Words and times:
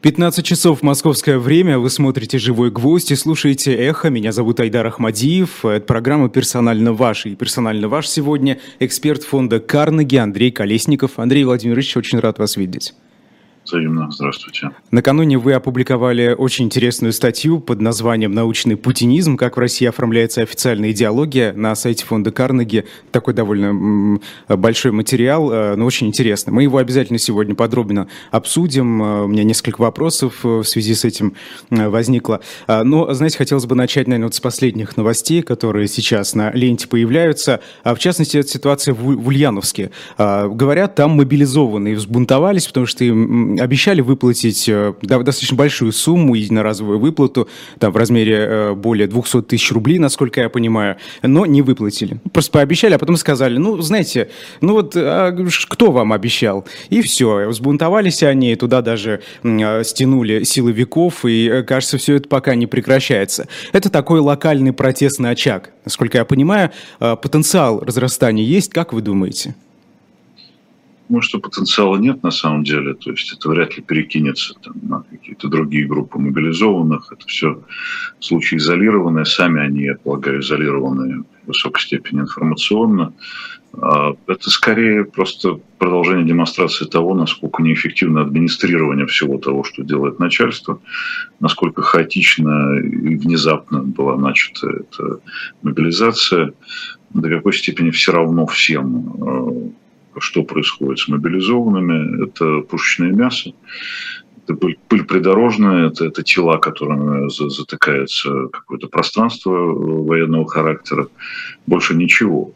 15 0.00 0.46
часов 0.46 0.82
московское 0.82 1.40
время, 1.40 1.80
вы 1.80 1.90
смотрите 1.90 2.38
«Живой 2.38 2.70
гвоздь» 2.70 3.10
и 3.10 3.16
слушаете 3.16 3.74
«Эхо». 3.74 4.10
Меня 4.10 4.30
зовут 4.30 4.60
Айдар 4.60 4.86
Ахмадиев. 4.86 5.64
Это 5.64 5.84
программа 5.84 6.28
«Персонально 6.28 6.92
ваш». 6.92 7.26
И 7.26 7.34
«Персонально 7.34 7.88
ваш» 7.88 8.06
сегодня 8.06 8.60
эксперт 8.78 9.24
фонда 9.24 9.58
«Карнеги» 9.58 10.14
Андрей 10.14 10.52
Колесников. 10.52 11.18
Андрей 11.18 11.42
Владимирович, 11.42 11.96
очень 11.96 12.20
рад 12.20 12.38
вас 12.38 12.56
видеть. 12.56 12.94
Взаимно. 13.68 14.10
Здравствуйте. 14.10 14.70
Накануне 14.90 15.36
вы 15.36 15.52
опубликовали 15.52 16.34
очень 16.36 16.64
интересную 16.64 17.12
статью 17.12 17.60
под 17.60 17.82
названием 17.82 18.32
«Научный 18.32 18.78
путинизм. 18.78 19.36
Как 19.36 19.58
в 19.58 19.60
России 19.60 19.86
оформляется 19.86 20.40
официальная 20.40 20.90
идеология» 20.92 21.52
на 21.52 21.74
сайте 21.74 22.06
фонда 22.06 22.32
Карнеги. 22.32 22.86
Такой 23.10 23.34
довольно 23.34 24.18
большой 24.48 24.92
материал, 24.92 25.52
э, 25.52 25.74
но 25.76 25.84
очень 25.84 26.06
интересный. 26.06 26.50
Мы 26.50 26.62
его 26.62 26.78
обязательно 26.78 27.18
сегодня 27.18 27.54
подробно 27.54 28.08
обсудим. 28.30 29.02
Э, 29.02 29.24
у 29.24 29.28
меня 29.28 29.44
несколько 29.44 29.82
вопросов 29.82 30.46
э, 30.46 30.48
в 30.48 30.64
связи 30.64 30.94
с 30.94 31.04
этим 31.04 31.34
возникло. 31.68 32.40
Но, 32.66 33.12
знаете, 33.12 33.36
хотелось 33.36 33.66
бы 33.66 33.74
начать, 33.74 34.06
наверное, 34.06 34.28
вот 34.28 34.34
с 34.34 34.40
последних 34.40 34.96
новостей, 34.96 35.42
которые 35.42 35.88
сейчас 35.88 36.34
на 36.34 36.50
ленте 36.52 36.88
появляются. 36.88 37.60
А 37.84 37.94
В 37.94 37.98
частности, 37.98 38.38
это 38.38 38.48
ситуация 38.48 38.94
в 38.94 39.26
Ульяновске. 39.28 39.90
Говорят, 40.16 40.94
там 40.94 41.10
мобилизованные 41.10 41.94
взбунтовались, 41.96 42.66
потому 42.66 42.86
что 42.86 43.04
им 43.04 43.57
обещали 43.58 44.00
выплатить 44.00 44.68
э, 44.68 44.94
достаточно 45.02 45.56
большую 45.56 45.92
сумму, 45.92 46.34
единоразовую 46.34 46.98
выплату, 46.98 47.48
там 47.78 47.92
в 47.92 47.96
размере 47.96 48.36
э, 48.36 48.74
более 48.74 49.06
200 49.06 49.42
тысяч 49.42 49.70
рублей, 49.72 49.98
насколько 49.98 50.40
я 50.40 50.48
понимаю, 50.48 50.96
но 51.22 51.46
не 51.46 51.62
выплатили. 51.62 52.20
Просто 52.32 52.52
пообещали, 52.52 52.94
а 52.94 52.98
потом 52.98 53.16
сказали, 53.16 53.58
ну, 53.58 53.80
знаете, 53.80 54.30
ну 54.60 54.74
вот 54.74 54.96
а 54.96 55.36
кто 55.68 55.90
вам 55.90 56.12
обещал? 56.12 56.66
И 56.90 57.02
все, 57.02 57.48
взбунтовались 57.48 58.22
они, 58.22 58.54
туда 58.56 58.82
даже 58.82 59.20
э, 59.42 59.84
стянули 59.84 60.44
силовиков, 60.44 61.24
и 61.24 61.64
кажется, 61.66 61.98
все 61.98 62.16
это 62.16 62.28
пока 62.28 62.54
не 62.54 62.66
прекращается. 62.66 63.48
Это 63.72 63.90
такой 63.90 64.20
локальный 64.20 64.72
протестный 64.72 65.30
очаг. 65.30 65.70
Насколько 65.84 66.18
я 66.18 66.24
понимаю, 66.24 66.70
потенциал 66.98 67.80
разрастания 67.80 68.44
есть, 68.44 68.70
как 68.72 68.92
вы 68.92 69.00
думаете? 69.00 69.54
Думаю, 71.08 71.22
что 71.22 71.38
потенциала 71.38 71.96
нет 71.96 72.22
на 72.22 72.30
самом 72.30 72.64
деле. 72.64 72.92
То 72.94 73.10
есть 73.10 73.32
это 73.32 73.48
вряд 73.48 73.76
ли 73.76 73.82
перекинется 73.82 74.54
там, 74.62 74.74
на 74.82 75.02
какие-то 75.02 75.48
другие 75.48 75.86
группы 75.86 76.18
мобилизованных. 76.18 77.10
Это 77.12 77.26
все 77.26 77.62
случаи 78.20 78.56
изолированные. 78.56 79.24
Сами 79.24 79.62
они, 79.62 79.84
я 79.84 79.94
полагаю, 79.94 80.40
изолированные 80.40 81.24
в 81.44 81.46
высокой 81.46 81.80
степени 81.80 82.20
информационно. 82.20 83.14
А, 83.72 84.14
это 84.26 84.50
скорее 84.50 85.04
просто 85.04 85.60
продолжение 85.78 86.26
демонстрации 86.26 86.84
того, 86.84 87.14
насколько 87.14 87.62
неэффективно 87.62 88.20
администрирование 88.20 89.06
всего 89.06 89.38
того, 89.38 89.64
что 89.64 89.84
делает 89.84 90.18
начальство, 90.18 90.80
насколько 91.40 91.80
хаотично 91.80 92.78
и 92.80 93.16
внезапно 93.16 93.82
была 93.82 94.16
начата 94.18 94.68
эта 94.68 95.20
мобилизация, 95.62 96.52
до 97.14 97.28
какой 97.30 97.54
степени 97.54 97.90
все 97.90 98.12
равно 98.12 98.46
всем 98.46 99.14
а, 99.22 99.87
что 100.20 100.42
происходит 100.42 100.98
с 100.98 101.08
мобилизованными. 101.08 102.24
Это 102.24 102.60
пушечное 102.62 103.12
мясо, 103.12 103.52
это 104.44 104.54
пыль, 104.54 104.78
пыль 104.88 105.04
придорожная, 105.04 105.88
это, 105.88 106.06
это 106.06 106.22
тела, 106.22 106.58
которыми 106.58 107.28
затыкается 107.28 108.48
какое-то 108.48 108.88
пространство 108.88 109.50
военного 109.50 110.48
характера. 110.48 111.08
Больше 111.66 111.94
ничего. 111.94 112.52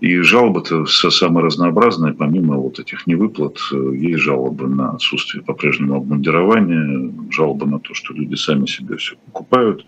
И 0.00 0.18
жалобы-то 0.18 0.86
самые 0.86 1.44
разнообразные, 1.44 2.14
помимо 2.14 2.56
вот 2.56 2.80
этих 2.80 3.06
невыплат, 3.06 3.58
есть 3.70 4.22
жалобы 4.22 4.66
на 4.66 4.90
отсутствие 4.90 5.44
по-прежнему 5.44 5.96
обмундирования, 5.96 7.12
жалобы 7.30 7.66
на 7.66 7.78
то, 7.78 7.94
что 7.94 8.12
люди 8.12 8.34
сами 8.34 8.66
себе 8.66 8.96
все 8.96 9.14
покупают, 9.26 9.84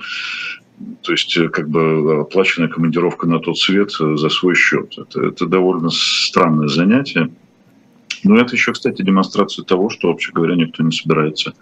то 1.03 1.12
есть 1.12 1.37
э, 1.37 1.48
как 1.48 1.69
бы 1.69 2.21
оплаченная 2.21 2.69
командировка 2.69 3.27
на 3.27 3.41
тот 3.41 3.59
свет 3.59 3.91
э, 4.01 4.17
за 4.17 4.29
свой 4.29 4.55
счет. 4.55 4.95
Это, 4.97 5.27
это 5.27 5.47
довольно 5.47 5.91
странное 5.91 6.69
занятие. 6.69 7.30
Но 8.25 8.36
это 8.36 8.55
еще, 8.55 8.73
кстати, 8.73 9.02
демонстрация 9.02 9.64
того, 9.64 9.91
что, 9.91 10.08
вообще 10.08 10.33
говоря, 10.33 10.57
никто 10.57 10.83
не 10.83 10.92
собирается 10.92 11.55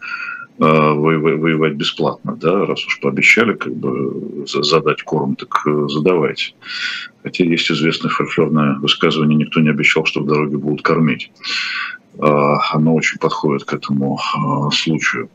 э, 0.58 0.62
воевать 0.64 1.74
бесплатно, 1.74 2.36
да, 2.36 2.64
раз 2.64 2.84
уж 2.86 3.00
пообещали 3.00 3.54
как 3.54 3.74
бы 3.74 4.44
задать 4.46 5.02
корм, 5.02 5.36
так 5.36 5.62
задавайте. 5.88 6.54
Хотя 7.22 7.44
есть 7.44 7.70
известное 7.70 8.10
фольклорное 8.10 8.78
высказывание, 8.78 9.36
никто 9.36 9.60
не 9.60 9.70
обещал, 9.70 10.04
что 10.06 10.22
в 10.22 10.26
дороге 10.26 10.56
будут 10.56 10.82
кормить. 10.82 11.30
Оно 12.18 12.94
очень 12.94 13.18
подходит 13.18 13.64
к 13.64 13.74
этому 13.74 14.18
случаю. 14.72 15.28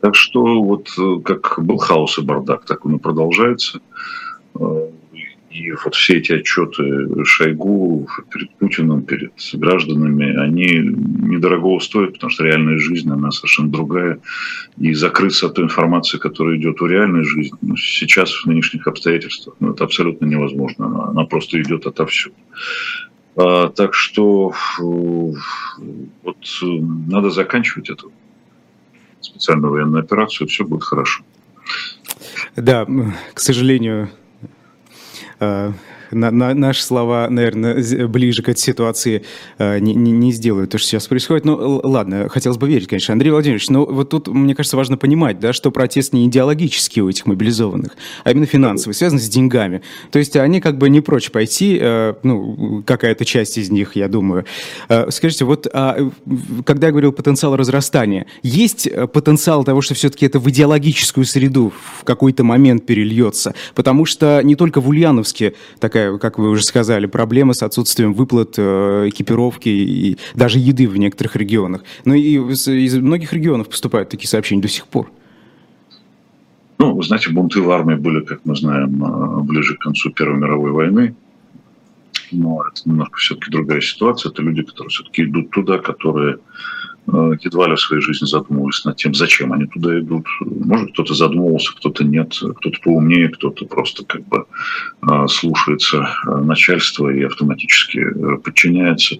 Так 0.00 0.14
что 0.14 0.62
вот 0.62 0.88
э, 0.98 1.20
как 1.24 1.56
был 1.58 1.76
хаос 1.76 2.18
и 2.18 2.22
бардак, 2.22 2.64
так 2.64 2.86
он 2.86 2.96
и 2.96 2.98
продолжается. 2.98 3.80
Э, 4.58 4.88
и 5.50 5.72
вот 5.72 5.96
все 5.96 6.18
эти 6.18 6.32
отчеты 6.32 7.24
Шойгу 7.24 8.08
перед 8.32 8.50
Путиным, 8.54 9.02
перед 9.02 9.32
гражданами, 9.54 10.36
они 10.36 10.78
недорого 11.26 11.80
стоят, 11.80 12.14
потому 12.14 12.30
что 12.30 12.44
реальная 12.44 12.78
жизнь, 12.78 13.10
она 13.10 13.32
совершенно 13.32 13.68
другая. 13.68 14.20
И 14.78 14.94
закрыться 14.94 15.46
от 15.46 15.54
той 15.54 15.64
информации, 15.64 16.18
которая 16.18 16.56
идет 16.56 16.80
в 16.80 16.86
реальной 16.86 17.24
жизни, 17.24 17.58
ну, 17.62 17.76
сейчас 17.76 18.32
в 18.32 18.46
нынешних 18.46 18.86
обстоятельствах, 18.86 19.56
ну, 19.58 19.72
это 19.72 19.82
абсолютно 19.84 20.24
невозможно. 20.26 20.86
Она, 20.86 21.04
она 21.06 21.24
просто 21.24 21.60
идет 21.60 21.84
отовсюду. 21.84 22.36
А, 23.34 23.68
так 23.70 23.94
что 23.94 24.52
э, 24.78 24.82
вот 26.22 26.36
надо 26.62 27.30
заканчивать 27.30 27.90
это 27.90 28.06
специальную 29.20 29.70
военную 29.70 30.02
операцию, 30.02 30.48
все 30.48 30.64
будет 30.64 30.84
хорошо. 30.84 31.22
Да, 32.56 32.86
к 33.34 33.40
сожалению, 33.40 34.10
э, 35.38 35.72
на, 36.10 36.30
на, 36.30 36.54
наши 36.54 36.82
слова, 36.82 37.28
наверное, 37.28 38.08
ближе 38.08 38.42
к 38.42 38.48
этой 38.48 38.60
ситуации 38.60 39.24
э, 39.58 39.78
не, 39.78 39.94
не, 39.94 40.32
сделают 40.32 40.70
то, 40.70 40.78
что 40.78 40.88
сейчас 40.88 41.06
происходит. 41.06 41.44
Ну, 41.44 41.80
ладно, 41.82 42.28
хотелось 42.28 42.58
бы 42.58 42.68
верить, 42.68 42.88
конечно. 42.88 43.12
Андрей 43.12 43.30
Владимирович, 43.30 43.68
но 43.68 43.84
вот 43.84 44.10
тут, 44.10 44.28
мне 44.28 44.54
кажется, 44.54 44.76
важно 44.76 44.96
понимать, 44.96 45.40
да, 45.40 45.52
что 45.52 45.70
протест 45.70 46.12
не 46.12 46.26
идеологический 46.26 47.02
у 47.02 47.08
этих 47.08 47.26
мобилизованных, 47.26 47.92
а 48.24 48.30
именно 48.30 48.46
финансовый, 48.46 48.92
связан 48.92 49.18
с 49.18 49.28
деньгами. 49.28 49.82
То 50.10 50.18
есть 50.18 50.36
они 50.36 50.60
как 50.60 50.78
бы 50.78 50.88
не 50.88 51.00
прочь 51.00 51.30
пойти, 51.30 51.78
э, 51.80 52.14
ну, 52.22 52.82
какая-то 52.86 53.24
часть 53.24 53.58
из 53.58 53.70
них, 53.70 53.96
я 53.96 54.08
думаю. 54.08 54.44
Э, 54.88 55.10
скажите, 55.10 55.44
вот 55.44 55.66
а, 55.72 56.10
когда 56.64 56.88
я 56.88 56.90
говорил 56.92 57.12
потенциал 57.12 57.56
разрастания, 57.56 58.26
есть 58.42 58.86
э, 58.86 59.06
потенциал 59.06 59.64
того, 59.64 59.80
что 59.80 59.94
все-таки 59.94 60.26
это 60.26 60.38
в 60.38 60.48
идеологическую 60.48 61.24
среду 61.24 61.72
в 61.98 62.04
какой-то 62.04 62.44
момент 62.44 62.86
перельется? 62.86 63.54
Потому 63.74 64.04
что 64.04 64.40
не 64.42 64.56
только 64.56 64.80
в 64.80 64.88
Ульяновске 64.88 65.54
такая 65.78 65.99
такая, 66.00 66.18
как 66.18 66.38
вы 66.38 66.50
уже 66.50 66.64
сказали, 66.64 67.06
проблема 67.06 67.52
с 67.52 67.62
отсутствием 67.62 68.14
выплат, 68.14 68.54
э, 68.56 69.08
экипировки 69.08 69.68
и 69.68 70.18
даже 70.34 70.58
еды 70.58 70.88
в 70.88 70.96
некоторых 70.96 71.36
регионах. 71.36 71.82
Но 72.04 72.14
и 72.14 72.38
из 72.38 72.96
многих 72.96 73.32
регионов 73.32 73.68
поступают 73.68 74.08
такие 74.08 74.28
сообщения 74.28 74.62
до 74.62 74.68
сих 74.68 74.86
пор. 74.86 75.10
Ну, 76.78 76.94
вы 76.94 77.02
знаете, 77.02 77.30
бунты 77.30 77.60
в 77.60 77.70
армии 77.70 77.94
были, 77.94 78.24
как 78.24 78.40
мы 78.44 78.56
знаем, 78.56 79.04
э, 79.04 79.42
ближе 79.42 79.76
к 79.76 79.80
концу 79.80 80.10
Первой 80.10 80.38
мировой 80.38 80.72
войны. 80.72 81.14
Но 82.32 82.62
это 82.62 82.88
немножко 82.88 83.18
все-таки 83.18 83.50
другая 83.50 83.80
ситуация. 83.80 84.30
Это 84.30 84.42
люди, 84.42 84.62
которые 84.62 84.88
все-таки 84.88 85.24
идут 85.24 85.50
туда, 85.50 85.78
которые 85.78 86.38
едва 87.42 87.68
ли 87.68 87.74
в 87.74 87.80
своей 87.80 88.02
жизни 88.02 88.26
задумывались 88.26 88.84
над 88.84 88.96
тем, 88.96 89.14
зачем 89.14 89.52
они 89.52 89.66
туда 89.66 89.98
идут. 89.98 90.26
Может, 90.40 90.92
кто-то 90.92 91.14
задумывался, 91.14 91.72
кто-то 91.76 92.04
нет, 92.04 92.34
кто-то 92.34 92.78
поумнее, 92.82 93.28
кто-то 93.28 93.66
просто 93.66 94.04
как 94.04 94.26
бы 94.26 94.46
э, 95.02 95.26
слушается 95.28 96.08
э, 96.26 96.36
начальства 96.36 97.08
и 97.08 97.22
автоматически 97.22 98.04
подчиняется. 98.44 99.16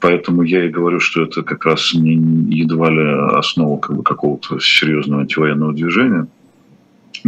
Поэтому 0.00 0.42
я 0.42 0.64
и 0.64 0.70
говорю, 0.70 1.00
что 1.00 1.22
это 1.22 1.42
как 1.42 1.66
раз 1.66 1.92
не 1.94 2.14
едва 2.54 2.90
ли 2.90 3.36
основа 3.36 3.78
как 3.78 3.96
бы, 3.96 4.02
какого-то 4.02 4.58
серьезного 4.60 5.22
антивоенного 5.22 5.72
движения 5.72 6.28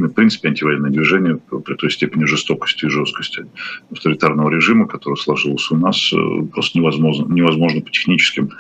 в 0.06 0.12
принципе, 0.12 0.48
антивоенное 0.48 0.90
движение 0.90 1.38
при 1.64 1.74
той 1.74 1.90
степени 1.90 2.24
жестокости 2.24 2.84
и 2.84 2.88
жесткости 2.88 3.46
авторитарного 3.90 4.50
режима, 4.50 4.86
который 4.86 5.16
сложился 5.16 5.74
у 5.74 5.78
нас, 5.78 6.12
э, 6.12 6.16
просто 6.52 6.78
невозможно, 6.78 7.32
невозможно 7.32 7.80
по 7.80 7.90
техническим 7.90 8.50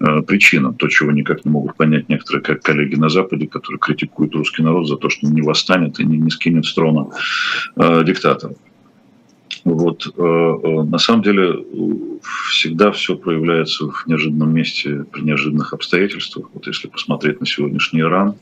э, 0.00 0.22
причинам. 0.22 0.74
То, 0.74 0.88
чего 0.88 1.12
никак 1.12 1.44
не 1.44 1.50
могут 1.50 1.76
понять 1.76 2.08
некоторые 2.08 2.42
как 2.42 2.62
коллеги 2.62 2.96
на 2.96 3.08
Западе, 3.08 3.46
которые 3.46 3.78
критикуют 3.78 4.34
русский 4.34 4.62
народ 4.62 4.88
за 4.88 4.96
то, 4.96 5.08
что 5.08 5.26
он 5.26 5.34
не 5.34 5.42
восстанет 5.42 6.00
и 6.00 6.04
не, 6.04 6.18
не 6.18 6.30
скинет 6.30 6.64
с 6.64 6.74
трона 6.74 7.08
э, 7.76 8.04
диктатора. 8.04 8.54
Вот, 9.66 10.06
э, 10.06 10.22
э, 10.22 10.82
на 10.84 10.98
самом 10.98 11.22
деле 11.22 11.64
всегда 12.48 12.92
все 12.92 13.16
проявляется 13.16 13.90
в 13.90 14.06
неожиданном 14.06 14.54
месте 14.54 15.04
при 15.10 15.22
неожиданных 15.22 15.72
обстоятельствах. 15.72 16.50
Вот 16.54 16.68
если 16.68 16.86
посмотреть 16.86 17.40
на 17.40 17.46
сегодняшний 17.46 18.00
Иран, 18.00 18.36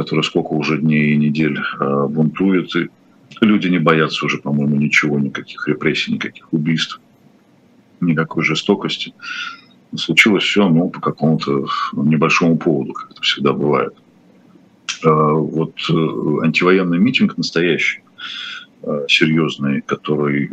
который 0.00 0.24
сколько 0.24 0.52
уже 0.54 0.78
дней 0.78 1.12
и 1.12 1.16
недель 1.16 1.58
э, 1.58 2.06
бунтует, 2.08 2.74
и 2.76 2.88
люди 3.40 3.68
не 3.68 3.78
боятся 3.78 4.24
уже, 4.26 4.38
по-моему, 4.38 4.76
ничего, 4.76 5.18
никаких 5.18 5.68
репрессий, 5.68 6.12
никаких 6.12 6.52
убийств, 6.52 7.00
никакой 8.00 8.44
жестокости. 8.44 9.12
случилось 9.96 10.44
все 10.44 10.68
ну, 10.68 10.88
по 10.88 11.00
какому-то 11.00 11.66
небольшому 11.92 12.56
поводу, 12.56 12.92
как 12.92 13.10
это 13.10 13.22
всегда 13.22 13.52
бывает. 13.52 13.94
Вот 15.02 15.74
антивоенный 16.42 16.98
митинг 16.98 17.38
настоящий, 17.38 18.00
серьезный, 19.08 19.82
который 19.82 20.50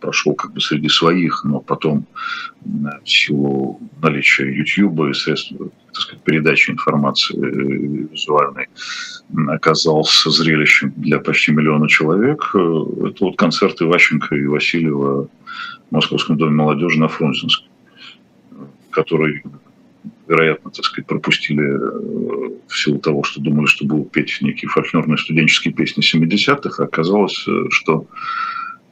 прошел 0.00 0.34
как 0.34 0.52
бы 0.52 0.60
среди 0.60 0.88
своих, 0.88 1.44
но 1.44 1.60
потом 1.60 2.06
в 2.62 3.08
силу 3.08 3.80
наличия 4.02 4.54
YouTube 4.54 5.08
и 5.10 5.14
средств 5.14 5.54
так 5.94 6.02
сказать, 6.02 6.22
передачи 6.24 6.70
информации 6.70 7.36
визуальной 7.38 8.66
оказался 9.48 10.30
зрелищем 10.30 10.92
для 10.96 11.20
почти 11.20 11.52
миллиона 11.52 11.88
человек. 11.88 12.50
Это 12.52 13.24
вот 13.24 13.36
концерты 13.36 13.86
Ващенко 13.86 14.34
и 14.34 14.46
Васильева 14.46 15.24
в 15.24 15.92
Московском 15.92 16.36
доме 16.36 16.52
молодежи 16.52 16.98
на 16.98 17.08
Фрунзенской, 17.08 17.68
который 18.90 19.42
вероятно, 20.26 20.70
так 20.70 20.84
сказать, 20.84 21.06
пропустили 21.06 21.62
э, 21.62 22.50
в 22.66 22.78
силу 22.78 22.98
того, 22.98 23.22
что 23.22 23.40
думали, 23.40 23.66
что 23.66 23.86
будут 23.86 24.10
петь 24.10 24.38
некие 24.40 24.68
фольклорные 24.68 25.18
студенческие 25.18 25.74
песни 25.74 26.02
70-х, 26.02 26.82
а 26.82 26.86
оказалось, 26.86 27.46
э, 27.46 27.66
что 27.70 28.06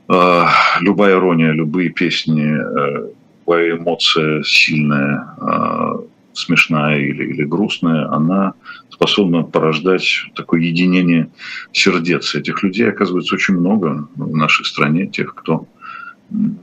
э, 0.08 0.44
любая 0.80 1.16
ирония, 1.16 1.52
любые 1.52 1.90
песни, 1.90 2.44
э, 2.44 3.10
любая 3.40 3.76
эмоция 3.76 4.42
сильная, 4.42 5.34
э, 5.40 5.92
смешная 6.34 6.98
или, 6.98 7.24
или 7.24 7.44
грустная, 7.44 8.10
она 8.10 8.54
способна 8.90 9.42
порождать 9.42 10.26
такое 10.34 10.60
единение 10.60 11.30
сердец. 11.72 12.34
Этих 12.34 12.62
людей, 12.62 12.88
оказывается, 12.88 13.34
очень 13.34 13.54
много 13.54 14.08
в 14.16 14.36
нашей 14.36 14.64
стране, 14.64 15.06
тех, 15.06 15.34
кто 15.34 15.66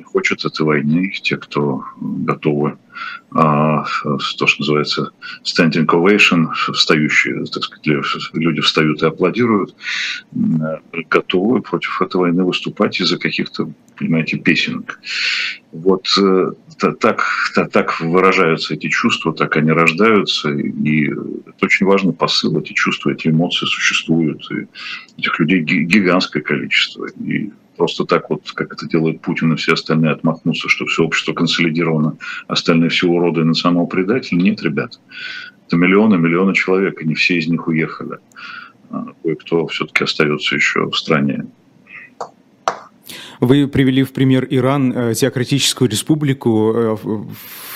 хочет 0.05 0.45
этой 0.45 0.65
войны, 0.65 1.11
те, 1.21 1.37
кто 1.37 1.83
готовы 1.99 2.71
а, 2.71 2.77
то, 3.31 3.85
что 4.47 4.61
называется 4.61 5.11
standing 5.43 5.85
ovation, 5.85 6.47
встающие, 6.73 7.45
так 7.45 7.63
сказать, 7.63 7.85
люди 8.33 8.61
встают 8.61 9.03
и 9.03 9.05
аплодируют, 9.05 9.75
готовы 11.09 11.61
против 11.61 12.01
этой 12.01 12.17
войны 12.17 12.43
выступать 12.43 12.99
из-за 12.99 13.17
каких-то, 13.17 13.71
понимаете, 13.97 14.37
песенок. 14.37 14.99
Вот 15.71 16.05
э, 16.19 16.51
так, 16.99 17.23
так 17.71 17.99
выражаются 17.99 18.73
эти 18.73 18.87
чувства, 18.89 19.33
так 19.33 19.55
они 19.57 19.71
рождаются, 19.71 20.49
и 20.49 21.09
это 21.09 21.65
очень 21.65 21.85
важный 21.85 22.13
посыл, 22.13 22.59
эти 22.59 22.73
чувства, 22.73 23.11
эти 23.11 23.27
эмоции 23.27 23.67
существуют, 23.67 24.49
и 24.51 24.67
этих 25.19 25.39
людей 25.39 25.61
гигантское 25.61 26.41
количество. 26.41 27.05
И 27.23 27.51
просто 27.79 28.03
так 28.03 28.29
вот, 28.29 28.51
как 28.51 28.73
это 28.73 28.85
делает 28.87 29.21
Путин 29.21 29.53
и 29.53 29.55
все 29.55 29.73
остальные, 29.73 30.11
отмахнуться, 30.11 30.67
что 30.67 30.85
все 30.85 31.05
общество 31.05 31.31
консолидировано, 31.33 32.17
остальные 32.47 32.89
все 32.89 33.07
уроды 33.07 33.41
и 33.41 33.45
национал 33.45 33.87
предатели. 33.87 34.37
Нет, 34.37 34.61
ребят. 34.61 34.99
Это 35.65 35.77
миллионы, 35.77 36.17
миллионы 36.17 36.53
человек, 36.53 37.01
и 37.01 37.07
не 37.07 37.15
все 37.15 37.37
из 37.37 37.47
них 37.47 37.67
уехали. 37.67 38.17
А 38.91 39.05
кое-кто 39.23 39.65
все-таки 39.67 40.03
остается 40.03 40.55
еще 40.55 40.89
в 40.89 40.95
стране. 40.97 41.45
Вы 43.39 43.69
привели 43.69 44.03
в 44.03 44.11
пример 44.11 44.45
Иран, 44.49 44.91
э, 44.91 45.13
теократическую 45.13 45.89
республику. 45.89 46.99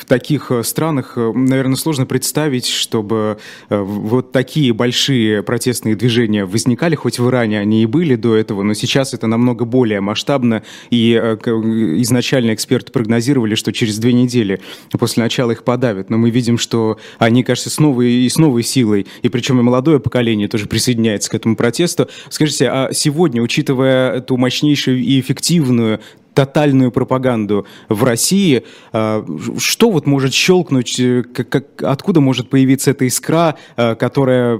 В 0.04 0.06
таких 0.06 0.52
э, 0.52 0.64
странах, 0.64 1.14
э, 1.16 1.32
наверное, 1.34 1.78
сложно 1.78 2.06
представить, 2.06 2.68
чтобы 2.68 3.38
э, 3.70 3.80
вот 3.80 4.34
такие 4.34 4.74
большие 4.74 5.44
протестные 5.44 5.96
движения 5.96 6.44
возникали, 6.44 6.96
хоть 6.96 7.20
в 7.20 7.30
Иране 7.30 7.58
они 7.58 7.84
и 7.84 7.86
были 7.86 8.16
до 8.16 8.36
этого, 8.36 8.64
но 8.64 8.74
сейчас 8.74 9.14
это 9.14 9.28
намного 9.28 9.64
более 9.64 10.02
масштабно, 10.02 10.64
и 10.90 11.14
изначально 11.14 12.54
эксперты 12.54 12.92
прогнозировали, 12.92 13.56
что 13.56 13.72
через 13.72 13.98
две 13.98 14.12
недели 14.12 14.60
после 14.92 15.24
начала 15.24 15.52
их 15.52 15.64
подавят, 15.64 16.10
но 16.10 16.18
мы 16.18 16.32
видим, 16.32 16.58
что 16.58 17.00
они, 17.18 17.46
кажется, 17.46 17.70
с 17.70 17.80
новой 17.80 18.12
и 18.12 18.30
с 18.30 18.38
новой 18.38 18.64
силой, 18.64 19.08
и 19.22 19.30
причем 19.30 19.62
и 19.62 19.64
молодое 19.64 20.02
поколение 20.02 20.50
тоже 20.50 20.66
присоединяется 20.66 21.30
к 21.30 21.36
этому 21.36 21.56
протесту. 21.56 22.10
Скажите, 22.30 22.68
а 22.70 22.90
сегодня, 22.92 23.42
учитывая 23.42 24.18
эту 24.18 24.36
мощнейшую 24.36 25.02
и 25.02 25.22
эффективную 25.22 26.02
тотальную 26.34 26.92
пропаганду 26.92 27.66
в 27.90 28.04
России. 28.04 28.64
А, 28.92 29.26
что 29.58 29.92
вот 29.92 30.06
может 30.06 30.34
щелкнуть, 30.34 31.00
э, 31.00 31.24
как, 31.24 31.50
как, 31.50 31.66
откуда 31.84 32.22
может 32.22 32.50
появиться 32.50 32.92
эта 32.92 33.06
искра, 33.08 33.56
э, 33.78 33.96
которая 33.96 34.60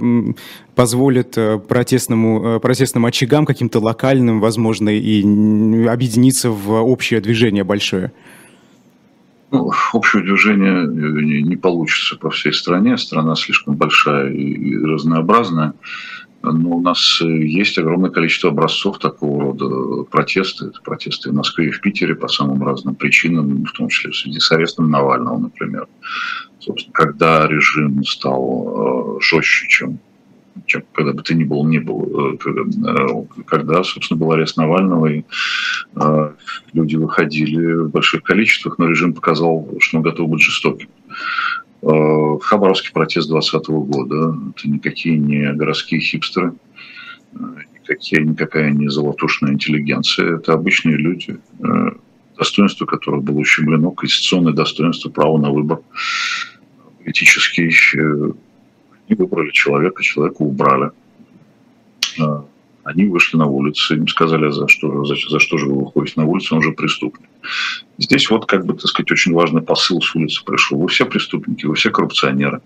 позволит 0.74 1.36
э, 1.36 1.58
протестному, 1.58 2.60
протестным 2.60 3.06
очагам, 3.06 3.46
каким-то 3.46 3.80
локальным, 3.80 4.40
возможно, 4.40 4.88
и 4.88 5.22
объединиться 5.86 6.50
в 6.50 6.72
общее 6.72 7.20
движение 7.20 7.64
большое? 7.64 8.12
Ну, 9.50 9.70
общее 9.92 10.22
движение 10.22 10.84
не, 10.86 11.42
не 11.42 11.56
получится 11.56 12.16
по 12.16 12.30
всей 12.30 12.52
стране. 12.52 12.96
Страна 12.98 13.36
слишком 13.36 13.76
большая 13.76 14.32
и 14.32 14.76
разнообразная. 14.76 15.74
Но 16.52 16.76
у 16.76 16.80
нас 16.80 17.20
э, 17.22 17.26
есть 17.26 17.78
огромное 17.78 18.10
количество 18.10 18.50
образцов 18.50 18.98
такого 18.98 19.42
рода 19.42 20.04
протеста. 20.04 20.66
Это 20.66 20.80
протесты 20.82 21.30
в 21.30 21.34
Москве 21.34 21.68
и 21.68 21.70
в 21.70 21.80
Питере 21.80 22.14
по 22.14 22.28
самым 22.28 22.62
разным 22.62 22.94
причинам, 22.94 23.64
в 23.64 23.72
том 23.72 23.88
числе 23.88 24.10
в 24.10 24.16
связи 24.16 24.38
с 24.38 24.52
арестом 24.52 24.90
Навального, 24.90 25.38
например. 25.38 25.86
Собственно, 26.58 26.92
когда 26.92 27.46
режим 27.46 28.04
стал 28.04 29.18
э, 29.18 29.20
жестче, 29.22 29.66
чем 29.68 29.98
когда 30.92 31.12
бы 31.12 31.20
ты 31.20 31.34
ни 31.34 31.42
был, 31.42 31.66
не 31.66 31.80
был, 31.80 32.36
э, 32.36 33.42
когда, 33.44 33.82
собственно, 33.82 34.20
был 34.20 34.30
арест 34.32 34.56
Навального, 34.56 35.06
и 35.06 35.24
люди 36.72 36.94
выходили 36.94 37.82
в 37.82 37.90
больших 37.90 38.22
количествах, 38.22 38.78
но 38.78 38.86
режим 38.86 39.14
показал, 39.14 39.68
что 39.80 39.96
он 39.96 40.04
готов 40.04 40.28
быть 40.28 40.42
жестоким. 40.42 40.88
Э, 41.86 42.38
Хабаровский 42.40 42.92
протест 42.92 43.28
2020 43.28 43.68
года. 43.68 44.38
Это 44.56 44.68
никакие 44.68 45.18
не 45.18 45.52
городские 45.52 46.00
хипстеры, 46.00 46.54
э, 47.34 47.38
никакие, 47.74 48.22
никакая 48.24 48.70
не 48.70 48.88
золотушная 48.88 49.52
интеллигенция. 49.52 50.36
Это 50.36 50.54
обычные 50.54 50.96
люди, 50.96 51.38
э, 51.60 51.90
достоинство 52.38 52.86
которых 52.86 53.22
было 53.22 53.38
ущемлено, 53.38 53.90
конституционное 53.90 54.54
достоинство, 54.54 55.10
право 55.10 55.36
на 55.36 55.50
выбор 55.50 55.80
политический. 56.98 57.70
Они 59.06 59.16
выбрали 59.16 59.50
человека, 59.50 60.02
человека 60.02 60.36
убрали 60.40 60.90
они 62.84 63.06
вышли 63.06 63.38
на 63.38 63.46
улицу, 63.46 63.96
им 63.96 64.06
сказали, 64.08 64.50
за 64.50 64.68
что, 64.68 65.04
за, 65.04 65.14
за 65.14 65.40
что 65.40 65.58
же 65.58 65.66
вы 65.66 65.84
выходите 65.84 66.20
на 66.20 66.26
улицу, 66.26 66.56
он 66.56 66.62
же 66.62 66.72
преступник. 66.72 67.28
Здесь 67.98 68.28
вот, 68.30 68.46
как 68.46 68.66
бы, 68.66 68.74
так 68.74 68.86
сказать, 68.86 69.10
очень 69.10 69.32
важный 69.32 69.62
посыл 69.62 70.00
с 70.00 70.14
улицы 70.14 70.44
пришел. 70.44 70.78
Вы 70.78 70.88
все 70.88 71.06
преступники, 71.06 71.66
вы 71.66 71.74
все 71.74 71.90
коррупционеры, 71.90 72.60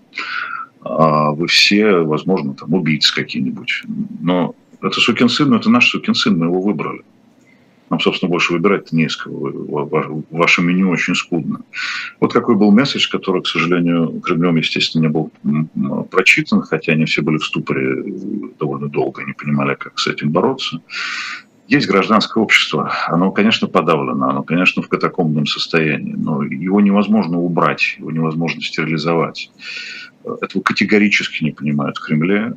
а 0.81 1.31
вы 1.31 1.47
все, 1.47 1.99
возможно, 1.99 2.53
там, 2.53 2.73
убийцы 2.73 3.13
какие-нибудь. 3.13 3.83
Но 4.21 4.55
это 4.81 4.99
сукин 4.99 5.29
сын, 5.29 5.49
но 5.49 5.57
это 5.57 5.69
наш 5.69 5.89
сукин 5.89 6.15
сын, 6.15 6.37
мы 6.37 6.45
его 6.47 6.61
выбрали. 6.61 7.01
Нам, 7.89 7.99
собственно, 7.99 8.29
больше 8.29 8.53
выбирать 8.53 8.91
не 8.91 9.05
из 9.05 9.15
кого. 9.15 10.23
Ваше 10.29 10.61
меню 10.61 10.89
очень 10.89 11.15
скудно. 11.15 11.61
Вот 12.19 12.33
какой 12.33 12.55
был 12.55 12.71
месседж, 12.71 13.09
который, 13.09 13.41
к 13.41 13.47
сожалению, 13.47 14.21
Кремлем, 14.21 14.57
естественно, 14.57 15.01
не 15.03 15.09
был 15.09 15.31
прочитан, 16.11 16.61
хотя 16.61 16.91
они 16.93 17.05
все 17.05 17.21
были 17.21 17.37
в 17.37 17.45
ступоре 17.45 18.03
довольно 18.59 18.89
долго, 18.89 19.23
не 19.23 19.33
понимали, 19.33 19.75
как 19.75 19.97
с 19.97 20.07
этим 20.07 20.31
бороться. 20.31 20.81
Есть 21.67 21.87
гражданское 21.87 22.41
общество, 22.41 22.91
оно, 23.07 23.31
конечно, 23.31 23.67
подавлено, 23.67 24.29
оно, 24.29 24.43
конечно, 24.43 24.81
в 24.81 24.89
катакомбном 24.89 25.45
состоянии, 25.45 26.13
но 26.13 26.41
его 26.41 26.81
невозможно 26.81 27.39
убрать, 27.39 27.95
его 27.99 28.09
невозможно 28.09 28.59
стерилизовать. 28.59 29.51
Этого 30.41 30.63
категорически 30.63 31.43
не 31.43 31.51
понимают 31.51 31.97
в 31.97 32.01
Кремле, 32.01 32.55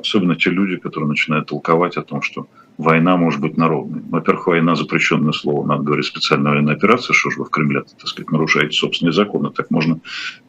особенно 0.00 0.36
те 0.36 0.50
люди, 0.50 0.76
которые 0.76 1.08
начинают 1.08 1.46
толковать 1.48 1.96
о 1.96 2.02
том, 2.02 2.20
что 2.20 2.46
война 2.78 3.16
может 3.16 3.40
быть 3.40 3.56
народной. 3.56 4.02
Во-первых, 4.08 4.46
война 4.46 4.74
запрещенное 4.74 5.32
слово, 5.32 5.66
надо 5.66 5.82
говорить 5.82 6.06
специальная 6.06 6.52
военная 6.52 6.74
операция, 6.74 7.14
что 7.14 7.30
же 7.30 7.38
вы 7.38 7.44
в 7.44 7.50
Кремле, 7.50 7.82
так 7.82 8.06
сказать, 8.06 8.30
нарушаете 8.30 8.76
собственные 8.76 9.12
законы, 9.12 9.50
так 9.50 9.70
можно 9.70 10.00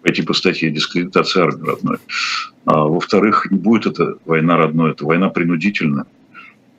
пойти 0.02 0.22
по 0.22 0.34
статье 0.34 0.70
дискредитации 0.72 1.42
армии 1.42 1.68
родной. 1.68 1.98
А, 2.66 2.86
во-вторых, 2.86 3.48
не 3.52 3.58
будет 3.58 3.86
это 3.86 4.18
война 4.26 4.58
родной, 4.58 4.92
это 4.92 5.06
война 5.06 5.30
принудительная. 5.30 6.06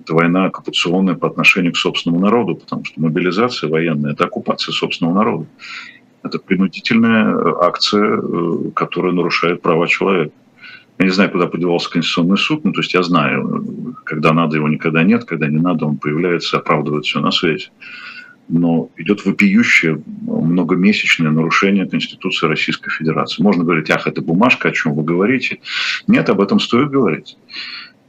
Это 0.00 0.14
война 0.14 0.46
оккупационная 0.46 1.14
по 1.14 1.28
отношению 1.28 1.72
к 1.72 1.78
собственному 1.78 2.22
народу, 2.22 2.56
потому 2.56 2.84
что 2.84 3.00
мобилизация 3.00 3.70
военная– 3.70 4.12
это 4.14 4.24
оккупация 4.24 4.72
собственного 4.72 5.14
народа. 5.14 5.46
Это 6.22 6.38
принудительная 6.38 7.54
акция, 7.60 8.18
э, 8.18 8.70
которая 8.74 9.12
нарушает 9.12 9.62
права 9.62 9.86
человека. 9.86 10.32
Я 10.98 11.06
не 11.06 11.10
знаю, 11.10 11.30
куда 11.30 11.46
подевался 11.46 11.90
Конституционный 11.90 12.36
суд, 12.36 12.64
ну, 12.64 12.72
то 12.72 12.80
есть 12.80 12.94
я 12.94 13.02
знаю, 13.02 13.96
когда 14.04 14.32
надо 14.32 14.56
его 14.56 14.68
никогда 14.68 15.02
нет, 15.02 15.24
когда 15.24 15.48
не 15.48 15.58
надо, 15.58 15.86
он 15.86 15.96
появляется, 15.96 16.58
оправдывает 16.58 17.04
все 17.04 17.20
на 17.20 17.32
свете. 17.32 17.70
Но 18.48 18.90
идет 18.96 19.24
вопиющее 19.24 20.00
многомесячное 20.22 21.30
нарушение 21.30 21.88
Конституции 21.88 22.46
Российской 22.46 22.90
Федерации. 22.90 23.42
Можно 23.42 23.64
говорить, 23.64 23.90
ах, 23.90 24.06
это 24.06 24.20
бумажка, 24.22 24.68
о 24.68 24.72
чем 24.72 24.94
вы 24.94 25.02
говорите. 25.02 25.60
Нет, 26.06 26.28
об 26.28 26.40
этом 26.40 26.60
стоит 26.60 26.90
говорить. 26.90 27.38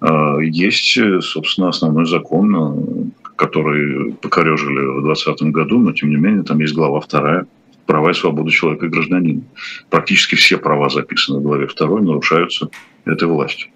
А, 0.01 0.37
есть, 0.39 0.99
собственно, 1.21 1.69
основной 1.69 2.05
закон, 2.05 3.13
который 3.35 4.13
покорежили 4.13 4.99
в 4.99 5.03
2020 5.03 5.51
году, 5.51 5.79
но 5.79 5.93
тем 5.93 6.09
не 6.09 6.17
менее 6.17 6.43
там 6.43 6.59
есть 6.59 6.75
глава 6.75 6.99
вторая, 6.99 7.47
права 7.85 8.11
и 8.11 8.13
свободы 8.13 8.51
человека 8.51 8.85
и 8.85 8.89
гражданина. 8.89 9.43
Практически 9.89 10.35
все 10.35 10.57
права, 10.57 10.89
записаны 10.89 11.39
в 11.39 11.43
главе 11.43 11.67
2, 11.67 12.01
нарушаются 12.01 12.69
этой 13.05 13.27
властью. 13.27 13.69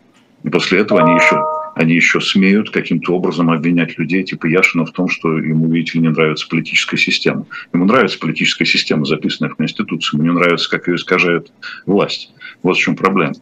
И 0.44 0.50
после 0.50 0.80
этого 0.80 1.02
они 1.02 1.16
еще, 1.16 1.44
они 1.76 1.96
еще 1.96 2.22
смеют 2.22 2.70
каким-то 2.72 3.14
образом 3.14 3.50
обвинять 3.50 3.98
людей 3.98 4.24
типа 4.24 4.46
Яшина 4.46 4.86
в 4.86 4.92
том, 4.92 5.10
что 5.10 5.38
ему, 5.38 5.68
видите 5.68 5.98
ли, 5.98 6.04
не 6.04 6.10
нравится 6.10 6.48
политическая 6.48 6.98
система. 6.98 7.46
Ему 7.74 7.86
нравится 7.86 8.20
политическая 8.20 8.66
система, 8.66 9.06
записанная 9.06 9.52
в 9.52 9.56
Конституции, 9.56 10.16
ему 10.16 10.24
не 10.24 10.34
нравится, 10.34 10.70
как 10.70 10.88
ее 10.88 10.96
искажает 10.96 11.52
власть. 11.86 12.34
Вот 12.64 12.78
в 12.78 12.80
чем 12.80 12.96
проблема. 12.96 13.34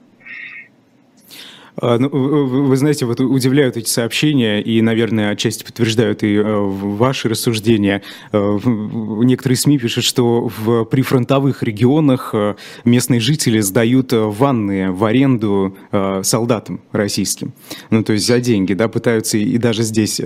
А, 1.80 1.98
ну, 2.00 2.10
вы 2.10 2.76
знаете, 2.76 3.06
вот 3.06 3.20
удивляют 3.20 3.78
эти 3.78 3.90
сообщения 3.90 4.62
и, 4.62 4.82
наверное, 4.82 5.32
отчасти 5.32 5.64
подтверждают 5.64 6.24
и 6.24 6.36
э, 6.36 6.44
ваши 6.44 7.30
рассуждения. 7.30 8.02
Э, 8.32 8.60
некоторые 8.66 9.58
СМИ 9.58 9.78
пишут, 9.78 10.04
что 10.04 10.50
в 10.58 10.86
прифронтовых 10.86 11.62
регионах 11.62 12.32
э, 12.34 12.56
местные 12.84 13.20
жители 13.20 13.60
сдают 13.60 14.12
ванны 14.12 14.92
в 14.92 15.04
аренду 15.06 15.76
солдатам 16.24 16.82
российским. 16.92 17.54
Ну, 17.90 18.04
то 18.04 18.14
есть 18.14 18.26
за 18.26 18.40
деньги, 18.40 18.74
да, 18.74 18.88
пытаются 18.88 19.38
и 19.38 19.58
даже 19.58 19.84
здесь 19.84 20.20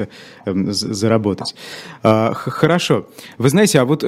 эм, 0.45 0.71
заработать. 0.71 1.55
А, 2.03 2.33
хорошо. 2.33 3.07
Вы 3.37 3.49
знаете, 3.49 3.79
а 3.79 3.85
вот 3.85 4.05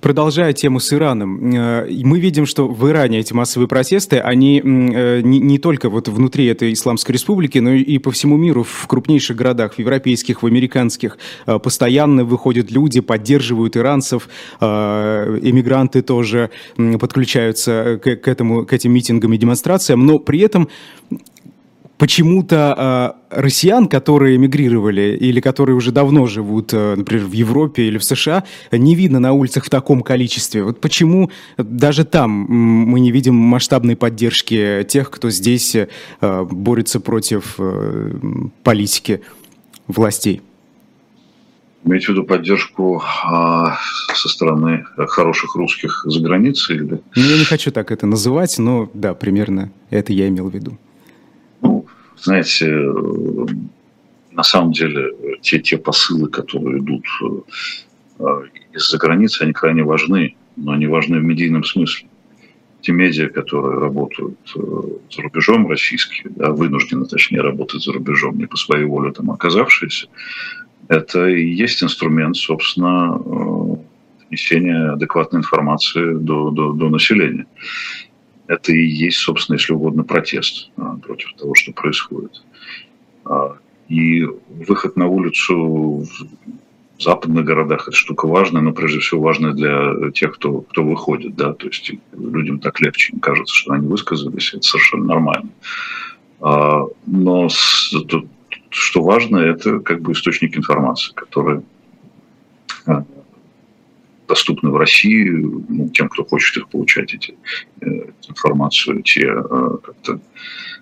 продолжая 0.00 0.52
тему 0.52 0.80
с 0.80 0.92
Ираном, 0.92 1.50
мы 1.50 2.20
видим, 2.20 2.46
что 2.46 2.68
в 2.68 2.88
Иране 2.88 3.20
эти 3.20 3.32
массовые 3.32 3.68
протесты, 3.68 4.18
они 4.18 4.60
не 4.62 5.58
только 5.58 5.90
вот 5.90 6.08
внутри 6.08 6.46
этой 6.46 6.75
Исламской 6.76 7.12
Республики, 7.12 7.58
но 7.58 7.72
и 7.72 7.98
по 7.98 8.10
всему 8.10 8.36
миру, 8.36 8.62
в 8.62 8.86
крупнейших 8.86 9.36
городах, 9.36 9.74
в 9.74 9.78
европейских, 9.78 10.42
в 10.42 10.46
американских, 10.46 11.18
э, 11.46 11.58
постоянно 11.58 12.24
выходят 12.24 12.70
люди, 12.70 13.00
поддерживают 13.00 13.76
иранцев, 13.76 14.28
э, 14.60 14.66
эмигранты 15.42 16.02
тоже 16.02 16.50
подключаются 17.00 18.00
к, 18.02 18.16
к, 18.16 18.28
этому, 18.28 18.64
к 18.66 18.72
этим 18.72 18.92
митингам 18.92 19.32
и 19.32 19.38
демонстрациям, 19.38 20.06
но 20.06 20.18
при 20.18 20.40
этом 20.40 20.68
почему-то 21.98 23.16
э, 23.30 23.40
россиян, 23.40 23.88
которые 23.88 24.36
эмигрировали 24.36 25.16
или 25.16 25.40
которые 25.40 25.76
уже 25.76 25.92
давно 25.92 26.26
живут, 26.26 26.72
э, 26.72 26.94
например, 26.96 27.26
в 27.26 27.32
Европе 27.32 27.84
или 27.84 27.98
в 27.98 28.04
США, 28.04 28.44
не 28.72 28.94
видно 28.94 29.18
на 29.18 29.32
улицах 29.32 29.64
в 29.64 29.70
таком 29.70 30.02
количестве. 30.02 30.62
Вот 30.62 30.80
почему 30.80 31.30
даже 31.56 32.04
там 32.04 32.30
мы 32.30 33.00
не 33.00 33.10
видим 33.10 33.34
масштабной 33.34 33.96
поддержки 33.96 34.86
тех, 34.88 35.10
кто 35.10 35.30
здесь 35.30 35.74
э, 35.74 35.86
борется 36.50 37.00
против 37.00 37.54
э, 37.58 38.12
политики 38.62 39.22
властей? 39.86 40.42
Имеете 41.84 42.06
в 42.06 42.08
виду 42.10 42.24
поддержку 42.24 43.00
а, 43.24 43.78
со 44.12 44.28
стороны 44.28 44.84
хороших 44.96 45.54
русских 45.54 46.02
за 46.04 46.20
границей? 46.20 46.76
Или? 46.76 47.00
Ну, 47.14 47.22
я 47.22 47.38
не 47.38 47.44
хочу 47.44 47.70
так 47.70 47.92
это 47.92 48.08
называть, 48.08 48.58
но 48.58 48.90
да, 48.92 49.14
примерно 49.14 49.70
это 49.90 50.12
я 50.12 50.26
имел 50.26 50.48
в 50.48 50.54
виду 50.54 50.78
знаете, 52.18 52.66
на 54.32 54.42
самом 54.42 54.72
деле 54.72 55.38
те, 55.40 55.58
те 55.58 55.78
посылы, 55.78 56.28
которые 56.28 56.80
идут 56.80 57.04
э, 58.18 58.24
из-за 58.74 58.98
границы, 58.98 59.42
они 59.42 59.52
крайне 59.52 59.82
важны, 59.82 60.36
но 60.56 60.72
они 60.72 60.86
важны 60.86 61.18
в 61.18 61.24
медийном 61.24 61.64
смысле. 61.64 62.08
Те 62.82 62.92
медиа, 62.92 63.28
которые 63.28 63.80
работают 63.80 64.38
э, 64.54 64.60
за 65.10 65.22
рубежом 65.22 65.68
российские, 65.68 66.32
да, 66.36 66.50
вынуждены, 66.50 67.06
точнее, 67.06 67.40
работать 67.40 67.82
за 67.82 67.92
рубежом, 67.92 68.38
не 68.38 68.46
по 68.46 68.56
своей 68.56 68.84
воле 68.84 69.12
там 69.12 69.30
оказавшиеся, 69.30 70.08
это 70.88 71.28
и 71.28 71.48
есть 71.48 71.82
инструмент, 71.82 72.36
собственно, 72.36 73.20
э, 73.24 73.76
несения 74.30 74.92
адекватной 74.92 75.40
информации 75.40 76.14
до, 76.14 76.50
до, 76.50 76.72
до 76.72 76.88
населения 76.90 77.46
это 78.48 78.72
и 78.72 78.84
есть, 78.84 79.18
собственно, 79.18 79.56
если 79.56 79.72
угодно, 79.72 80.04
протест 80.04 80.70
а, 80.76 80.96
против 80.96 81.34
того, 81.34 81.54
что 81.54 81.72
происходит. 81.72 82.42
А, 83.24 83.56
и 83.88 84.24
выход 84.48 84.96
на 84.96 85.06
улицу 85.06 86.06
в 86.98 87.02
западных 87.02 87.44
городах– 87.44 87.88
это 87.88 87.96
штука 87.96 88.26
важная, 88.26 88.62
но 88.62 88.72
прежде 88.72 89.00
всего 89.00 89.20
важная 89.20 89.52
для 89.52 90.10
тех, 90.12 90.34
кто, 90.34 90.62
кто 90.62 90.82
выходит. 90.82 91.34
Да? 91.36 91.52
То 91.52 91.66
есть 91.66 91.92
людям 92.12 92.58
так 92.58 92.80
легче, 92.80 93.12
им 93.12 93.20
кажется, 93.20 93.54
что 93.54 93.72
они 93.72 93.86
высказались, 93.86 94.54
это 94.54 94.62
совершенно 94.62 95.04
нормально. 95.04 95.50
А, 96.40 96.84
но 97.06 97.48
что 97.48 99.02
важно, 99.02 99.38
это 99.38 99.80
как 99.80 100.02
бы 100.02 100.12
источник 100.12 100.56
информации, 100.56 101.12
который 101.14 101.62
доступны 104.28 104.70
в 104.70 104.76
России, 104.76 105.28
ну, 105.28 105.88
тем, 105.90 106.08
кто 106.08 106.24
хочет 106.24 106.56
их 106.56 106.68
получать, 106.68 107.14
эти, 107.14 107.36
э, 107.80 108.10
информацию, 108.28 109.02
те 109.02 109.26
э, 109.26 109.76
как-то 109.82 110.20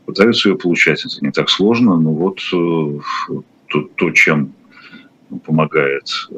пытаются 0.06 0.48
ее 0.48 0.56
получать. 0.56 1.04
Это 1.04 1.24
не 1.24 1.30
так 1.30 1.50
сложно, 1.50 1.96
но 1.96 2.12
вот 2.12 2.40
э, 2.52 3.00
то, 3.68 3.80
то 3.96 4.10
чем 4.10 4.52
помогает 5.44 6.28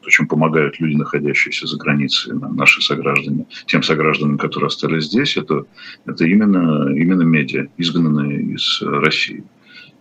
то, 0.00 0.10
чем 0.10 0.26
помогают 0.26 0.80
люди, 0.80 0.96
находящиеся 0.96 1.66
за 1.66 1.76
границей, 1.76 2.32
наши 2.32 2.80
сограждане, 2.80 3.44
тем 3.66 3.82
согражданам, 3.82 4.38
которые 4.38 4.68
остались 4.68 5.04
здесь, 5.04 5.36
это, 5.36 5.66
это 6.06 6.24
именно, 6.24 6.88
именно 6.96 7.22
медиа, 7.24 7.66
изгнанные 7.76 8.54
из 8.54 8.80
России 8.80 9.44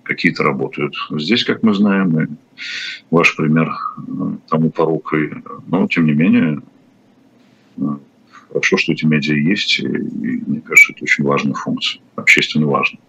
какие-то 0.07 0.43
работают. 0.43 0.95
Здесь, 1.11 1.43
как 1.43 1.63
мы 1.63 1.73
знаем, 1.73 2.19
и 2.19 2.27
ваш 3.11 3.35
пример 3.35 3.69
э, 3.69 4.01
тому 4.49 4.71
порукой, 4.71 5.31
но 5.67 5.87
тем 5.87 6.05
не 6.05 6.13
менее 6.13 6.61
э, 7.77 7.81
хорошо, 8.49 8.77
что 8.77 8.93
эти 8.93 9.05
медиа 9.05 9.35
есть, 9.35 9.79
и, 9.79 9.85
и 9.85 10.43
мне 10.47 10.61
кажется, 10.61 10.93
это 10.93 11.03
очень 11.03 11.23
важная 11.23 11.53
функция, 11.53 12.01
общественно 12.15 12.67
важная. 12.67 13.01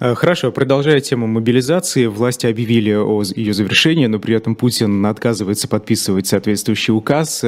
Э, 0.00 0.14
хорошо, 0.14 0.50
продолжая 0.52 1.00
тему 1.00 1.26
мобилизации, 1.26 2.06
власти 2.06 2.46
объявили 2.46 2.92
о 2.92 3.22
ее 3.34 3.54
завершении, 3.54 4.06
но 4.06 4.18
при 4.18 4.34
этом 4.34 4.56
Путин 4.56 5.06
отказывается 5.06 5.68
подписывать 5.68 6.26
соответствующий 6.26 6.92
указ. 6.92 7.44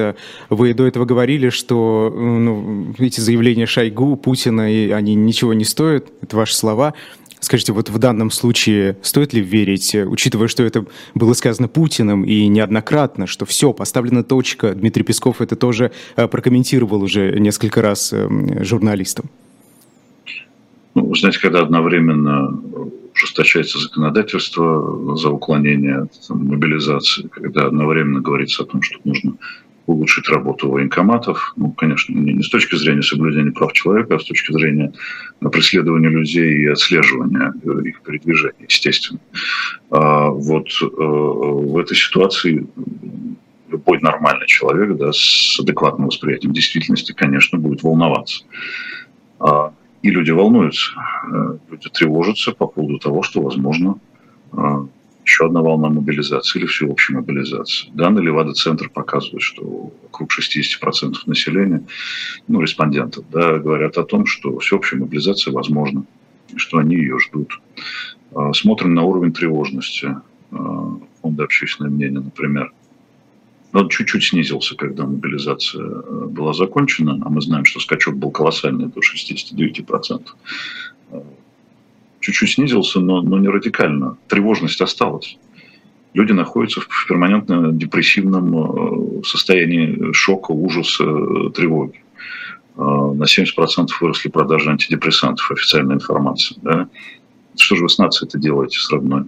Вы 0.49 0.75
до 0.75 0.87
этого 0.87 1.05
говорили, 1.05 1.51
что 1.51 2.11
ну, 2.15 2.95
эти 2.99 3.21
заявления 3.21 3.67
Шойгу, 3.67 4.17
Путина, 4.17 4.65
они 4.65 5.15
ничего 5.15 5.55
не 5.55 5.65
стоят, 5.65 6.07
это 6.23 6.37
ваши 6.37 6.55
слова. 6.55 6.95
Скажите, 7.47 7.73
вот 7.73 7.91
в 7.91 7.99
данном 7.99 8.33
случае 8.33 8.97
стоит 9.03 9.33
ли 9.33 9.41
верить, 9.41 9.95
э, 9.95 10.05
учитывая, 10.05 10.49
что 10.49 10.65
это 10.65 10.85
было 11.15 11.33
сказано 11.33 11.69
Путиным 11.69 12.25
и 12.25 12.49
неоднократно, 12.49 13.29
что 13.29 13.47
все, 13.47 13.73
поставлена 13.73 14.25
точка, 14.25 14.75
Дмитрий 14.75 15.05
Песков 15.05 15.41
это 15.41 15.55
тоже 15.55 15.93
э, 16.17 16.26
прокомментировал 16.26 17.00
уже 17.05 17.38
несколько 17.38 17.83
раз 17.83 18.12
эм, 18.12 18.65
журналистам? 18.65 19.26
Ну, 20.97 21.07
вы 21.07 21.15
знаете, 21.15 21.38
когда 21.38 21.61
одновременно 21.61 22.61
ужесточается 23.15 23.79
законодательство 23.79 25.17
за 25.17 25.31
уклонение 25.31 25.99
от 25.99 26.29
мобилизации, 26.31 27.29
когда 27.29 27.67
одновременно 27.67 28.23
говорится 28.23 28.65
о 28.65 28.67
том, 28.67 28.83
что 28.83 28.99
нужно 29.05 29.35
улучшить 29.87 30.28
работу 30.28 30.71
военкоматов. 30.71 31.55
Ну, 31.57 31.71
конечно, 31.73 32.12
не 32.12 32.43
с 32.43 32.49
точки 32.49 32.76
зрения 32.76 33.02
соблюдения 33.02 33.52
прав 33.52 33.73
человека, 33.73 34.16
а 34.16 34.19
с 34.19 34.25
точки 34.25 34.52
зрения 34.52 34.93
преследования 35.40 36.09
людей 36.09 36.62
и 36.62 36.66
отслеживания 36.66 37.55
э, 37.62 37.88
их 37.88 38.02
передвижения, 38.02 38.66
естественно. 38.69 39.21
А 39.90 40.28
вот 40.28 40.69
э, 40.83 40.87
в 40.87 41.78
этой 41.78 41.97
ситуации 41.97 42.66
любой 43.69 44.00
нормальный 44.00 44.47
человек 44.47 44.97
да, 44.97 45.12
с 45.12 45.59
адекватным 45.61 46.09
восприятием 46.09 46.52
действительности, 46.52 47.12
конечно, 47.12 47.59
будет 47.59 47.83
волноваться. 47.83 48.45
А, 49.38 49.73
и 50.02 50.11
люди 50.11 50.31
волнуются, 50.31 50.93
э, 51.33 51.59
люди 51.71 51.88
тревожатся 51.90 52.52
по 52.52 52.66
поводу 52.66 52.99
того, 52.99 53.23
что, 53.23 53.40
возможно, 53.40 53.99
еще 55.26 55.47
одна 55.47 55.61
волна 55.61 55.88
мобилизации 55.88 56.61
или 56.61 56.66
всеобщей 56.66 57.14
мобилизации. 57.14 57.88
Данные 57.92 58.26
Левада-центр 58.26 58.88
показывают, 58.88 59.42
что 59.42 59.92
вокруг 60.04 60.30
60% 60.30 61.14
населения, 61.26 61.85
ну, 62.47 62.61
респондентов, 62.61 63.25
да, 63.30 63.59
говорят 63.59 63.99
о 63.99 64.04
том, 64.04 64.25
что 64.25 64.56
всеобщая 64.61 64.99
мобилизация 65.00 65.52
возможна, 65.52 66.04
что 66.54 66.78
они 66.78 66.95
ее 66.95 67.18
ждут. 67.18 67.61
А, 68.35 68.52
смотрим 68.52 68.95
на 68.95 69.02
уровень 69.02 69.33
тревожности 69.33 70.14
а, 70.52 70.99
фонда 71.21 71.45
общественное 71.45 71.90
мнение, 71.90 72.21
например. 72.21 72.73
Он 73.73 73.88
чуть-чуть 73.88 74.25
снизился, 74.25 74.76
когда 74.76 75.06
мобилизация 75.06 75.85
а, 75.85 76.26
была 76.28 76.52
закончена, 76.52 77.21
а 77.25 77.28
мы 77.28 77.40
знаем, 77.40 77.64
что 77.64 77.80
скачок 77.80 78.16
был 78.16 78.30
колоссальный, 78.30 78.87
до 78.87 79.00
69% 79.00 80.23
чуть-чуть 82.26 82.54
снизился, 82.54 83.00
но, 83.00 83.23
но 83.23 83.38
не 83.38 83.49
радикально. 83.49 84.18
Тревожность 84.28 84.80
осталась. 84.80 85.38
Люди 86.12 86.33
находятся 86.33 86.80
в 86.80 87.06
перманентно 87.06 87.73
депрессивном 87.73 89.21
э, 89.21 89.25
состоянии 89.25 90.12
шока, 90.12 90.50
ужаса, 90.50 91.04
тревоги. 91.54 92.02
Э, 92.76 92.80
на 92.80 93.25
70% 93.25 93.88
выросли 94.00 94.28
продажи 94.28 94.71
антидепрессантов, 94.71 95.50
официальная 95.52 95.97
информация. 95.97 96.59
Да? 96.62 96.88
Что 97.56 97.76
же 97.76 97.85
вы 97.85 97.88
с 97.88 97.99
нацией 97.99 98.28
это 98.28 98.38
делаете 98.38 98.78
с 98.78 98.90
родной? 98.90 99.26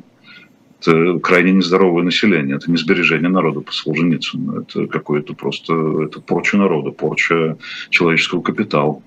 это 0.81 1.19
крайне 1.19 1.53
нездоровое 1.53 2.05
население, 2.05 2.57
это 2.57 2.71
не 2.71 2.77
сбережение 2.77 3.29
народа 3.29 3.61
по 3.61 3.73
Солженицыну, 3.73 4.61
это 4.61 4.87
какое-то 4.87 5.35
просто, 5.35 5.75
это 6.05 6.21
порча 6.21 6.57
народа, 6.57 6.91
порча 6.91 7.59
человеческого 7.91 8.43
капитала. 8.43 9.03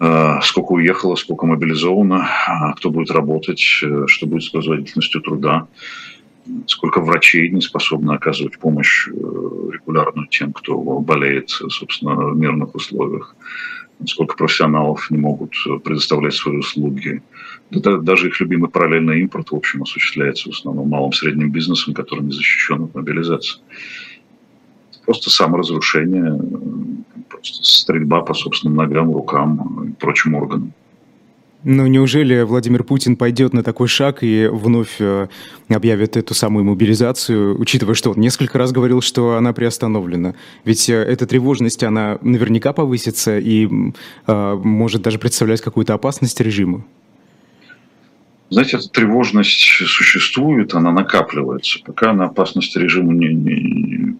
А, 0.00 0.40
сколько 0.42 0.72
уехало, 0.72 1.16
сколько 1.16 1.46
мобилизовано, 1.46 2.28
а 2.46 2.72
кто 2.74 2.90
будет 2.90 3.10
работать, 3.10 3.80
э, 3.82 4.04
что 4.06 4.26
будет 4.26 4.44
с 4.44 4.48
производительностью 4.48 5.20
труда, 5.20 5.66
сколько 6.66 7.00
врачей 7.00 7.50
не 7.50 7.60
способны 7.60 8.12
оказывать 8.12 8.58
помощь 8.58 9.08
э, 9.08 9.10
регулярную 9.12 10.28
тем, 10.28 10.52
кто 10.52 10.76
болеет, 11.00 11.50
собственно, 11.50 12.14
в 12.14 12.36
мирных 12.36 12.74
условиях 12.74 13.34
сколько 14.06 14.36
профессионалов 14.36 15.10
не 15.10 15.18
могут 15.18 15.54
предоставлять 15.82 16.34
свои 16.34 16.58
услуги. 16.58 17.20
Даже 17.70 18.28
их 18.28 18.40
любимый 18.40 18.70
параллельный 18.70 19.20
импорт, 19.20 19.50
в 19.50 19.56
общем, 19.56 19.82
осуществляется 19.82 20.48
в 20.48 20.52
основном 20.52 20.88
малым 20.88 21.12
средним 21.12 21.50
бизнесом, 21.50 21.94
который 21.94 22.24
не 22.24 22.32
защищен 22.32 22.84
от 22.84 22.94
мобилизации. 22.94 23.60
Просто 25.04 25.30
саморазрушение, 25.30 26.38
просто 27.28 27.62
стрельба 27.62 28.22
по 28.22 28.34
собственным 28.34 28.76
ногам, 28.76 29.12
рукам 29.12 29.88
и 29.88 29.92
прочим 29.92 30.34
органам. 30.34 30.72
Но 31.64 31.88
неужели 31.88 32.42
Владимир 32.42 32.84
Путин 32.84 33.16
пойдет 33.16 33.52
на 33.52 33.64
такой 33.64 33.88
шаг 33.88 34.22
и 34.22 34.46
вновь 34.46 35.00
э, 35.00 35.26
объявит 35.68 36.16
эту 36.16 36.32
самую 36.32 36.64
мобилизацию, 36.64 37.60
учитывая, 37.60 37.94
что 37.94 38.12
он 38.12 38.18
несколько 38.18 38.58
раз 38.58 38.70
говорил, 38.70 39.00
что 39.00 39.36
она 39.36 39.52
приостановлена? 39.52 40.34
Ведь 40.64 40.88
э, 40.88 40.94
эта 40.94 41.26
тревожность, 41.26 41.82
она 41.82 42.18
наверняка 42.22 42.72
повысится 42.72 43.38
и 43.38 43.68
э, 44.26 44.54
может 44.62 45.02
даже 45.02 45.18
представлять 45.18 45.60
какую-то 45.60 45.94
опасность 45.94 46.40
режиму. 46.40 46.84
Знаете, 48.50 48.76
эта 48.76 48.88
тревожность 48.88 49.60
существует, 49.60 50.74
она 50.74 50.92
накапливается. 50.92 51.80
Пока 51.84 52.12
она 52.12 52.26
опасности 52.26 52.78
режиму 52.78 53.12
не, 53.12 53.34
не 53.34 54.16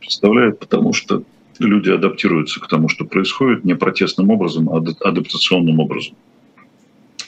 представляет, 0.00 0.58
потому 0.58 0.92
что 0.92 1.22
люди 1.58 1.90
адаптируются 1.90 2.60
к 2.60 2.68
тому, 2.68 2.88
что 2.88 3.04
происходит, 3.04 3.64
не 3.64 3.74
протестным 3.74 4.30
образом, 4.30 4.70
а 4.70 4.76
адаптационным 4.76 5.80
образом 5.80 6.16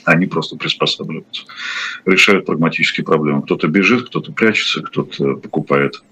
они 0.04 0.26
просто 0.26 0.56
приспосабливаются, 0.56 1.44
решают 2.04 2.46
прагматические 2.46 3.04
проблемы. 3.04 3.42
Кто-то 3.42 3.66
бежит, 3.66 4.06
кто-то 4.06 4.32
прячется, 4.32 4.80
кто-то 4.80 5.34
покупает 5.34 6.02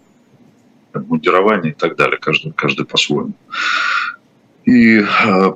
мундирование 0.93 1.73
и 1.73 1.75
так 1.75 1.97
далее, 1.97 2.19
каждый, 2.19 2.53
каждый 2.53 2.87
по-своему. 2.87 3.35
И 4.65 4.97
э, 4.99 5.05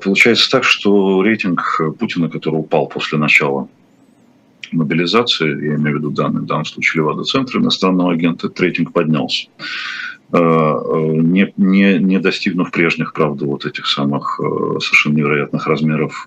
получается 0.02 0.50
так, 0.50 0.64
что 0.64 1.22
рейтинг 1.22 1.80
Путина, 1.98 2.28
который 2.28 2.56
упал 2.56 2.86
после 2.88 3.18
начала 3.18 3.68
мобилизации, 4.70 5.48
я 5.48 5.74
имею 5.76 5.96
в 5.96 5.98
виду 6.00 6.10
данные, 6.10 6.42
в 6.42 6.46
данном 6.46 6.64
случае 6.64 7.02
Левада-центра 7.02 7.60
иностранного 7.60 8.12
агента, 8.12 8.50
рейтинг 8.56 8.92
поднялся. 8.92 9.48
Э, 10.30 10.38
э, 10.38 11.06
не, 11.22 11.54
не, 11.56 11.98
не 11.98 12.18
достигнув 12.18 12.70
прежних, 12.70 13.14
правда, 13.14 13.46
вот 13.46 13.64
этих 13.64 13.86
самых 13.86 14.38
э, 14.38 14.78
совершенно 14.78 15.16
невероятных 15.16 15.66
размеров 15.66 16.26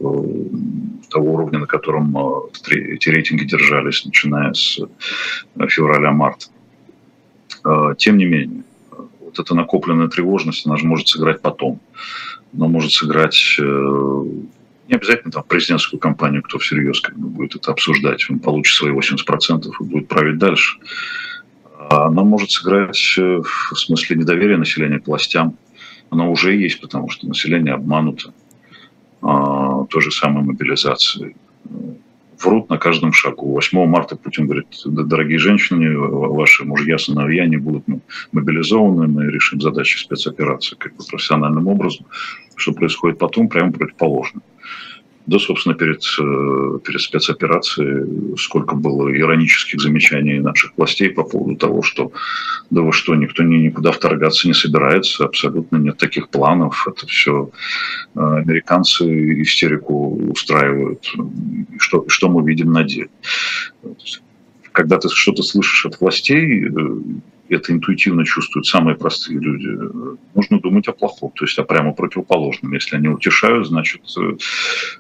того 1.10 1.34
уровня, 1.34 1.60
на 1.60 1.68
котором 1.68 2.18
эти 2.68 3.10
рейтинги 3.10 3.44
держались, 3.44 4.04
начиная 4.06 4.54
с 4.54 4.80
февраля-марта. 5.68 6.48
Тем 7.98 8.18
не 8.18 8.26
менее, 8.26 8.64
вот 9.20 9.38
эта 9.38 9.54
накопленная 9.54 10.08
тревожность, 10.08 10.66
она 10.66 10.78
же 10.78 10.86
может 10.88 11.08
сыграть 11.08 11.42
потом. 11.42 11.80
Она 12.56 12.68
может 12.68 12.94
сыграть 12.94 13.56
не 13.60 14.96
обязательно 14.96 15.32
там 15.32 15.44
президентскую 15.44 16.00
кампанию, 16.00 16.42
кто 16.42 16.58
всерьез 16.58 17.02
как 17.02 17.18
бы 17.18 17.28
будет 17.28 17.56
это 17.56 17.72
обсуждать, 17.72 18.26
он 18.32 18.40
получит 18.40 18.76
свои 18.76 18.92
80% 18.92 19.66
и 19.80 19.84
будет 19.84 20.08
править 20.08 20.40
дальше 20.40 20.80
она 21.90 22.24
может 22.24 22.52
сыграть 22.52 23.16
э, 23.18 23.42
в 23.42 23.76
смысле 23.76 24.18
недоверия 24.18 24.58
населения 24.58 25.00
к 25.00 25.08
властям. 25.08 25.58
Оно 26.10 26.32
уже 26.32 26.56
есть, 26.56 26.82
потому 26.82 27.10
что 27.10 27.28
население 27.28 27.74
обмануто. 27.74 28.34
А, 29.22 29.86
то 29.86 30.00
же 30.00 30.12
самое 30.12 30.46
мобилизацией. 30.46 31.36
Врут 32.44 32.70
на 32.70 32.78
каждом 32.78 33.14
шагу. 33.14 33.54
8 33.54 33.86
марта 33.86 34.16
Путин 34.16 34.46
говорит, 34.46 34.68
дорогие 34.86 35.38
женщины, 35.38 35.96
ваши 35.98 36.66
мужья, 36.66 36.98
сыновья 36.98 37.46
не 37.46 37.58
будут 37.58 37.86
мобилизованы, 38.32 39.08
мы 39.08 39.32
решим 39.32 39.62
задачи 39.62 40.00
спецоперации 40.00 40.76
как 40.76 40.96
бы 40.96 41.04
профессиональным 41.04 41.68
образом. 41.68 42.08
Что 42.56 42.74
происходит 42.74 43.20
потом, 43.20 43.48
прямо 43.48 43.72
противоположно. 43.72 44.42
Да, 45.28 45.38
собственно, 45.38 45.76
перед, 45.76 46.02
э, 46.20 46.80
перед 46.84 47.02
спецоперацией 47.02 48.36
сколько 48.38 48.76
было 48.76 49.16
иронических 49.16 49.80
замечаний 49.80 50.40
наших 50.40 50.72
властей 50.78 51.10
по 51.10 51.24
поводу 51.24 51.56
того, 51.56 51.84
что 51.84 52.12
да 52.72 52.82
вы 52.82 52.92
что, 52.92 53.14
никто 53.16 53.44
ни, 53.44 53.58
никуда 53.58 53.92
вторгаться 53.92 54.48
не 54.48 54.54
собирается, 54.54 55.26
абсолютно 55.26 55.78
нет 55.78 55.98
таких 55.98 56.30
планов, 56.30 56.88
это 56.88 57.06
все 57.06 57.52
э, 58.16 58.20
американцы 58.20 59.42
истерику 59.44 60.16
устраивают. 60.32 61.14
Что, 61.78 62.06
что 62.08 62.30
мы 62.30 62.48
видим 62.48 62.72
на 62.72 62.84
деле? 62.84 63.10
Когда 64.72 64.98
ты 64.98 65.10
что-то 65.10 65.44
слышишь 65.44 65.86
от 65.86 66.02
властей, 66.02 66.66
э, 66.66 66.72
это 67.52 67.74
интуитивно 67.74 68.26
чувствуют 68.26 68.66
самые 68.66 68.96
простые 68.96 69.40
люди, 69.40 69.70
нужно 70.36 70.60
думать 70.60 70.88
о 70.88 70.94
плохом, 70.94 71.32
то 71.36 71.46
есть 71.46 71.58
о 71.60 71.64
прямо 71.64 71.94
противоположном. 71.94 72.74
Если 72.74 72.96
они 72.96 73.10
утешают, 73.10 73.68
значит, 73.68 74.02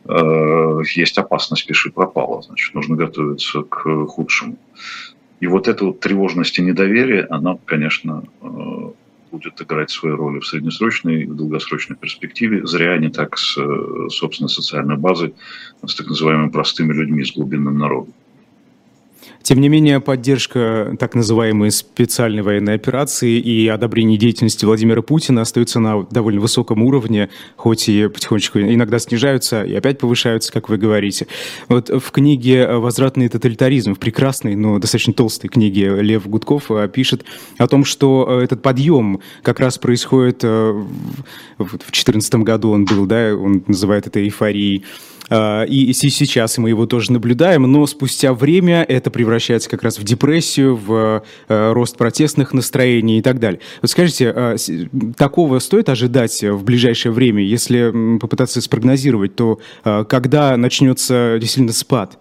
э, 0.05 0.81
есть 0.95 1.17
опасность, 1.17 1.65
пиши 1.65 1.91
пропала, 1.91 2.41
значит, 2.41 2.73
нужно 2.73 2.95
готовиться 2.95 3.61
к 3.61 4.05
худшему. 4.07 4.57
И 5.39 5.47
вот 5.47 5.67
эта 5.67 5.85
вот 5.85 5.99
тревожность 5.99 6.59
и 6.59 6.61
недоверие, 6.61 7.25
она, 7.29 7.57
конечно, 7.65 8.23
э, 8.41 8.47
будет 9.31 9.61
играть 9.61 9.89
свою 9.89 10.17
роль 10.17 10.41
в 10.41 10.45
среднесрочной 10.45 11.23
и 11.23 11.25
в 11.25 11.35
долгосрочной 11.35 11.95
перспективе. 11.95 12.67
Зря 12.67 12.91
они 12.91 13.09
так 13.09 13.37
с 13.37 13.57
собственной 14.09 14.49
социальной 14.49 14.97
базой, 14.97 15.33
с 15.85 15.95
так 15.95 16.07
называемыми 16.07 16.49
простыми 16.49 16.91
людьми, 16.91 17.23
с 17.23 17.31
глубинным 17.31 17.77
народом. 17.77 18.13
Тем 19.43 19.59
не 19.59 19.69
менее, 19.69 19.99
поддержка 19.99 20.95
так 20.99 21.15
называемой 21.15 21.71
специальной 21.71 22.43
военной 22.43 22.75
операции 22.75 23.39
и 23.39 23.67
одобрение 23.67 24.17
деятельности 24.17 24.65
Владимира 24.65 25.01
Путина 25.01 25.41
остаются 25.41 25.79
на 25.79 26.03
довольно 26.03 26.39
высоком 26.41 26.83
уровне, 26.83 27.29
хоть 27.55 27.89
и 27.89 28.07
потихонечку 28.07 28.59
иногда 28.59 28.99
снижаются 28.99 29.63
и 29.63 29.73
опять 29.73 29.99
повышаются, 29.99 30.51
как 30.51 30.69
вы 30.69 30.77
говорите. 30.77 31.27
Вот 31.69 31.89
в 31.89 32.11
книге 32.11 32.67
«Возвратный 32.67 33.29
тоталитаризм», 33.29 33.95
в 33.95 33.99
прекрасной, 33.99 34.55
но 34.55 34.77
достаточно 34.79 35.13
толстой 35.13 35.49
книге 35.49 36.01
Лев 36.01 36.27
Гудков 36.27 36.71
э, 36.71 36.87
пишет 36.87 37.25
о 37.57 37.67
том, 37.67 37.83
что 37.83 38.27
э, 38.29 38.43
этот 38.43 38.61
подъем 38.61 39.21
как 39.41 39.59
раз 39.59 39.77
происходит 39.77 40.43
э, 40.43 40.71
в 41.57 41.69
2014 41.69 42.35
году 42.35 42.71
он 42.71 42.85
был, 42.85 43.05
да, 43.05 43.35
он 43.35 43.63
называет 43.67 44.07
это 44.07 44.19
эйфорией, 44.19 44.83
и 45.31 45.93
сейчас 45.93 46.57
мы 46.57 46.69
его 46.69 46.85
тоже 46.85 47.11
наблюдаем, 47.11 47.63
но 47.63 47.85
спустя 47.87 48.33
время 48.33 48.83
это 48.83 49.09
превращается 49.11 49.69
как 49.69 49.83
раз 49.83 49.97
в 49.97 50.03
депрессию, 50.03 50.75
в 50.75 51.23
э, 51.47 51.71
рост 51.71 51.97
протестных 51.97 52.53
настроений 52.53 53.19
и 53.19 53.21
так 53.21 53.39
далее. 53.39 53.61
Вот 53.81 53.89
скажите, 53.91 54.29
а, 54.29 54.55
такого 55.17 55.59
стоит 55.59 55.89
ожидать 55.89 56.43
в 56.43 56.63
ближайшее 56.63 57.11
время? 57.11 57.43
Если 57.43 58.17
попытаться 58.19 58.61
спрогнозировать, 58.61 59.35
то 59.35 59.59
когда 59.83 60.57
начнется 60.57 61.37
действительно 61.39 61.73
спад? 61.73 62.20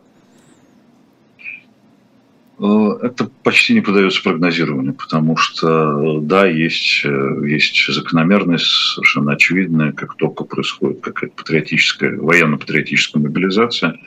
Э, 2.60 2.98
это 3.02 3.30
почти 3.42 3.72
не 3.72 3.80
поддается 3.80 4.22
прогнозированию, 4.22 4.92
потому 4.92 5.36
что, 5.36 6.18
э, 6.18 6.20
да, 6.20 6.46
есть, 6.46 7.02
э, 7.04 7.42
есть 7.46 7.86
закономерность 7.88 8.66
совершенно 8.94 9.32
очевидная, 9.32 9.92
как 9.92 10.16
только 10.16 10.44
происходит 10.44 11.00
какая-то 11.00 11.36
патриотическая, 11.36 12.16
военно-патриотическая 12.16 13.22
мобилизация, 13.22 13.98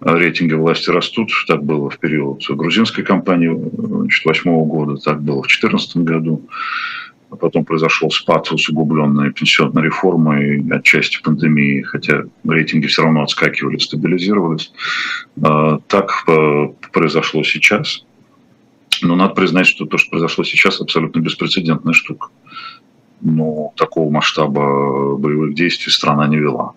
рейтинги 0.00 0.54
власти 0.54 0.90
растут. 0.90 1.30
Так 1.46 1.62
было 1.62 1.88
в 1.88 1.98
период 1.98 2.44
грузинской 2.48 3.04
кампании 3.04 3.48
2008 3.48 4.64
года, 4.64 4.96
так 4.96 5.22
было 5.22 5.42
в 5.42 5.46
2014 5.46 5.98
году. 5.98 6.48
А 7.30 7.36
потом 7.36 7.64
произошел 7.64 8.10
спад, 8.10 8.50
усугубленный 8.50 9.32
пенсионной 9.32 9.84
реформой, 9.84 10.66
отчасти 10.70 11.22
пандемии, 11.22 11.82
хотя 11.82 12.24
рейтинги 12.44 12.86
все 12.86 13.02
равно 13.02 13.22
отскакивали, 13.22 13.78
стабилизировались. 13.78 14.72
А, 15.42 15.78
так 15.86 16.24
э, 16.26 16.68
произошло 16.92 17.44
сейчас. 17.44 18.04
Но 19.02 19.14
надо 19.14 19.34
признать, 19.34 19.66
что 19.66 19.86
то, 19.86 19.96
что 19.96 20.10
произошло 20.10 20.44
сейчас, 20.44 20.80
абсолютно 20.80 21.20
беспрецедентная 21.20 21.94
штука. 21.94 22.28
Но 23.22 23.72
такого 23.76 24.10
масштаба 24.10 25.16
боевых 25.16 25.54
действий 25.54 25.92
страна 25.92 26.26
не 26.26 26.38
вела 26.38 26.72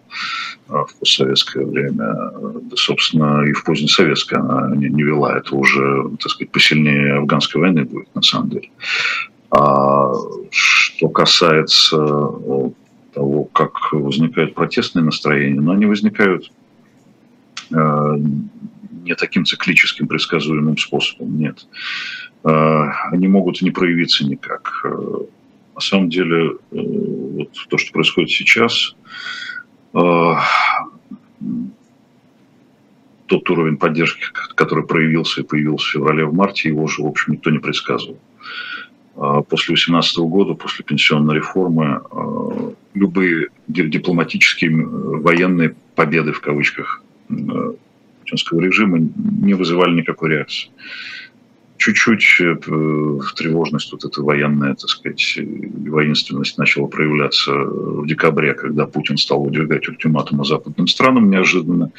а, 0.68 0.86
в 0.86 0.96
постсоветское 1.00 1.66
время. 1.66 2.14
Да, 2.44 2.76
собственно, 2.76 3.44
и 3.44 3.54
в 3.54 3.64
позднесоветское 3.64 4.40
она 4.40 4.76
не, 4.76 4.90
не 4.90 5.04
вела. 5.04 5.38
Это 5.38 5.56
уже, 5.56 6.10
так 6.20 6.30
сказать, 6.30 6.52
посильнее 6.52 7.16
афганской 7.16 7.62
войны 7.62 7.86
будет, 7.86 8.14
на 8.14 8.22
самом 8.22 8.50
деле. 8.50 8.70
А 9.56 10.12
что 10.50 11.10
касается 11.10 11.98
э, 11.98 12.70
того, 13.14 13.44
как 13.54 13.92
возникают 13.92 14.56
протестные 14.56 15.06
настроения, 15.06 15.62
но 15.62 15.74
они 15.74 15.86
возникают 15.86 16.52
э, 17.72 18.16
не 19.04 19.14
таким 19.16 19.46
циклическим 19.46 20.08
предсказуемым 20.08 20.78
способом, 20.78 21.38
нет. 21.38 21.68
Они 22.44 23.28
могут 23.30 23.62
не 23.62 23.72
проявиться 23.72 24.26
никак. 24.26 24.86
На 25.76 25.82
самом 25.82 26.10
деле, 26.10 26.58
вот 26.72 27.50
то, 27.70 27.78
что 27.78 27.94
происходит 27.94 28.32
сейчас, 28.32 28.96
тот 33.28 33.50
уровень 33.50 33.78
поддержки, 33.78 34.26
который 34.56 34.86
проявился 34.86 35.42
и 35.42 35.46
появился 35.46 35.86
в 35.88 35.92
феврале, 35.92 36.26
в 36.26 36.34
марте, 36.34 36.70
его 36.70 36.88
же, 36.88 37.02
в 37.02 37.08
общем, 37.08 37.34
никто 37.34 37.50
не 37.50 37.60
предсказывал. 37.60 38.20
А, 39.16 39.42
после 39.42 39.74
2018 39.74 40.18
года, 40.20 40.54
после 40.54 40.86
пенсионной 40.86 41.36
реформы, 41.36 42.02
а, 42.12 42.74
любые 42.94 43.48
дипломатические 43.68 44.86
военные 44.86 45.76
победы, 45.96 46.32
в 46.32 46.42
кавычках, 46.42 47.02
путинского 48.20 48.60
режима 48.60 49.00
не 49.00 49.54
вызывали 49.54 49.96
никакой 49.96 50.30
реакции 50.30 50.70
чуть-чуть 51.84 52.38
э, 52.40 52.56
тревожность 53.36 53.92
вот 53.92 54.06
эта 54.06 54.22
военная, 54.22 54.74
так 54.76 54.90
сказать, 54.90 55.38
воинственность 55.88 56.58
начала 56.58 56.88
проявляться 56.88 57.52
в 57.52 58.08
декабре, 58.08 58.54
когда 58.54 58.86
Путин 58.86 59.18
стал 59.18 59.44
выдвигать 59.44 59.88
ультиматумы 59.90 60.46
западным 60.46 60.88
странам 60.88 61.30
неожиданно, 61.30 61.92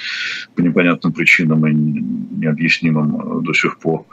по 0.54 0.62
непонятным 0.62 1.12
причинам 1.12 1.66
и 1.66 1.74
необъяснимым 1.74 3.40
э, 3.40 3.42
до 3.42 3.52
сих 3.52 3.78
пор. 3.78 4.06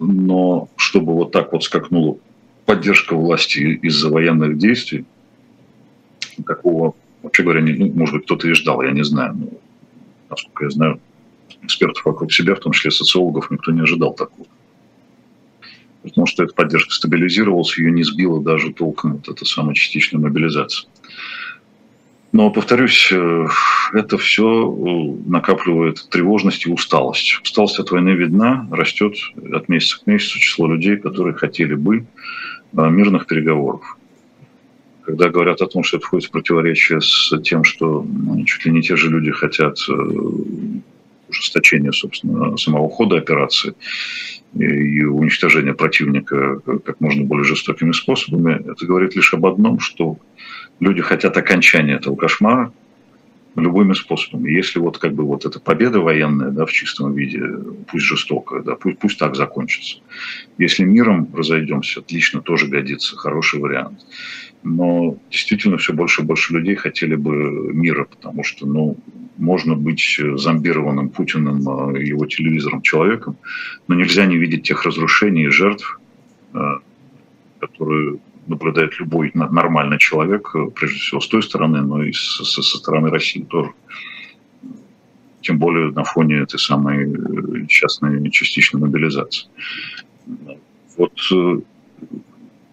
Но 0.00 0.70
чтобы 0.76 1.14
вот 1.14 1.30
так 1.30 1.52
вот 1.52 1.62
скакнула 1.62 2.16
поддержка 2.64 3.14
власти 3.14 3.58
из-за 3.82 4.08
военных 4.08 4.56
действий, 4.56 5.04
такого, 6.46 6.94
вообще 7.22 7.42
говоря, 7.42 7.60
не, 7.60 7.72
ну, 7.74 7.92
может 7.92 8.14
быть, 8.14 8.24
кто-то 8.24 8.48
и 8.48 8.54
ждал, 8.54 8.82
я 8.82 8.92
не 8.92 9.04
знаю. 9.04 9.34
Но, 9.34 9.48
насколько 10.30 10.64
я 10.64 10.70
знаю, 10.70 11.00
экспертов 11.62 12.04
вокруг 12.06 12.32
себя, 12.32 12.54
в 12.54 12.60
том 12.60 12.72
числе 12.72 12.90
социологов, 12.90 13.50
никто 13.50 13.72
не 13.72 13.82
ожидал 13.82 14.14
такого. 14.14 14.48
Потому 16.02 16.26
что 16.26 16.44
эта 16.44 16.54
поддержка 16.54 16.92
стабилизировалась, 16.94 17.76
ее 17.76 17.90
не 17.90 18.02
сбила 18.02 18.42
даже 18.42 18.72
толком 18.72 19.16
вот 19.16 19.28
эта 19.28 19.44
самая 19.44 19.74
частичная 19.74 20.18
мобилизация. 20.18 20.88
Но, 22.32 22.50
повторюсь, 22.50 23.10
э, 23.12 23.46
это 23.92 24.16
все 24.16 24.44
э, 24.44 25.28
накапливает 25.28 26.08
тревожность 26.10 26.64
и 26.64 26.70
усталость. 26.70 27.40
Усталость 27.42 27.80
от 27.80 27.90
войны 27.90 28.10
видна, 28.10 28.68
растет 28.70 29.14
от 29.52 29.68
месяца 29.68 30.00
к 30.00 30.06
месяцу 30.06 30.38
число 30.38 30.68
людей, 30.68 30.96
которые 30.96 31.34
хотели 31.34 31.74
бы 31.74 32.06
э, 32.76 32.88
мирных 32.88 33.26
переговоров. 33.26 33.96
Когда 35.02 35.28
говорят 35.28 35.60
о 35.60 35.66
том, 35.66 35.82
что 35.82 35.96
это 35.96 36.06
входит 36.06 36.28
в 36.28 36.30
противоречие 36.30 37.00
с 37.00 37.36
тем, 37.42 37.64
что 37.64 38.06
ну, 38.08 38.44
чуть 38.44 38.64
ли 38.64 38.70
не 38.70 38.82
те 38.82 38.94
же 38.94 39.10
люди 39.10 39.32
хотят 39.32 39.76
ужесточения, 41.28 41.90
собственно, 41.90 42.56
самого 42.56 42.88
хода 42.88 43.16
операции 43.16 43.74
и 44.54 45.02
уничтожения 45.02 45.74
противника 45.74 46.60
как 46.84 47.00
можно 47.00 47.24
более 47.24 47.44
жестокими 47.44 47.92
способами, 47.92 48.60
это 48.70 48.86
говорит 48.86 49.16
лишь 49.16 49.32
об 49.34 49.46
одном, 49.46 49.80
что 49.80 50.18
люди 50.80 51.02
хотят 51.02 51.36
окончания 51.36 51.94
этого 51.94 52.16
кошмара 52.16 52.72
любыми 53.56 53.92
способами. 53.94 54.50
Если 54.50 54.78
вот 54.78 54.98
как 54.98 55.14
бы 55.14 55.24
вот 55.24 55.44
эта 55.44 55.60
победа 55.60 56.00
военная, 56.00 56.50
да, 56.50 56.66
в 56.66 56.72
чистом 56.72 57.14
виде, 57.14 57.42
пусть 57.90 58.04
жестокая, 58.04 58.62
да, 58.62 58.74
пусть, 58.74 58.98
пусть 58.98 59.18
так 59.18 59.36
закончится. 59.36 59.98
Если 60.58 60.84
миром 60.84 61.28
разойдемся, 61.34 62.00
отлично, 62.00 62.40
тоже 62.40 62.68
годится, 62.68 63.16
хороший 63.16 63.60
вариант. 63.60 64.06
Но 64.62 65.16
действительно 65.30 65.78
все 65.78 65.92
больше 65.92 66.22
и 66.22 66.24
больше 66.24 66.52
людей 66.52 66.74
хотели 66.74 67.14
бы 67.14 67.72
мира, 67.72 68.04
потому 68.04 68.44
что, 68.44 68.66
ну, 68.66 68.96
можно 69.36 69.74
быть 69.74 70.20
зомбированным 70.36 71.08
Путиным 71.08 71.96
и 71.96 72.06
его 72.06 72.26
телевизором 72.26 72.82
человеком, 72.82 73.36
но 73.88 73.94
нельзя 73.94 74.26
не 74.26 74.36
видеть 74.36 74.64
тех 74.64 74.84
разрушений 74.84 75.44
и 75.44 75.50
жертв, 75.50 75.98
э, 76.52 76.58
которые 77.58 78.18
наблюдает 78.50 78.98
любой 79.00 79.30
нормальный 79.34 79.98
человек, 79.98 80.50
э, 80.54 80.66
прежде 80.74 80.98
всего 80.98 81.20
с 81.20 81.28
той 81.28 81.42
стороны, 81.42 81.80
но 81.82 82.02
и 82.02 82.12
со, 82.12 82.44
со 82.44 82.62
стороны 82.62 83.10
России 83.10 83.42
тоже. 83.42 83.70
Тем 85.40 85.58
более 85.58 85.90
на 85.92 86.04
фоне 86.04 86.40
этой 86.40 86.58
самой 86.58 87.10
э, 87.10 87.66
частной 87.66 88.30
частичной 88.30 88.80
мобилизации. 88.80 89.48
Вот 90.98 91.18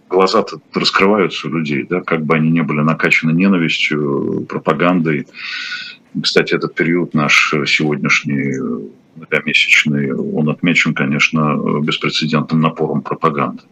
глаза-то 0.10 0.60
раскрываются 0.74 1.48
у 1.48 1.52
людей, 1.52 1.86
да, 1.90 2.02
как 2.02 2.26
бы 2.26 2.36
они 2.36 2.50
не 2.50 2.64
были 2.64 2.82
накачаны 2.82 3.32
ненавистью, 3.32 4.46
пропагандой, 4.50 5.28
кстати, 6.22 6.56
этот 6.56 6.74
период 6.76 7.14
наш 7.14 7.54
сегодняшний 7.66 8.90
многомесячный, 9.16 10.14
он 10.14 10.50
отмечен, 10.50 10.94
конечно, 10.94 11.82
беспрецедентным 11.82 12.62
напором 12.62 13.02
пропаганды. 13.02 13.64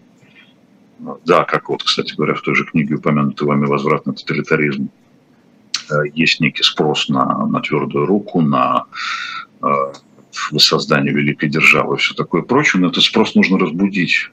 Да, 1.26 1.44
как 1.44 1.70
вот, 1.70 1.84
кстати 1.84 2.16
говоря, 2.16 2.34
в 2.36 2.42
той 2.42 2.56
же 2.56 2.66
книге 2.66 2.96
упомянутый 2.96 3.48
вами 3.48 3.66
«Возврат 3.66 4.06
на 4.06 4.14
тоталитаризм» 4.14 4.90
есть 6.14 6.40
некий 6.40 6.64
спрос 6.64 7.10
на, 7.10 7.46
на 7.46 7.62
твердую 7.62 8.08
руку, 8.08 8.42
на 8.42 8.86
э, 9.62 9.68
воссоздание 10.52 11.14
великой 11.14 11.50
державы 11.50 11.96
и 11.96 12.00
все 12.00 12.16
такое 12.16 12.42
прочее, 12.42 12.82
но 12.82 12.88
этот 12.88 13.04
спрос 13.04 13.36
нужно 13.36 13.60
разбудить 13.60 14.32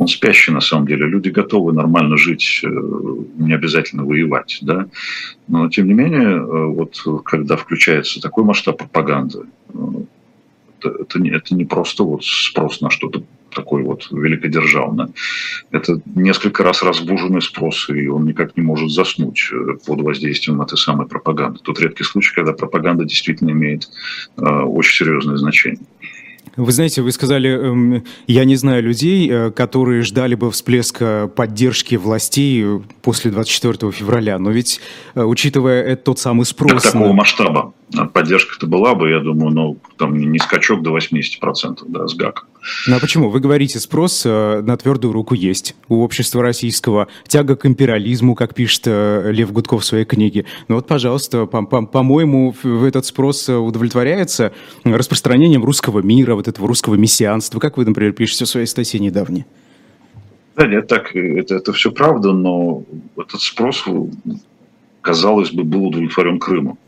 он 0.00 0.08
спящий 0.08 0.50
на 0.50 0.62
самом 0.62 0.86
деле. 0.86 1.06
Люди 1.06 1.28
готовы 1.28 1.74
нормально 1.74 2.16
жить, 2.16 2.62
э, 2.64 2.68
не 3.36 3.52
обязательно 3.52 4.04
воевать, 4.04 4.58
да. 4.62 4.86
Но 5.46 5.68
тем 5.68 5.88
не 5.88 5.92
менее, 5.92 6.38
э, 6.38 6.64
вот 6.66 6.96
когда 7.22 7.56
включается 7.56 8.18
такой 8.18 8.44
масштаб 8.44 8.78
пропаганды, 8.78 9.40
э, 9.40 9.42
это, 10.80 11.18
это, 11.36 11.54
не, 11.54 11.64
просто 11.64 12.04
вот 12.04 12.24
спрос 12.24 12.80
на 12.80 12.90
что-то 12.90 13.22
такое 13.54 13.82
вот 13.84 14.08
великодержавное. 14.10 15.10
Это 15.70 16.00
несколько 16.14 16.62
раз 16.62 16.82
разбуженный 16.82 17.42
спрос, 17.42 17.88
и 17.88 18.06
он 18.06 18.24
никак 18.24 18.56
не 18.56 18.62
может 18.62 18.90
заснуть 18.90 19.50
под 19.86 20.00
воздействием 20.02 20.62
этой 20.62 20.78
самой 20.78 21.06
пропаганды. 21.06 21.60
Тут 21.62 21.80
редкий 21.80 22.04
случай, 22.04 22.34
когда 22.34 22.52
пропаганда 22.52 23.04
действительно 23.04 23.50
имеет 23.50 23.88
э, 24.36 24.42
очень 24.42 25.04
серьезное 25.04 25.36
значение. 25.36 25.80
Вы 26.60 26.72
знаете, 26.72 27.00
вы 27.00 27.10
сказали, 27.10 27.50
эм, 27.50 28.04
я 28.26 28.44
не 28.44 28.56
знаю 28.56 28.82
людей, 28.82 29.28
э, 29.30 29.50
которые 29.50 30.02
ждали 30.02 30.34
бы 30.34 30.50
всплеска 30.50 31.30
поддержки 31.34 31.94
властей 31.94 32.82
после 33.00 33.30
24 33.30 33.90
февраля, 33.90 34.38
но 34.38 34.50
ведь, 34.50 34.78
э, 35.14 35.22
учитывая 35.22 35.82
это, 35.82 36.02
тот 36.04 36.18
самый 36.18 36.44
спрос... 36.44 36.82
Так, 36.82 36.92
такого 36.92 37.08
на... 37.08 37.12
масштаба 37.14 37.72
поддержка-то 38.12 38.66
была 38.66 38.94
бы, 38.94 39.08
я 39.10 39.20
думаю, 39.20 39.50
ну, 39.52 39.78
там 39.96 40.14
не 40.14 40.38
скачок 40.38 40.82
до 40.82 40.96
80%, 40.96 41.78
да, 41.88 42.06
с 42.06 42.14
ГАК. 42.14 42.46
Ну 42.86 42.96
а 42.96 43.00
почему? 43.00 43.30
Вы 43.30 43.40
говорите, 43.40 43.78
спрос 43.80 44.22
э, 44.26 44.60
на 44.62 44.76
твердую 44.76 45.12
руку 45.12 45.34
есть 45.34 45.74
у 45.88 46.02
общества 46.02 46.42
российского, 46.42 47.08
тяга 47.26 47.56
к 47.56 47.64
империализму, 47.64 48.34
как 48.34 48.54
пишет 48.54 48.82
э, 48.86 49.30
Лев 49.32 49.52
Гудков 49.52 49.82
в 49.82 49.86
своей 49.86 50.04
книге. 50.04 50.44
Ну 50.68 50.74
вот, 50.74 50.86
пожалуйста, 50.86 51.46
по-моему, 51.46 52.54
этот 52.86 53.06
спрос 53.06 53.48
удовлетворяется 53.48 54.52
распространением 54.84 55.64
русского 55.64 56.00
мира, 56.00 56.34
вот 56.34 56.48
этого 56.48 56.68
русского 56.68 56.96
мессианства, 56.96 57.60
как 57.60 57.76
вы, 57.76 57.86
например, 57.86 58.12
пишете 58.12 58.44
в 58.44 58.48
своей 58.48 58.66
статье 58.66 59.00
недавней. 59.00 59.46
Да, 60.56 60.66
нет, 60.66 60.86
так, 60.88 61.16
это, 61.16 61.54
это 61.54 61.72
все 61.72 61.90
правда, 61.90 62.32
но 62.32 62.84
этот 63.16 63.40
спрос, 63.40 63.84
казалось 65.00 65.50
бы, 65.52 65.64
был 65.64 65.86
удовлетворен 65.86 66.38
Крымом. 66.38 66.78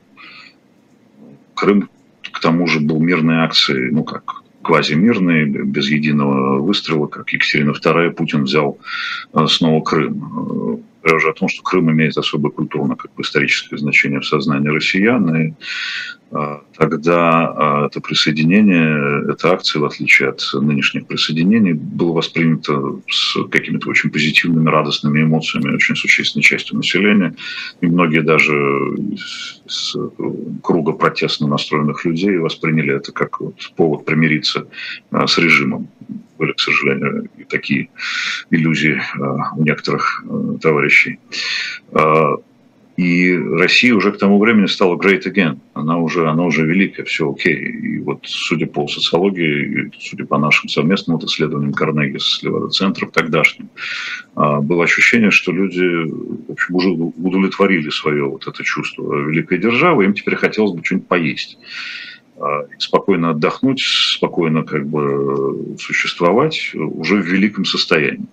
Крым, 1.54 1.88
к 2.20 2.40
тому 2.40 2.66
же, 2.66 2.80
был 2.80 3.00
мирной 3.00 3.36
акцией, 3.36 3.90
ну 3.90 4.04
как, 4.04 4.41
квазимирной, 4.62 5.46
без 5.46 5.88
единого 5.88 6.60
выстрела, 6.60 7.06
как 7.06 7.32
Екатерина 7.32 7.70
II, 7.70 8.10
Путин 8.10 8.44
взял 8.44 8.78
э, 9.34 9.46
снова 9.46 9.82
Крым. 9.82 10.82
Говоря 11.02 11.16
уже 11.16 11.30
о 11.30 11.34
том, 11.34 11.48
что 11.48 11.62
Крым 11.62 11.90
имеет 11.90 12.16
особое 12.16 12.50
культурно 12.50 12.96
как 12.96 13.12
бы, 13.14 13.22
историческое 13.22 13.76
значение 13.76 14.20
в 14.20 14.26
сознании 14.26 14.68
россиян, 14.68 15.34
и 15.36 15.54
тогда 16.76 17.52
а, 17.56 17.86
это 17.86 18.00
присоединение, 18.00 19.32
эта 19.32 19.52
акция, 19.52 19.80
в 19.80 19.84
отличие 19.84 20.30
от 20.30 20.42
нынешних 20.54 21.06
присоединений, 21.06 21.74
было 21.74 22.12
воспринято 22.12 23.00
с 23.08 23.36
какими-то 23.50 23.90
очень 23.90 24.10
позитивными, 24.10 24.68
радостными 24.68 25.22
эмоциями 25.22 25.74
очень 25.74 25.94
существенной 25.94 26.42
частью 26.42 26.76
населения. 26.76 27.34
И 27.82 27.86
многие 27.86 28.22
даже 28.22 28.52
из 29.66 29.94
круга 30.62 30.92
протестно 30.92 31.46
настроенных 31.48 32.04
людей 32.04 32.38
восприняли 32.38 32.96
это 32.96 33.12
как 33.12 33.38
повод 33.76 34.04
примириться 34.06 34.66
а, 35.10 35.26
с 35.26 35.36
режимом. 35.38 35.88
Были, 36.38 36.52
к 36.52 36.60
сожалению, 36.60 37.28
и 37.36 37.44
такие 37.44 37.90
иллюзии 38.50 39.00
у 39.56 39.62
некоторых 39.62 40.24
товарищей. 40.60 41.20
И 43.02 43.36
Россия 43.36 43.96
уже 43.96 44.12
к 44.12 44.18
тому 44.18 44.38
времени 44.38 44.66
стала 44.66 44.96
great 44.96 45.24
again. 45.26 45.58
Она 45.74 45.98
уже, 45.98 46.30
она 46.30 46.44
уже 46.44 46.64
великая, 46.64 47.02
все 47.02 47.28
окей. 47.28 47.56
И 47.56 47.98
вот 47.98 48.20
судя 48.22 48.66
по 48.66 48.86
социологии, 48.86 49.90
судя 49.98 50.24
по 50.24 50.38
нашим 50.38 50.68
совместным 50.68 51.16
вот 51.16 51.28
исследованиям 51.28 51.72
Карнеги 51.72 52.18
с 52.18 52.40
Левада-центром 52.44 53.10
тогдашним, 53.10 53.70
а, 54.36 54.60
было 54.60 54.84
ощущение, 54.84 55.32
что 55.32 55.50
люди 55.50 55.82
в 55.82 56.52
общем, 56.52 56.74
уже 56.76 56.90
удовлетворили 56.90 57.90
свое 57.90 58.24
вот 58.24 58.46
это 58.46 58.62
чувство 58.62 59.28
великой 59.28 59.58
державы, 59.58 60.04
им 60.04 60.14
теперь 60.14 60.36
хотелось 60.36 60.72
бы 60.72 60.84
что-нибудь 60.84 61.08
поесть. 61.08 61.58
спокойно 62.78 63.30
отдохнуть, 63.30 63.82
спокойно 63.84 64.62
как 64.62 64.86
бы 64.86 65.76
существовать 65.78 66.72
уже 66.74 67.16
в 67.16 67.26
великом 67.26 67.64
состоянии. 67.64 68.26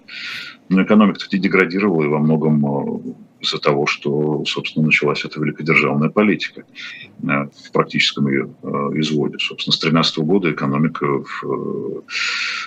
Но 0.70 0.84
экономика-то 0.84 1.38
деградировала 1.38 2.04
и 2.04 2.08
во 2.08 2.20
многом 2.20 3.16
из-за 3.40 3.58
того, 3.58 3.86
что, 3.86 4.44
собственно, 4.46 4.88
началась 4.88 5.24
эта 5.24 5.40
великодержавная 5.40 6.10
политика 6.10 6.62
э, 6.62 7.24
в 7.24 7.72
практическом 7.72 8.28
ее 8.28 8.50
э, 8.62 8.68
изводе. 8.96 9.38
Собственно, 9.40 9.74
с 9.74 9.80
2013 9.80 10.18
года 10.20 10.52
экономика 10.52 11.06
в, 11.06 11.44
э, 11.44 12.02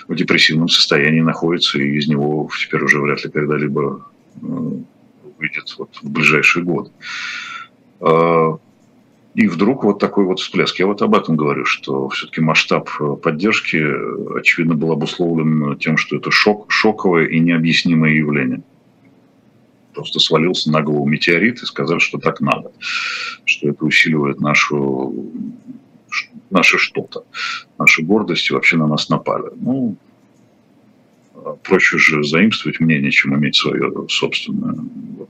в 0.07 0.15
депрессивном 0.15 0.67
состоянии 0.67 1.21
находится, 1.21 1.79
и 1.79 1.97
из 1.97 2.07
него 2.07 2.49
теперь 2.59 2.83
уже 2.83 2.99
вряд 2.99 3.23
ли 3.23 3.31
когда-либо 3.31 4.05
выйдет 4.41 5.75
вот 5.77 5.89
в 6.01 6.09
ближайший 6.09 6.63
год. 6.63 6.91
И 9.35 9.47
вдруг 9.47 9.83
вот 9.83 9.99
такой 9.99 10.25
вот 10.25 10.39
всплеск. 10.39 10.77
Я 10.79 10.87
вот 10.87 11.01
об 11.01 11.15
этом 11.15 11.35
говорю, 11.35 11.65
что 11.65 12.09
все-таки 12.09 12.41
масштаб 12.41 12.89
поддержки, 13.21 13.77
очевидно, 14.37 14.75
был 14.75 14.91
обусловлен 14.91 15.77
тем, 15.77 15.97
что 15.97 16.17
это 16.17 16.31
шок, 16.31 16.71
шоковое 16.71 17.25
и 17.25 17.39
необъяснимое 17.39 18.11
явление 18.11 18.63
просто 19.93 20.19
свалился 20.19 20.71
на 20.71 20.81
голову 20.81 21.05
метеорит 21.05 21.61
и 21.61 21.65
сказали, 21.65 21.99
что 21.99 22.17
так 22.17 22.41
надо, 22.41 22.71
что 23.45 23.69
это 23.69 23.85
усиливает 23.85 24.39
нашу, 24.41 25.31
наше 26.49 26.77
что-то, 26.77 27.25
нашу 27.77 28.03
гордость 28.03 28.49
и 28.49 28.53
вообще 28.53 28.77
на 28.77 28.87
нас 28.87 29.09
напали. 29.09 29.51
Ну, 29.55 29.95
проще 31.63 31.97
же 31.97 32.23
заимствовать 32.23 32.79
мнение, 32.79 33.11
чем 33.11 33.35
иметь 33.35 33.55
свое 33.55 33.91
собственное. 34.09 34.75
Вот 35.17 35.29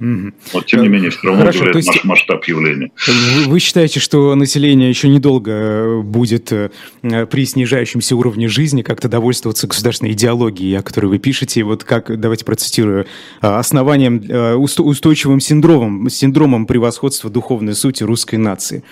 Угу. 0.00 0.32
Но, 0.54 0.62
тем 0.62 0.82
не 0.82 0.88
менее, 0.88 1.10
все 1.10 1.26
равно 1.26 1.40
Хорошо, 1.40 1.72
то 1.72 1.78
есть 1.78 2.04
масштаб 2.04 2.44
явления. 2.44 2.92
Вы, 3.06 3.50
вы 3.50 3.58
считаете, 3.58 3.98
что 3.98 4.34
население 4.36 4.88
еще 4.88 5.08
недолго 5.08 5.50
э, 5.50 6.02
будет 6.02 6.52
э, 6.52 6.70
при 7.02 7.44
снижающемся 7.44 8.14
уровне 8.14 8.48
жизни 8.48 8.82
как-то 8.82 9.08
довольствоваться 9.08 9.66
государственной 9.66 10.12
идеологией, 10.12 10.78
о 10.78 10.82
которой 10.82 11.06
вы 11.06 11.18
пишете? 11.18 11.64
Вот 11.64 11.82
как, 11.82 12.18
давайте 12.18 12.44
процитирую, 12.44 13.06
«А, 13.40 13.58
основанием, 13.58 14.22
э, 14.28 14.54
устойчивым 14.54 15.40
синдромом, 15.40 16.08
синдромом 16.10 16.66
превосходства 16.66 17.28
духовной 17.28 17.74
сути 17.74 18.04
русской 18.04 18.36
нации. 18.36 18.84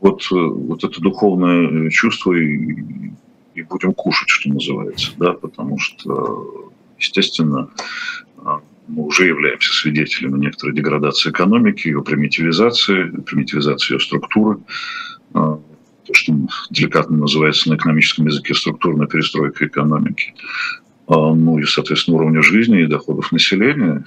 Вот, 0.00 0.22
вот 0.30 0.82
это 0.82 1.00
духовное 1.00 1.88
чувство 1.90 2.32
и, 2.32 3.12
и 3.54 3.62
будем 3.62 3.92
кушать, 3.94 4.28
что 4.28 4.48
называется, 4.48 5.12
да, 5.16 5.32
потому 5.32 5.78
что, 5.78 6.70
естественно, 6.98 7.68
мы 8.88 9.04
уже 9.04 9.26
являемся 9.26 9.72
свидетелями 9.72 10.38
некоторой 10.38 10.74
деградации 10.74 11.30
экономики, 11.30 11.88
ее 11.88 12.02
примитивизации, 12.02 13.10
примитивизации 13.10 13.94
ее 13.94 14.00
структуры, 14.00 14.58
а, 15.34 15.60
то, 16.04 16.14
что 16.14 16.34
деликатно 16.70 17.16
называется 17.16 17.70
на 17.70 17.76
экономическом 17.76 18.26
языке 18.26 18.54
структурная 18.54 19.06
перестройка 19.06 19.66
экономики. 19.66 20.34
А, 21.06 21.34
ну 21.34 21.58
и, 21.58 21.64
соответственно, 21.64 22.16
уровня 22.16 22.42
жизни 22.42 22.82
и 22.82 22.86
доходов 22.86 23.30
населения. 23.32 24.04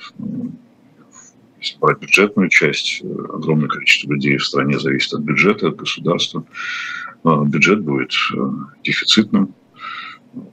Если 1.60 1.80
брать 1.80 2.00
бюджетную 2.00 2.50
часть, 2.50 3.02
огромное 3.02 3.70
количество 3.70 4.12
людей 4.12 4.38
в 4.38 4.46
стране 4.46 4.78
зависит 4.78 5.14
от 5.14 5.22
бюджета, 5.22 5.70
от 5.70 5.78
государства. 5.78 6.46
А, 7.24 7.44
бюджет 7.46 7.82
будет 7.82 8.12
дефицитным, 8.84 9.56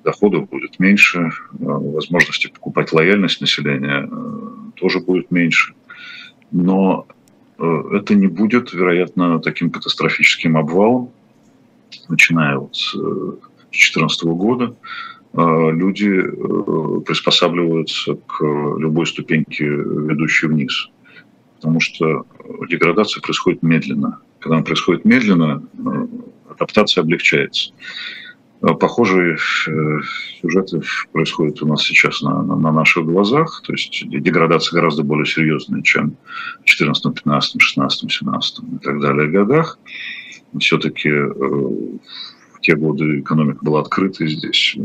доходов 0.05 0.49
будет 0.49 0.79
меньше, 0.79 1.19
э, 1.21 1.31
возможности 1.59 2.49
покупать 2.49 2.93
лояльность 2.93 3.41
населения 3.41 4.09
э, 4.11 4.71
тоже 4.77 5.01
будет 5.01 5.31
меньше. 5.31 5.75
Но 6.51 7.07
э, 7.59 7.83
это 7.93 8.15
не 8.15 8.27
будет, 8.27 8.73
вероятно, 8.73 9.41
таким 9.41 9.71
катастрофическим 9.71 10.57
обвалом, 10.57 11.11
начиная 12.09 12.59
вот 12.59 12.77
с 12.77 12.93
2014 12.95 14.25
года. 14.25 14.75
Люди 15.35 16.21
приспосабливаются 17.07 18.17
к 18.27 18.45
любой 18.45 19.07
ступеньке, 19.07 19.65
ведущей 19.65 20.47
вниз. 20.47 20.91
Потому 21.57 21.81
что 21.81 22.27
деградация 22.69 23.23
происходит 23.23 23.63
медленно. 23.63 24.19
Когда 24.41 24.57
она 24.57 24.65
происходит 24.65 25.07
медленно, 25.07 25.63
адаптация 26.51 27.01
облегчается. 27.01 27.73
Э, 28.63 28.75
похожие 28.75 29.37
э, 29.37 30.01
сюжеты 30.41 30.83
происходят 31.13 31.63
у 31.63 31.67
нас 31.67 31.83
сейчас 31.83 32.23
на, 32.23 32.43
на, 32.43 32.57
на 32.57 32.73
наших 32.73 33.05
глазах. 33.05 33.63
То 33.67 33.73
есть 33.73 34.05
деградация 34.09 34.77
гораздо 34.77 35.03
более 35.03 35.27
серьезная, 35.27 35.83
чем 35.83 36.17
в 36.61 36.65
14, 36.65 37.15
15, 37.15 37.61
16, 37.61 38.13
17 38.13 38.59
и 38.59 38.79
так 38.79 39.01
далее 39.01 39.29
годах. 39.29 39.79
Все-таки 40.59 41.09
э, 41.09 41.29
в 41.29 42.61
те 42.61 42.77
годы 42.77 43.21
экономика 43.21 43.65
была 43.65 43.81
открыта, 43.81 44.27
здесь 44.27 44.77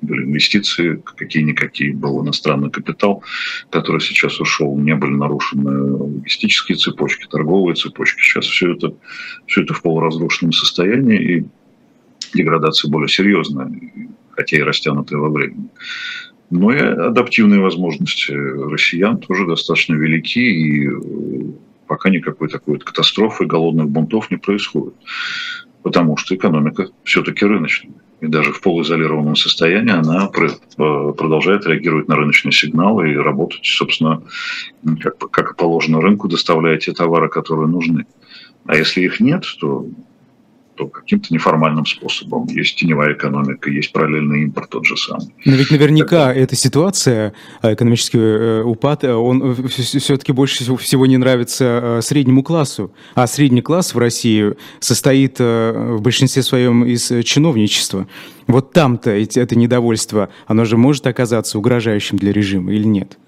были 0.00 0.24
инвестиции, 0.24 1.00
какие-никакие, 1.16 1.94
был 1.94 2.24
иностранный 2.24 2.70
капитал, 2.70 3.22
который 3.70 4.00
сейчас 4.00 4.40
ушел, 4.40 4.76
не 4.76 4.96
были 4.96 5.12
нарушены 5.12 5.92
логистические 5.92 6.76
цепочки, 6.76 7.28
торговые 7.30 7.76
цепочки. 7.76 8.20
Сейчас 8.20 8.46
все 8.46 8.72
это, 8.72 8.96
все 9.46 9.62
это 9.62 9.74
в 9.74 9.82
полуразрушенном 9.82 10.52
состоянии, 10.52 11.36
и 11.38 11.44
деградация 12.34 12.90
более 12.90 13.08
серьезная, 13.08 13.70
хотя 14.30 14.56
и 14.56 14.62
растянутая 14.62 15.18
во 15.18 15.30
времени. 15.30 15.68
Но 16.50 16.70
и 16.70 16.78
адаптивные 16.78 17.60
возможности 17.60 18.32
россиян 18.32 19.18
тоже 19.18 19.46
достаточно 19.46 19.94
велики, 19.94 20.38
и 20.38 20.86
э, 20.86 21.52
пока 21.86 22.10
никакой 22.10 22.48
такой 22.48 22.74
вот 22.74 22.84
катастрофы, 22.84 23.46
голодных 23.46 23.88
бунтов 23.88 24.30
не 24.30 24.36
происходит. 24.36 24.94
Потому 25.82 26.16
что 26.16 26.34
экономика 26.34 26.88
все-таки 27.04 27.46
рыночная. 27.46 27.94
И 28.20 28.26
даже 28.28 28.52
в 28.52 28.60
полуизолированном 28.60 29.34
состоянии 29.34 29.92
она 29.92 30.30
э, 30.30 31.12
продолжает 31.16 31.66
реагировать 31.66 32.06
на 32.06 32.16
рыночные 32.16 32.52
сигналы 32.52 33.12
и 33.12 33.16
работать, 33.16 33.64
собственно, 33.64 34.22
как, 35.00 35.18
как 35.30 35.52
и 35.52 35.56
положено 35.56 36.00
рынку, 36.00 36.28
доставляя 36.28 36.76
те 36.76 36.92
товары, 36.92 37.28
которые 37.28 37.66
нужны. 37.66 38.06
А 38.66 38.76
если 38.76 39.00
их 39.00 39.18
нет, 39.18 39.44
то 39.58 39.86
то 40.74 40.86
каким-то 40.86 41.32
неформальным 41.32 41.86
способом. 41.86 42.46
Есть 42.46 42.76
теневая 42.76 43.14
экономика, 43.14 43.70
есть 43.70 43.92
параллельный 43.92 44.44
импорт 44.44 44.70
тот 44.70 44.86
же 44.86 44.96
самый. 44.96 45.34
Но 45.44 45.52
ведь 45.52 45.70
наверняка 45.70 46.26
Тогда... 46.26 46.34
эта 46.34 46.56
ситуация, 46.56 47.34
э, 47.62 47.74
экономический 47.74 48.18
э, 48.18 48.62
упад, 48.62 49.04
э, 49.04 49.12
он 49.12 49.54
все-таки 49.68 50.32
больше 50.32 50.64
всего 50.76 51.06
не 51.06 51.18
нравится 51.18 52.00
среднему 52.02 52.42
классу. 52.42 52.92
А 53.14 53.26
средний 53.26 53.62
класс 53.62 53.94
в 53.94 53.98
России 53.98 54.54
состоит 54.80 55.38
в 55.38 55.98
большинстве 56.00 56.42
своем 56.42 56.84
из 56.84 57.12
чиновничества. 57.24 58.06
Вот 58.46 58.72
там-то 58.72 59.10
это 59.10 59.56
недовольство, 59.56 60.30
оно 60.46 60.64
же 60.64 60.76
может 60.76 61.06
оказаться 61.06 61.58
угрожающим 61.58 62.18
для 62.18 62.32
режима 62.32 62.72
или 62.72 62.84
нет? 62.84 63.18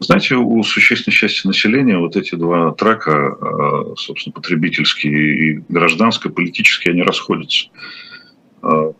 Знаете, 0.00 0.34
у 0.36 0.62
существенной 0.62 1.14
части 1.14 1.46
населения 1.46 1.98
вот 1.98 2.16
эти 2.16 2.34
два 2.34 2.72
трака, 2.72 3.36
а, 3.40 3.94
собственно, 3.96 4.32
потребительский 4.32 5.08
и 5.08 5.62
гражданско-политический, 5.68 6.90
они 6.90 7.02
расходятся. 7.02 7.68
А, 8.62 8.92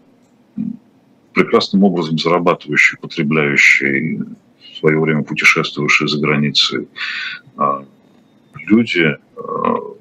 прекрасным 1.33 1.83
образом 1.83 2.17
зарабатывающие, 2.19 2.99
потребляющие, 3.01 4.25
в 4.73 4.77
свое 4.79 5.01
время 5.01 5.25
путешествовавшие 5.25 6.09
за 6.09 6.21
границей 6.21 6.89
а, 7.57 7.85
люди 8.67 9.17
в 9.37 9.97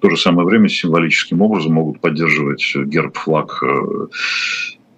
то 0.00 0.10
же 0.10 0.16
самое 0.16 0.46
время 0.46 0.68
символическим 0.68 1.40
образом 1.40 1.74
могут 1.74 2.00
поддерживать 2.00 2.74
герб, 2.74 3.16
флаг 3.16 3.62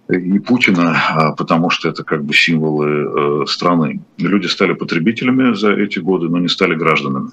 и 0.09 0.39
Путина, 0.39 0.97
а, 1.11 1.33
потому 1.33 1.71
что 1.71 1.89
это 1.89 2.05
как 2.05 2.25
бы 2.25 2.35
символы 2.35 3.43
э, 3.43 3.47
страны. 3.47 4.03
Люди 4.19 4.47
стали 4.47 4.75
потребителями 4.75 5.55
за 5.55 5.73
эти 5.73 5.99
годы, 5.99 6.29
но 6.29 6.39
не 6.39 6.49
стали 6.49 6.75
гражданами. 6.75 7.31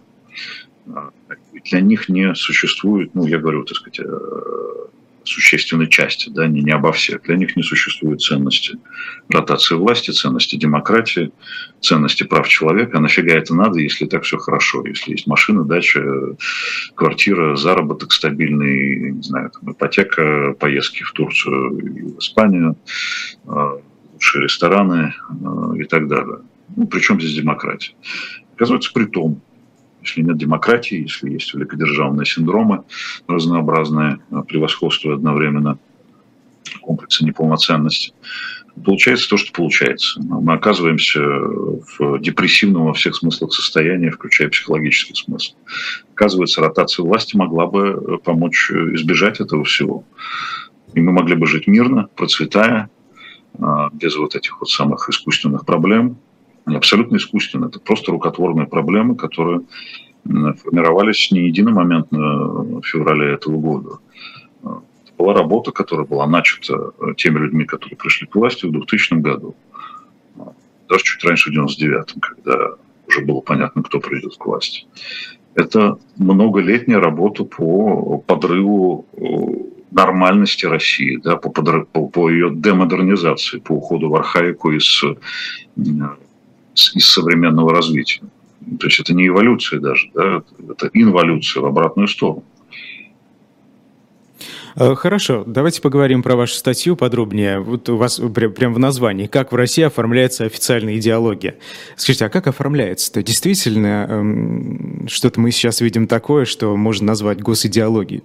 А, 0.88 1.10
для 1.70 1.82
них 1.82 2.10
не 2.10 2.34
существует, 2.36 3.14
ну, 3.14 3.26
я 3.28 3.40
говорю, 3.40 3.64
так 3.64 3.78
сказать, 3.78 4.00
существенной 5.24 5.88
части, 5.88 6.30
да, 6.30 6.48
не, 6.48 6.62
не 6.62 6.72
обо 6.72 6.92
всех. 6.92 7.24
Для 7.24 7.36
них 7.36 7.56
не 7.56 7.64
существует 7.64 8.22
ценности 8.22 8.78
ротации 9.30 9.76
власти, 9.76 10.12
ценности 10.12 10.56
демократии, 10.56 11.32
ценности 11.80 12.24
прав 12.24 12.48
человека. 12.48 12.98
А 12.98 13.02
нафига 13.02 13.34
это 13.34 13.56
надо, 13.56 13.80
если 13.80 14.06
так 14.06 14.24
все 14.24 14.38
хорошо? 14.38 14.86
Если 14.86 15.12
есть 15.12 15.28
машина, 15.28 15.64
дача, 15.64 16.04
квартира, 16.96 17.56
заработок 17.56 18.12
стабильный, 18.12 19.12
не 19.12 19.22
знаю, 19.22 19.52
там, 19.52 19.72
ипотека, 19.72 20.54
поездки 20.60 21.04
в 21.04 21.12
Турцию 21.12 21.78
и 21.80 22.02
в 22.14 22.20
Испанию, 22.20 22.78
а, 23.48 23.78
лучшие 24.14 24.44
рестораны 24.44 25.14
а, 25.30 25.74
и 25.78 25.84
так 25.84 26.08
далее. 26.08 26.40
Ну, 26.76 26.88
причем 26.88 27.20
здесь 27.20 27.36
демократия? 27.36 27.94
Оказывается, 28.56 28.92
при 28.94 29.06
том, 29.06 29.42
если 30.02 30.22
нет 30.22 30.38
демократии, 30.38 31.02
если 31.02 31.32
есть 31.32 31.54
великодержавные 31.54 32.26
синдромы 32.26 32.84
разнообразные, 33.28 34.20
а, 34.32 34.42
превосходство 34.42 35.14
одновременно, 35.14 35.78
комплексы 36.82 37.26
неполноценности, 37.26 38.14
Получается 38.84 39.30
то, 39.30 39.38
что 39.38 39.52
получается. 39.52 40.20
Мы 40.22 40.54
оказываемся 40.54 41.20
в 41.20 42.20
депрессивном 42.20 42.86
во 42.86 42.94
всех 42.94 43.16
смыслах 43.16 43.54
состоянии, 43.54 44.10
включая 44.10 44.50
психологический 44.50 45.14
смысл. 45.14 45.54
Оказывается, 46.14 46.62
ротация 46.62 47.04
власти 47.04 47.36
могла 47.36 47.68
бы 47.68 48.20
помочь 48.24 48.72
избежать 48.72 49.42
этого 49.42 49.66
всего. 49.66 50.06
И 50.94 51.02
мы 51.02 51.12
могли 51.12 51.36
бы 51.36 51.48
жить 51.48 51.68
мирно, 51.68 52.08
процветая, 52.16 52.90
без 53.94 54.16
вот 54.16 54.36
этих 54.36 54.60
вот 54.62 54.70
самых 54.70 55.10
искусственных 55.10 55.66
проблем. 55.66 56.18
Они 56.66 56.76
абсолютно 56.76 57.18
искусственные. 57.18 57.70
Это 57.70 57.80
просто 57.80 58.12
рукотворные 58.12 58.68
проблемы, 58.68 59.16
которые 59.16 59.62
формировались 60.24 61.32
не 61.32 61.48
единомоментно 61.48 62.20
в 62.20 62.84
феврале 62.84 63.34
этого 63.34 63.58
года. 63.58 63.98
Это 64.64 65.14
была 65.18 65.34
работа, 65.34 65.72
которая 65.72 66.06
была 66.06 66.28
начата 66.28 66.92
теми 67.18 67.40
людьми, 67.40 67.66
которые 67.66 67.98
пришли 67.98 68.28
к 68.28 68.36
власти 68.36 68.66
в 68.66 68.72
2000 68.72 69.16
году. 69.16 69.56
Даже 70.88 71.04
чуть 71.04 71.24
раньше, 71.24 71.50
в 71.50 71.54
99 71.54 72.14
когда 72.22 72.76
уже 73.08 73.26
было 73.26 73.42
понятно, 73.42 73.84
кто 73.84 74.00
придет 74.00 74.38
к 74.38 74.46
власти. 74.46 74.86
Это 75.56 75.98
многолетняя 76.18 77.00
работа 77.00 77.44
по 77.44 78.20
подрыву 78.20 79.06
нормальности 79.92 80.66
России, 80.66 81.18
да, 81.18 81.36
по, 81.36 81.50
подрыв, 81.50 81.88
по, 81.90 82.08
по 82.08 82.30
ее 82.30 82.50
демодернизации, 82.54 83.60
по 83.60 83.74
уходу 83.74 84.10
в 84.10 84.16
архаику 84.16 84.72
из, 84.72 85.04
из 86.74 87.08
современного 87.08 87.74
развития. 87.74 88.22
То 88.80 88.88
есть 88.88 89.00
это 89.00 89.14
не 89.14 89.28
эволюция 89.28 89.80
даже, 89.80 90.10
да, 90.14 90.44
это 90.70 90.90
инволюция 90.94 91.62
в 91.62 91.66
обратную 91.66 92.08
сторону. 92.08 92.44
Э, 94.76 94.96
хорошо, 94.96 95.44
давайте 95.46 95.82
поговорим 95.82 96.24
про 96.24 96.36
вашу 96.36 96.56
статью 96.56 96.96
подробнее. 96.96 97.60
Вот 97.60 97.90
у 97.90 97.98
вас 97.98 98.22
прям 98.56 98.74
в 98.74 98.80
названии, 98.80 99.28
как 99.28 99.52
в 99.52 99.56
России 99.56 99.84
оформляется 99.84 100.46
официальная 100.46 100.98
идеология. 100.98 101.58
Скажите, 101.96 102.26
а 102.26 102.30
как 102.30 102.48
оформляется-то? 102.48 103.24
Действительно, 103.24 104.08
эм, 104.10 105.08
что-то 105.08 105.40
мы 105.40 105.52
сейчас 105.52 105.82
видим 105.82 106.08
такое, 106.08 106.46
что 106.46 106.76
можно 106.76 107.08
назвать 107.08 107.42
госидеологией? 107.42 108.24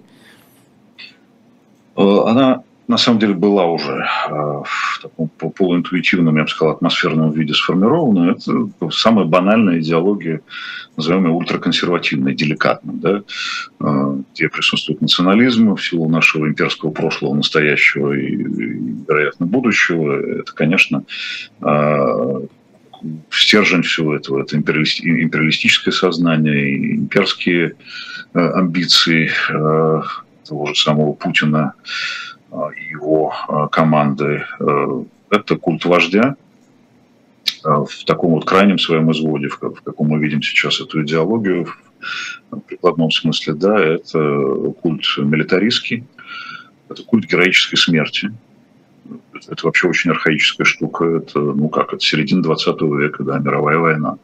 Э, 1.95 2.01
она 2.25 2.63
на 2.87 2.97
самом 2.97 3.19
деле 3.19 3.33
была 3.33 3.65
уже 3.65 4.05
э, 4.29 4.31
в 4.31 4.99
таком 5.01 5.27
полуинтуитивном, 5.27 6.37
я 6.37 6.43
бы 6.43 6.49
сказал, 6.49 6.75
атмосферном 6.75 7.31
виде 7.31 7.53
сформирована. 7.53 8.31
Это 8.31 8.69
самая 8.91 9.25
банальная 9.25 9.79
идеология, 9.79 10.41
назовем 10.95 11.25
ее 11.25 11.31
ультраконсервативной, 11.31 12.33
деликатной, 12.33 12.95
да, 12.95 13.23
э, 13.81 14.17
где 14.33 14.47
присутствует 14.47 15.01
национализм 15.01 15.75
в 15.75 15.83
силу 15.83 16.07
нашего 16.07 16.47
имперского 16.47 16.91
прошлого, 16.91 17.35
настоящего 17.35 18.13
и, 18.13 18.35
вероятно, 18.35 19.45
будущего. 19.45 20.39
Это, 20.39 20.53
конечно, 20.53 21.03
э, 21.61 22.41
стержень 23.29 23.83
всего 23.83 24.15
этого, 24.15 24.41
это 24.41 24.55
империалистическое 24.55 25.93
сознание, 25.93 26.95
имперские 26.95 27.75
амбиции 28.33 29.29
того 30.47 30.67
же 30.67 30.75
самого 30.75 31.13
Путина, 31.13 31.73
и 32.51 32.91
его 32.91 33.33
а, 33.47 33.67
команды. 33.67 34.45
Э, 34.59 35.03
это 35.29 35.57
культ 35.57 35.85
вождя 35.85 36.35
в 37.63 38.05
таком 38.05 38.31
вот 38.31 38.45
крайнем 38.45 38.79
своем 38.79 39.11
изводе, 39.11 39.49
в 39.49 39.57
каком 39.57 40.07
мы 40.07 40.19
видим 40.19 40.41
сейчас 40.41 40.79
эту 40.79 41.03
идеологию, 41.03 41.67
в 42.51 42.59
прикладном 42.59 43.11
смысле, 43.11 43.53
да, 43.53 43.77
это 43.79 44.73
культ 44.81 45.03
милитаристский, 45.17 46.05
это 46.89 47.03
культ 47.03 47.25
героической 47.25 47.77
смерти. 47.77 48.31
Это 49.47 49.65
вообще 49.65 49.87
очень 49.87 50.11
архаическая 50.11 50.65
штука. 50.65 51.05
Это, 51.05 51.39
ну 51.39 51.69
как, 51.69 51.93
это 51.93 52.03
середина 52.03 52.43
20 52.43 52.81
века, 52.81 53.23
да, 53.23 53.39
мировая 53.39 53.77
война. 53.77 54.17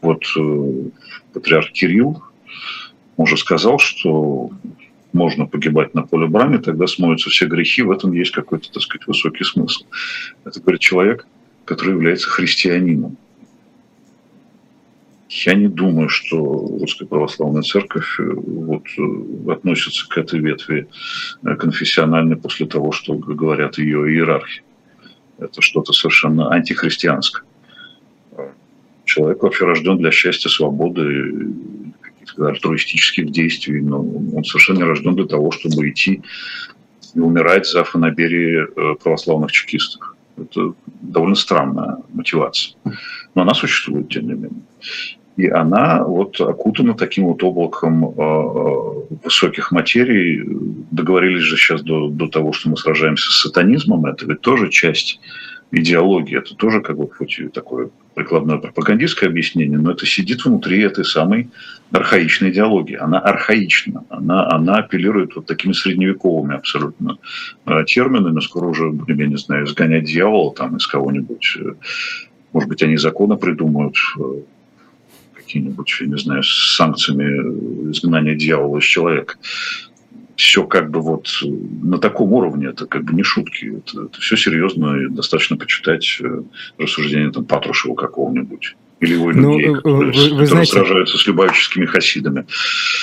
Вот 0.00 0.22
э, 0.36 0.74
патриарх 1.32 1.72
Кирилл 1.72 2.22
уже 3.16 3.36
сказал, 3.36 3.78
что 3.78 4.50
можно 5.12 5.46
погибать 5.46 5.94
на 5.94 6.02
поле 6.02 6.26
брани, 6.26 6.58
тогда 6.58 6.86
смоются 6.86 7.30
все 7.30 7.46
грехи, 7.46 7.82
в 7.82 7.90
этом 7.90 8.12
есть 8.12 8.32
какой-то, 8.32 8.70
так 8.70 8.82
сказать, 8.82 9.06
высокий 9.06 9.44
смысл. 9.44 9.84
Это 10.44 10.60
говорит 10.60 10.80
человек, 10.80 11.26
который 11.64 11.94
является 11.94 12.28
христианином. 12.28 13.16
Я 15.28 15.54
не 15.54 15.68
думаю, 15.68 16.08
что 16.08 16.36
Русская 16.80 17.04
Православная 17.04 17.62
Церковь 17.62 18.18
э, 18.18 18.24
вот, 18.24 18.84
э, 18.96 19.52
относится 19.52 20.08
к 20.08 20.16
этой 20.16 20.40
ветви 20.40 20.88
э, 21.44 21.54
конфессиональной 21.54 22.36
после 22.36 22.66
того, 22.66 22.92
что 22.92 23.12
говорят 23.14 23.76
ее 23.76 24.10
иерархи. 24.10 24.62
Это 25.38 25.60
что-то 25.60 25.92
совершенно 25.92 26.50
антихристианское. 26.50 27.44
Человек 29.04 29.42
вообще 29.42 29.66
рожден 29.66 29.98
для 29.98 30.10
счастья, 30.10 30.48
свободы, 30.48 31.52
альтруистических 32.36 33.30
действий, 33.30 33.80
но 33.80 34.00
он 34.00 34.44
совершенно 34.44 34.78
не 34.78 34.84
рожден 34.84 35.14
для 35.14 35.26
того, 35.26 35.50
чтобы 35.50 35.88
идти 35.88 36.22
и 37.14 37.20
умирать 37.20 37.66
за 37.66 37.84
фанаберии 37.84 38.64
э, 38.64 38.94
православных 39.02 39.52
чекистов. 39.52 40.14
Это 40.36 40.74
довольно 41.02 41.34
странная 41.34 41.98
мотивация. 42.12 42.76
Но 43.34 43.42
она 43.42 43.54
существует, 43.54 44.08
тем 44.08 44.26
не 44.26 44.34
менее. 44.34 44.62
И 45.36 45.46
она 45.46 46.02
вот 46.02 46.40
окутана 46.40 46.94
таким 46.94 47.26
вот 47.26 47.42
облаком 47.44 48.04
э, 48.04 48.12
э, 48.18 49.16
высоких 49.24 49.70
материй. 49.70 50.42
Договорились 50.90 51.42
же 51.42 51.56
сейчас 51.56 51.82
до, 51.82 52.08
до 52.08 52.26
того, 52.26 52.52
что 52.52 52.70
мы 52.70 52.76
сражаемся 52.76 53.30
с 53.30 53.42
сатанизмом. 53.42 54.06
Это 54.06 54.26
ведь 54.26 54.40
тоже 54.40 54.68
часть 54.68 55.20
идеологии. 55.70 56.38
Это 56.38 56.54
тоже 56.54 56.80
как 56.80 56.96
бы 56.96 57.08
хоть 57.10 57.38
и 57.38 57.48
такое 57.48 57.90
прикладное 58.14 58.58
пропагандистское 58.58 59.28
объяснение, 59.28 59.78
но 59.78 59.92
это 59.92 60.06
сидит 60.06 60.44
внутри 60.44 60.80
этой 60.80 61.04
самой 61.04 61.50
архаичной 61.92 62.50
идеологии. 62.50 62.96
Она 62.96 63.18
архаична, 63.18 64.04
она, 64.08 64.48
она 64.50 64.76
апеллирует 64.76 65.36
вот 65.36 65.46
такими 65.46 65.72
средневековыми 65.72 66.56
абсолютно 66.56 67.18
э, 67.66 67.84
терминами. 67.86 68.40
Скоро 68.40 68.66
уже 68.66 68.92
я 69.06 69.26
не 69.26 69.36
знаю, 69.36 69.66
изгонять 69.66 70.04
дьявола 70.04 70.54
там 70.54 70.76
из 70.76 70.86
кого-нибудь. 70.86 71.58
Э, 71.60 71.74
может 72.52 72.68
быть, 72.68 72.82
они 72.82 72.96
законы 72.96 73.36
придумают, 73.36 73.96
э, 74.18 74.22
какие-нибудь, 75.34 75.96
я 76.00 76.06
не 76.06 76.18
знаю, 76.18 76.42
с 76.42 76.76
санкциями 76.76 77.90
изгнания 77.92 78.34
дьявола 78.34 78.78
из 78.78 78.84
человека 78.84 79.36
все 80.38 80.64
как 80.64 80.90
бы 80.90 81.00
вот 81.00 81.28
на 81.42 81.98
таком 81.98 82.32
уровне, 82.32 82.68
это 82.68 82.86
как 82.86 83.04
бы 83.04 83.12
не 83.12 83.24
шутки, 83.24 83.78
это, 83.78 84.04
это 84.04 84.20
все 84.20 84.36
серьезно, 84.36 84.94
и 84.94 85.08
достаточно 85.08 85.56
почитать 85.56 86.18
э, 86.22 86.42
рассуждения 86.78 87.30
там 87.32 87.44
Патрушева 87.44 87.96
какого-нибудь 87.96 88.76
или 89.00 89.14
его 89.14 89.32
ну, 89.32 89.58
людей, 89.58 89.74
которые, 89.74 90.12
вы, 90.12 90.34
вы 90.36 90.46
знаете, 90.46 90.72
сражаются 90.72 91.18
с 91.18 91.26
любавическими 91.26 91.86
хасидами. 91.86 92.46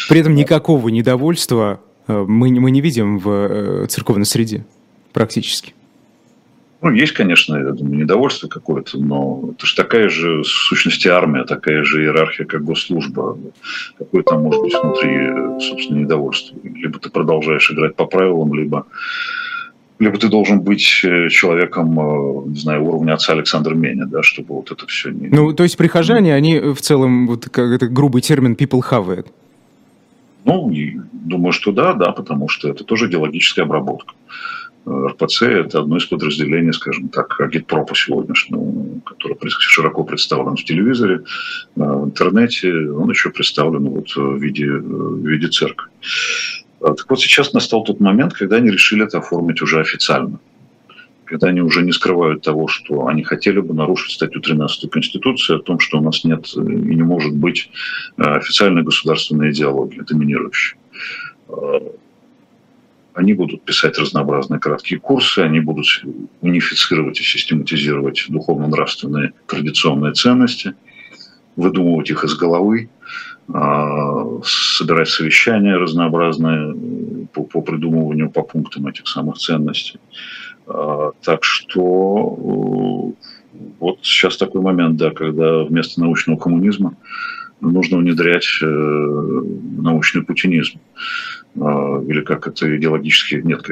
При 0.08 0.21
этом 0.21 0.34
никакого 0.34 0.88
недовольства 0.88 1.82
э, 2.08 2.26
мы, 2.26 2.58
мы 2.58 2.71
не 2.71 2.80
видим 2.80 3.19
в 3.19 3.30
э, 3.30 3.88
церковной 3.89 4.26
среде 4.26 4.65
практически. 5.12 5.75
Ну, 6.86 6.91
есть, 6.91 7.13
конечно, 7.13 7.56
я 7.58 7.71
думаю, 7.71 7.98
недовольство 7.98 8.48
какое-то, 8.48 9.00
но 9.00 9.50
это 9.58 9.65
же 9.65 9.76
такая 9.76 10.08
же, 10.08 10.43
в 10.43 10.45
сущности, 10.45 11.08
армия, 11.08 11.43
такая 11.43 11.84
же 11.84 12.04
иерархия, 12.04 12.45
как 12.45 12.63
госслужба. 12.63 13.39
Какое 13.98 14.21
там 14.21 14.43
может 14.43 14.62
быть 14.62 14.76
внутри, 14.76 15.32
собственно, 15.67 16.02
недовольство? 16.02 16.56
Либо 16.63 17.00
ты 17.00 17.10
продолжаешь 17.10 17.71
играть 17.71 17.95
по 17.95 18.06
правилам, 18.06 18.54
либо 18.54 18.86
либо 19.98 20.19
ты 20.19 20.28
должен 20.28 20.62
быть 20.62 21.02
э, 21.04 21.30
человеком, 21.30 22.00
э, 22.00 22.50
не 22.50 22.60
знаю, 22.60 22.86
уровня 22.86 23.13
отца 23.13 23.34
Александра 23.34 23.74
Меня, 23.74 24.06
да, 24.06 24.21
чтобы 24.21 24.54
вот 24.54 24.71
это 24.71 24.86
все 24.86 25.10
не... 25.10 25.30
Ну, 25.30 25.54
то 25.54 25.63
есть 25.63 25.78
прихожане, 25.78 26.36
они 26.36 26.60
в 26.60 26.82
целом, 26.82 27.26
вот 27.26 27.50
как 27.50 27.71
это 27.71 27.88
грубый 27.88 28.21
термин, 28.21 28.54
people 28.54 28.82
have 28.91 29.08
it. 29.08 29.26
Ну, 30.43 30.71
думаю, 31.13 31.52
что 31.52 31.71
да, 31.71 31.93
да, 31.93 32.12
потому 32.12 32.48
что 32.48 32.69
это 32.69 32.84
тоже 32.84 33.08
идеологическая 33.08 33.63
обработка. 33.63 34.13
РПЦ– 34.88 35.41
это 35.43 35.80
одно 35.80 35.98
из 35.98 36.06
подразделений, 36.06 36.74
скажем 36.74 37.10
так, 37.10 37.39
агитпропа 37.39 37.95
сегодняшнего, 37.95 39.00
которое 39.06 39.38
широко 39.50 40.04
представлено 40.04 40.56
в 40.56 40.63
телевизоре, 40.63 41.21
в 41.76 42.06
интернете. 42.06 42.71
Он 42.91 43.10
еще 43.10 43.32
представлен 43.32 43.89
вот 43.89 44.15
в 44.15 44.38
виде, 44.38 44.69
в 44.69 45.26
виде 45.26 45.48
церкви. 45.48 45.89
А, 46.82 46.93
так 46.93 47.10
вот 47.10 47.19
сейчас 47.19 47.54
настал 47.54 47.84
тот 47.84 48.00
момент, 48.00 48.34
когда 48.34 48.58
они 48.58 48.69
решили 48.69 49.04
это 49.04 49.17
оформить 49.17 49.62
уже 49.62 49.80
официально. 49.80 50.39
Когда 51.24 51.47
они 51.47 51.62
уже 51.62 51.82
не 51.82 51.91
скрывают 51.91 52.43
того, 52.43 52.68
что 52.68 53.07
они 53.07 53.24
хотели 53.24 53.60
бы 53.60 53.74
нарушить 53.74 54.14
статью 54.14 54.41
13 54.41 54.91
Конституции 54.91 55.55
о 55.55 55.60
том, 55.60 55.80
что 55.80 55.97
у 55.97 56.01
нас 56.01 56.24
нет 56.24 56.45
и 56.55 56.60
не 56.60 57.01
может 57.01 57.36
быть 57.36 57.72
официальной 58.18 58.84
государственной 58.84 59.49
идеологии, 59.49 60.01
доминирующей 60.01 60.78
а, 61.49 61.80
они 63.16 63.34
будут 63.34 63.63
писать 63.63 63.97
разнообразные 63.97 64.59
краткие 64.59 64.99
курсы, 64.99 65.39
они 65.39 65.61
будут 65.61 65.86
унифицировать 66.41 67.20
и 67.22 67.24
систематизировать 67.24 68.26
духовно-нравственные 68.28 69.32
традиционные 69.47 70.13
ценности, 70.13 70.76
выдумывать 71.55 72.09
их 72.09 72.26
из 72.26 72.36
головы, 72.36 72.89
а, 73.47 74.41
собирать 74.43 75.07
совещания 75.07 75.78
разнообразные 75.78 77.28
по, 77.34 77.43
по 77.43 77.61
придумыванию 77.61 78.30
по 78.30 78.41
пунктам 78.41 78.88
этих 78.88 79.07
самых 79.07 79.38
ценностей. 79.38 79.99
Так 80.66 81.43
что 81.43 83.13
вот 83.80 83.99
сейчас 84.01 84.36
такой 84.38 84.61
момент, 84.61 84.97
да, 84.97 85.11
когда 85.11 85.63
вместо 85.63 86.01
научного 86.01 86.38
коммунизма 86.38 86.97
нужно 87.61 87.99
внедрять 87.99 88.47
научный 88.61 90.24
путинизм. 90.24 90.80
Или 91.56 92.22
как 92.22 92.47
это 92.47 92.76
идеологически, 92.76 93.36
нет, 93.36 93.66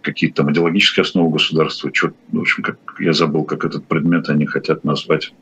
какие-то 0.00 0.36
там 0.36 0.52
идеологические 0.52 1.02
основы 1.02 1.32
государства, 1.32 1.90
что, 1.92 2.12
в 2.30 2.40
общем, 2.40 2.62
как, 2.62 2.78
я 3.00 3.12
забыл, 3.12 3.42
как 3.42 3.64
этот 3.64 3.84
предмет 3.86 4.28
они 4.28 4.46
хотят 4.46 4.84
назвать 4.84 5.32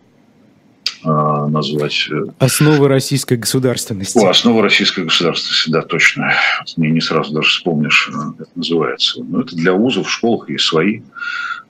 а, 1.05 1.49
назвать... 1.49 2.09
Э, 2.11 2.27
основы 2.39 2.87
российской 2.89 3.37
государственности. 3.37 4.19
О, 4.19 4.31
основы 4.31 4.63
российской 4.63 5.05
государственности, 5.05 5.71
да, 5.71 5.83
точно. 5.83 6.33
Не, 6.77 6.91
не 6.91 7.01
сразу 7.01 7.35
даже 7.35 7.49
вспомнишь, 7.49 8.09
как 8.13 8.47
это 8.47 8.51
называется. 8.55 9.23
Но 9.23 9.41
это 9.41 9.57
для 9.57 9.73
вузов, 9.73 10.11
школах 10.11 10.49
есть 10.49 10.65
свои 10.65 11.01
а, 11.01 11.05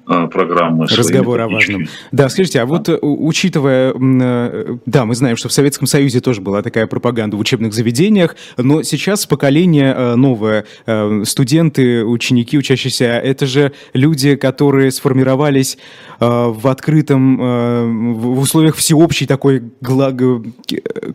программы. 0.04 0.86
Разговор 0.86 1.40
о 1.40 1.48
важном. 1.48 1.86
Да, 2.10 2.28
скажите, 2.28 2.60
а 2.60 2.66
вот 2.66 2.88
э, 2.88 2.98
учитывая, 3.00 3.94
э, 3.94 4.76
да, 4.86 5.04
мы 5.04 5.14
знаем, 5.14 5.36
что 5.36 5.48
в 5.48 5.52
Советском 5.52 5.86
Союзе 5.86 6.20
тоже 6.20 6.40
была 6.40 6.62
такая 6.62 6.86
пропаганда 6.86 7.36
в 7.36 7.40
учебных 7.40 7.72
заведениях, 7.72 8.36
но 8.56 8.82
сейчас 8.82 9.26
поколение 9.26 9.94
э, 9.96 10.14
новое, 10.16 10.64
студенты, 11.24 12.04
ученики, 12.04 12.58
учащиеся, 12.58 13.04
это 13.04 13.46
же 13.46 13.72
люди, 13.92 14.36
которые 14.36 14.90
сформировались 14.90 15.78
в 16.20 16.68
открытом, 16.68 17.36
в 18.18 18.40
условиях 18.40 18.76
всеобщей 18.76 19.26
такой 19.26 19.62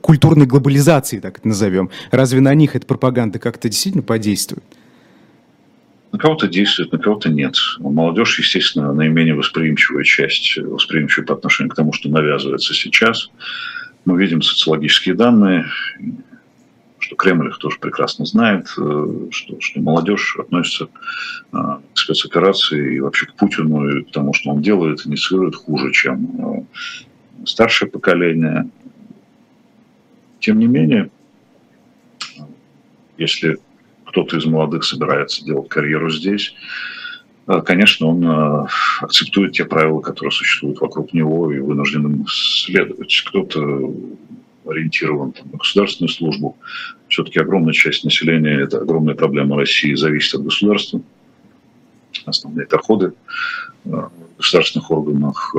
культурной 0.02 0.46
глобализации, 0.46 1.20
так 1.20 1.40
это 1.40 1.48
назовем. 1.48 1.90
Разве 2.12 2.42
на 2.42 2.54
них 2.54 2.76
эта 2.76 2.86
пропаганда 2.86 3.40
как-то 3.40 3.70
действительно 3.70 4.04
подействует? 4.04 4.64
На 6.12 6.20
кого-то 6.20 6.48
действует, 6.48 6.92
на 6.92 7.00
кого-то 7.00 7.30
нет. 7.30 7.56
Молодежь, 7.80 8.40
естественно, 8.40 8.94
наименее 8.94 9.36
восприимчивая 9.36 10.04
часть, 10.04 10.58
восприимчивая 10.58 11.26
по 11.26 11.34
отношению 11.34 11.72
к 11.72 11.76
тому, 11.76 11.92
что 11.92 12.10
навязывается 12.10 12.74
сейчас. 12.74 13.30
Мы 14.06 14.18
видим 14.20 14.42
социологические 14.42 15.16
данные, 15.16 15.66
что 17.00 17.16
Кремль 17.16 17.50
их 17.50 17.58
тоже 17.58 17.78
прекрасно 17.80 18.26
знает, 18.26 18.68
э, 18.78 19.28
что, 19.32 19.60
что 19.60 19.80
молодежь 19.82 20.38
относится 20.40 20.88
э, 21.54 21.58
к 21.94 21.98
спецоперации 21.98 22.96
и 22.96 23.00
вообще 23.00 23.28
к 23.28 23.34
Путину 23.34 23.88
и 23.88 24.04
к 24.04 24.12
тому, 24.12 24.34
что 24.34 24.52
он 24.52 24.62
делает, 24.62 25.06
инициирует 25.06 25.56
хуже, 25.56 25.92
чем 25.92 26.68
э, 27.40 27.46
старшее 27.46 27.90
поколение. 27.90 28.70
Тем 30.40 30.60
не 30.60 30.68
менее, 30.68 31.10
если 33.18 33.58
кто-то 34.18 34.38
из 34.38 34.46
молодых 34.46 34.84
собирается 34.84 35.46
делать 35.46 35.70
карьеру 35.70 36.10
здесь, 36.10 36.56
э, 37.48 37.62
конечно, 37.64 38.08
он 38.08 38.26
э, 38.26 38.66
акцептует 39.02 39.52
те 39.52 39.64
правила, 39.64 40.02
которые 40.02 40.32
существуют 40.32 40.82
вокруг 40.82 41.14
него 41.14 41.52
и 41.52 41.60
вынужден 41.60 42.08
им 42.08 42.26
следовать. 42.28 43.24
Кто-то 43.28 43.94
ориентирован 44.66 45.34
там, 45.34 45.52
на 45.52 45.60
государственную 45.60 46.10
службу. 46.10 46.58
Все-таки 47.08 47.40
огромная 47.40 47.74
часть 47.74 48.04
населения, 48.04 48.60
это 48.60 48.80
огромная 48.80 49.14
проблема 49.14 49.56
России, 49.56 49.94
зависит 49.94 50.34
от 50.34 50.46
государства. 50.46 51.00
Основные 52.26 52.66
доходы 52.66 53.14
э, 53.86 53.90
в 53.90 54.38
государственных 54.38 54.90
органах, 54.90 55.56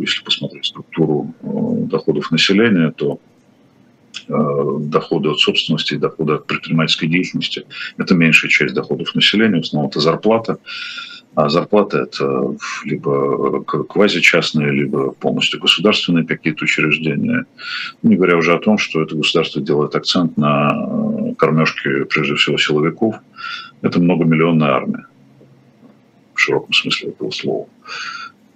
если 0.00 0.24
посмотреть 0.24 0.66
структуру 0.66 1.32
доходов 1.42 2.32
населения, 2.32 2.90
то 2.90 3.20
доходы 4.28 5.30
от 5.30 5.38
собственности, 5.38 5.94
доходы 5.94 6.34
от 6.34 6.46
предпринимательской 6.46 7.06
деятельности. 7.06 7.64
Это 7.98 8.14
меньшая 8.14 8.50
часть 8.50 8.74
доходов 8.74 9.14
населения, 9.14 9.58
в 9.58 9.64
основном 9.64 9.90
это 9.90 10.00
зарплата. 10.00 10.58
А 11.36 11.48
зарплата– 11.48 11.98
это 12.02 12.56
либо 12.84 13.62
квази-частные, 13.62 14.72
либо 14.72 15.12
полностью 15.12 15.60
государственные 15.60 16.26
какие-то 16.26 16.64
учреждения. 16.64 17.46
Не 18.02 18.16
говоря 18.16 18.36
уже 18.36 18.52
о 18.52 18.58
том, 18.58 18.78
что 18.78 19.00
это 19.00 19.14
государство 19.14 19.62
делает 19.62 19.94
акцент 19.94 20.36
на 20.36 20.72
э, 20.72 21.34
кормежке, 21.36 22.04
прежде 22.06 22.34
всего, 22.34 22.58
силовиков. 22.58 23.14
Это 23.80 24.00
многомиллионная 24.00 24.70
армия, 24.70 25.06
в 26.34 26.40
широком 26.40 26.72
смысле 26.72 27.10
этого 27.10 27.30
слова. 27.30 27.66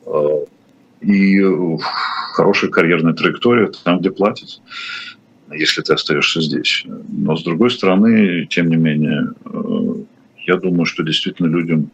Э, 0.06 0.44
и 1.00 1.40
хорошая 2.32 2.70
карьерная 2.70 3.12
траектория 3.12 3.70
там, 3.84 4.00
где 4.00 4.10
платят 4.10 4.60
если 5.52 5.82
ты 5.82 5.92
остаешься 5.92 6.40
здесь. 6.40 6.84
Но 7.08 7.36
с 7.36 7.42
другой 7.42 7.70
стороны, 7.70 8.46
тем 8.46 8.68
не 8.68 8.76
менее, 8.76 9.32
э, 9.44 9.94
я 10.46 10.56
думаю, 10.56 10.86
что 10.86 11.02
действительно 11.02 11.46
людям, 11.46 11.90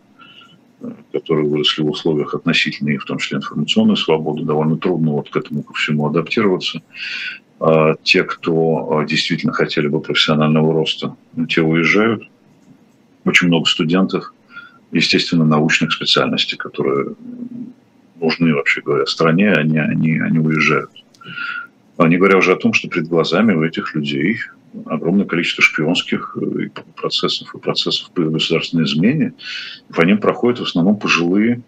э, 0.80 0.90
которые 1.12 1.48
выросли 1.48 1.82
в 1.82 1.90
условиях 1.90 2.34
относительной, 2.34 2.96
в 2.96 3.04
том 3.04 3.18
числе 3.18 3.38
информационной 3.38 3.96
свободы, 3.96 4.44
довольно 4.44 4.76
трудно 4.76 5.12
вот 5.12 5.30
к 5.30 5.36
этому 5.36 5.62
ко 5.62 5.74
всему 5.74 6.06
адаптироваться. 6.06 6.82
А 7.58 7.94
те, 8.02 8.24
кто 8.24 9.02
э, 9.02 9.06
действительно 9.06 9.52
хотели 9.52 9.88
бы 9.88 10.00
профессионального 10.00 10.72
роста, 10.72 11.16
те 11.48 11.62
уезжают. 11.62 12.28
Очень 13.24 13.48
много 13.48 13.66
студентов, 13.66 14.32
естественно, 14.92 15.44
научных 15.44 15.92
специальностей, 15.92 16.56
которые 16.56 17.14
нужны, 18.20 18.54
вообще 18.54 18.80
говоря, 18.80 19.06
стране, 19.06 19.52
они, 19.52 19.78
они, 19.78 20.18
они 20.18 20.38
уезжают. 20.38 20.90
А 22.00 22.08
не 22.08 22.16
говоря 22.16 22.38
уже 22.38 22.52
о 22.52 22.56
том, 22.56 22.72
что 22.72 22.88
перед 22.88 23.08
глазами 23.08 23.52
у 23.52 23.62
этих 23.62 23.94
людей 23.94 24.38
огромное 24.86 25.26
количество 25.26 25.62
шпионских 25.62 26.34
э, 26.40 26.68
процессов 26.96 27.54
и 27.54 27.58
процессов 27.58 28.10
по 28.12 28.22
государственной 28.22 28.84
измене. 28.84 29.34
По 29.94 30.00
ним 30.00 30.16
проходят 30.16 30.60
в 30.60 30.62
основном 30.62 30.96
пожилые 30.96 31.60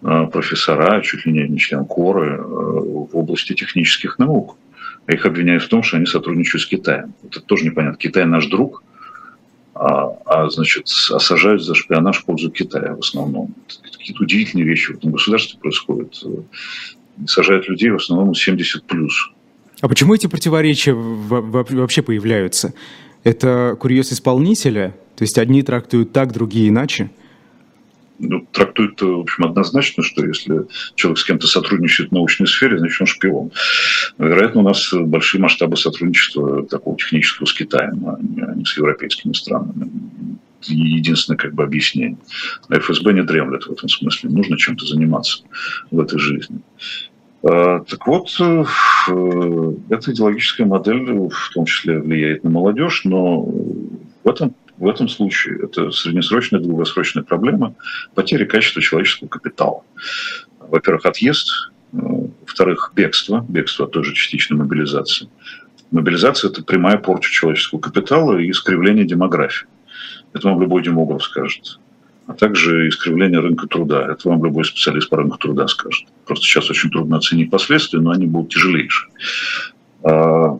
э, 0.00 0.26
профессора, 0.32 1.02
чуть 1.02 1.26
ли 1.26 1.46
не 1.46 1.58
член 1.58 1.84
коры 1.84 2.36
э, 2.38 2.42
в 2.42 3.10
области 3.12 3.52
технических 3.52 4.18
наук. 4.18 4.56
А 5.04 5.12
их 5.12 5.26
обвиняют 5.26 5.64
в 5.64 5.68
том, 5.68 5.82
что 5.82 5.98
они 5.98 6.06
сотрудничают 6.06 6.62
с 6.62 6.66
Китаем. 6.66 7.12
Это 7.22 7.42
тоже 7.42 7.66
непонятно. 7.66 7.98
Китай 7.98 8.24
наш 8.24 8.46
друг, 8.46 8.82
а, 9.74 10.16
а 10.24 10.48
значит, 10.48 10.86
осажают 11.10 11.62
за 11.62 11.74
шпионаж 11.74 12.20
в 12.20 12.24
пользу 12.24 12.50
Китая 12.50 12.94
в 12.94 13.00
основном. 13.00 13.54
Какие-то 13.98 14.22
удивительные 14.22 14.64
вещи 14.64 14.92
в 14.92 14.96
этом 14.96 15.12
государстве 15.12 15.60
происходят. 15.60 16.24
Сажают 17.26 17.68
людей 17.68 17.90
в 17.90 17.96
основном 17.96 18.34
70 18.34 18.82
плюс. 18.84 19.33
А 19.84 19.88
почему 19.88 20.14
эти 20.14 20.26
противоречия 20.26 20.94
вообще 20.94 22.00
появляются? 22.00 22.72
Это 23.22 23.76
курьез 23.78 24.14
исполнителя? 24.14 24.94
То 25.14 25.24
есть 25.24 25.36
одни 25.36 25.62
трактуют 25.62 26.10
так, 26.10 26.32
другие 26.32 26.70
иначе? 26.70 27.10
ну, 28.18 28.46
трактуют, 28.50 29.02
в 29.02 29.20
общем, 29.20 29.44
однозначно, 29.44 30.02
что 30.02 30.24
если 30.24 30.62
человек 30.94 31.18
с 31.18 31.24
кем-то 31.24 31.46
сотрудничает 31.46 32.08
в 32.08 32.14
научной 32.14 32.46
сфере, 32.46 32.78
значит, 32.78 32.98
он 33.02 33.06
шпион. 33.06 33.52
Вероятно, 34.16 34.62
у 34.62 34.64
нас 34.64 34.90
большие 34.94 35.42
масштабы 35.42 35.76
сотрудничества 35.76 36.64
такого 36.66 36.96
технического 36.96 37.44
с 37.44 37.52
Китаем, 37.52 38.08
а 38.08 38.16
не, 38.22 38.40
а 38.40 38.64
с 38.64 38.78
европейскими 38.78 39.34
странами. 39.34 39.90
Единственное 40.62 41.36
как 41.36 41.52
бы 41.52 41.62
объяснение. 41.62 42.16
А 42.68 42.78
ФСБ 42.78 43.12
не 43.12 43.22
дремлет 43.22 43.64
в 43.64 43.72
этом 43.72 43.90
смысле. 43.90 44.30
Нужно 44.30 44.56
чем-то 44.56 44.86
заниматься 44.86 45.42
в 45.90 46.00
этой 46.00 46.18
жизни. 46.18 46.60
Э, 47.44 47.80
так 47.86 48.06
вот, 48.06 48.34
э, 48.40 48.64
эта 49.90 50.12
идеологическая 50.12 50.64
модель 50.64 51.28
в 51.28 51.50
том 51.52 51.66
числе 51.66 51.98
влияет 51.98 52.42
на 52.42 52.48
молодежь, 52.48 53.02
но 53.04 53.42
в 53.42 54.28
этом, 54.28 54.54
в 54.78 54.88
этом 54.88 55.08
случае 55.08 55.64
это 55.64 55.90
среднесрочная, 55.90 56.60
долгосрочная 56.60 57.22
проблема 57.22 57.74
потери 58.14 58.46
качества 58.46 58.80
человеческого 58.80 59.28
капитала. 59.28 59.82
Во-первых, 60.58 61.04
отъезд, 61.04 61.50
э, 61.92 61.96
во-вторых, 61.96 62.92
бегство, 62.96 63.44
бегство 63.46 63.84
от 63.84 63.92
той 63.92 64.04
же 64.04 64.14
частичной 64.14 64.56
мобилизации. 64.56 65.28
Мобилизация– 65.90 66.50
это 66.50 66.64
прямая 66.64 66.96
порча 66.96 67.30
человеческого 67.30 67.78
капитала 67.78 68.38
и 68.38 68.50
искривление 68.50 69.04
демографии. 69.04 69.66
Это 70.32 70.48
вам 70.48 70.62
любой 70.62 70.82
демограф 70.82 71.22
скажет 71.22 71.78
а 72.26 72.32
также 72.32 72.88
искривление 72.88 73.40
рынка 73.40 73.66
труда. 73.66 74.06
Это 74.10 74.28
вам 74.28 74.44
любой 74.44 74.64
специалист 74.64 75.08
по 75.08 75.18
рынку 75.18 75.38
труда 75.38 75.68
скажет. 75.68 76.06
Просто 76.26 76.44
сейчас 76.44 76.70
очень 76.70 76.90
трудно 76.90 77.18
оценить 77.18 77.50
последствия, 77.50 78.00
но 78.00 78.10
они 78.10 78.26
будут 78.26 78.52
тяжелейшие. 78.52 79.10
А, 80.02 80.58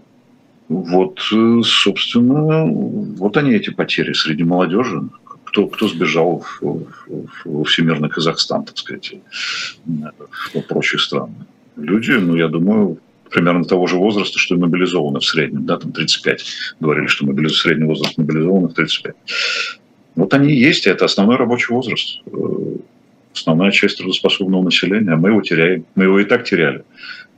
вот, 0.69 1.21
э, 1.33 1.61
собственно, 1.63 2.65
вот 2.67 3.37
они 3.37 3.53
эти 3.53 3.71
потери 3.71 4.13
среди 4.13 4.45
молодежи. 4.45 5.03
Кто, 5.45 5.69
кто 5.69 5.89
сбежал 5.89 6.41
в, 6.41 6.63
в, 6.63 6.85
в 7.45 7.65
всемирный 7.65 8.09
Казахстан, 8.09 8.65
так 8.65 8.77
сказать, 8.77 9.15
в 9.87 10.61
прочие 10.69 10.99
страны. 10.99 11.35
Люди, 11.77 12.11
ну, 12.11 12.35
я 12.35 12.49
думаю, 12.49 12.99
примерно 13.31 13.65
того 13.65 13.87
же 13.87 13.97
возраста, 13.97 14.39
что 14.39 14.57
и 14.57 14.59
мобилизованы 14.59 15.21
в 15.21 15.25
среднем, 15.25 15.65
да, 15.65 15.77
там 15.77 15.93
35. 15.93 16.45
Говорили, 16.81 17.07
что 17.07 17.27
мобилиз... 17.27 17.57
средний 17.59 17.87
возраст 17.87 18.19
мобилизованных 18.19 18.75
35. 18.75 19.15
Вот 20.17 20.33
они 20.35 20.53
и 20.53 20.59
есть, 20.59 20.87
это 20.87 21.05
основной 21.05 21.37
рабочий 21.37 21.73
возраст, 21.73 22.21
э, 22.27 22.77
основная 23.35 23.71
часть 23.73 23.99
трудоспособного 23.99 24.63
населения, 24.63 25.17
мы 25.17 25.31
его 25.31 25.41
теряем. 25.41 25.85
Мы 25.95 26.05
его 26.05 26.21
и 26.21 26.25
так 26.25 26.45
теряли. 26.45 26.85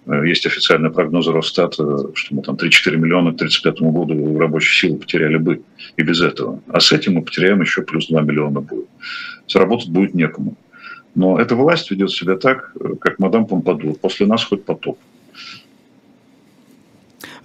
Э, 0.06 0.26
есть 0.26 0.46
официальные 0.46 0.92
прогнозы 0.92 1.32
Росстата, 1.32 2.14
что 2.14 2.34
мы 2.34 2.42
там 2.42 2.56
3-4 2.56 2.96
миллиона 2.96 3.32
к 3.32 3.36
1935 3.36 3.92
году 3.92 4.38
рабочей 4.38 4.86
силы 4.86 4.98
потеряли 4.98 5.36
бы 5.38 5.62
и 5.96 6.02
без 6.02 6.20
этого. 6.20 6.60
А 6.68 6.80
с 6.80 6.92
этим 6.92 7.14
мы 7.14 7.22
потеряем 7.22 7.60
еще 7.60 7.82
плюс 7.82 8.08
2 8.08 8.20
миллиона 8.22 8.60
будет. 8.60 8.88
Заработать 9.48 9.88
будет 9.88 10.14
некому. 10.14 10.56
Но 11.14 11.40
эта 11.40 11.56
власть 11.56 11.90
ведет 11.90 12.10
себя 12.10 12.36
так, 12.36 12.74
как 13.00 13.18
мадам 13.18 13.46
Помпадур. 13.46 13.94
После 13.94 14.26
нас 14.26 14.44
хоть 14.44 14.64
потоп. 14.64 14.98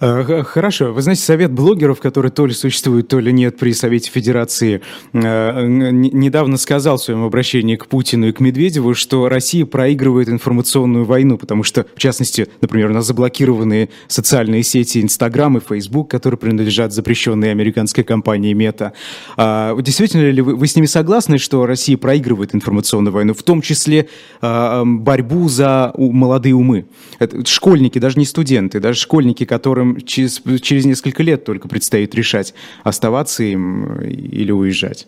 Э, 0.02 0.42
хорошо. 0.42 0.92
Вы 0.92 1.00
знаете, 1.00 1.22
совет 1.22 1.52
блогеров, 1.52 2.00
который 2.00 2.32
то 2.32 2.44
ли 2.44 2.52
существует, 2.52 3.06
то 3.06 3.20
ли 3.20 3.32
нет 3.32 3.56
при 3.56 3.72
Совете 3.72 4.10
Федерации, 4.10 4.82
э, 5.12 5.64
недавно 5.64 6.56
сказал 6.56 6.96
в 6.96 7.02
своем 7.04 7.22
обращении 7.22 7.76
к 7.76 7.86
Путину 7.86 8.26
и 8.26 8.32
к 8.32 8.40
Медведеву, 8.40 8.94
что 8.94 9.28
Россия 9.28 9.64
проигрывает 9.64 10.28
информационную 10.28 11.04
войну, 11.04 11.38
потому 11.38 11.62
что, 11.62 11.86
в 11.94 12.00
частности, 12.00 12.48
например, 12.60 12.90
у 12.90 12.94
нас 12.94 13.06
заблокированы 13.06 13.90
социальные 14.08 14.64
сети 14.64 15.00
Инстаграм 15.00 15.56
и 15.56 15.60
Фейсбук, 15.60 16.10
которые 16.10 16.36
принадлежат 16.36 16.92
запрещенной 16.92 17.52
американской 17.52 18.02
компании 18.02 18.54
Мета. 18.54 18.94
Действительно 19.36 20.28
ли 20.28 20.42
вы, 20.42 20.56
вы 20.56 20.66
с 20.66 20.74
ними 20.74 20.86
согласны, 20.86 21.38
что 21.38 21.64
Россия 21.64 21.96
проигрывает 21.96 22.56
информационную 22.56 23.12
войну, 23.12 23.34
в 23.34 23.42
том 23.44 23.62
числе 23.62 24.08
а, 24.40 24.82
борьбу 24.84 25.48
за 25.48 25.92
молодые 25.96 26.56
умы? 26.56 26.86
Это 27.20 27.46
школьники, 27.46 28.00
даже 28.00 28.18
не 28.18 28.24
студенты, 28.24 28.80
даже 28.80 28.98
школьники, 28.98 29.44
которым 29.44 29.91
через, 30.00 30.42
через 30.60 30.84
несколько 30.84 31.22
лет 31.22 31.44
только 31.44 31.68
предстоит 31.68 32.14
решать, 32.14 32.54
оставаться 32.84 33.42
им 33.42 34.00
или 34.00 34.52
уезжать, 34.52 35.06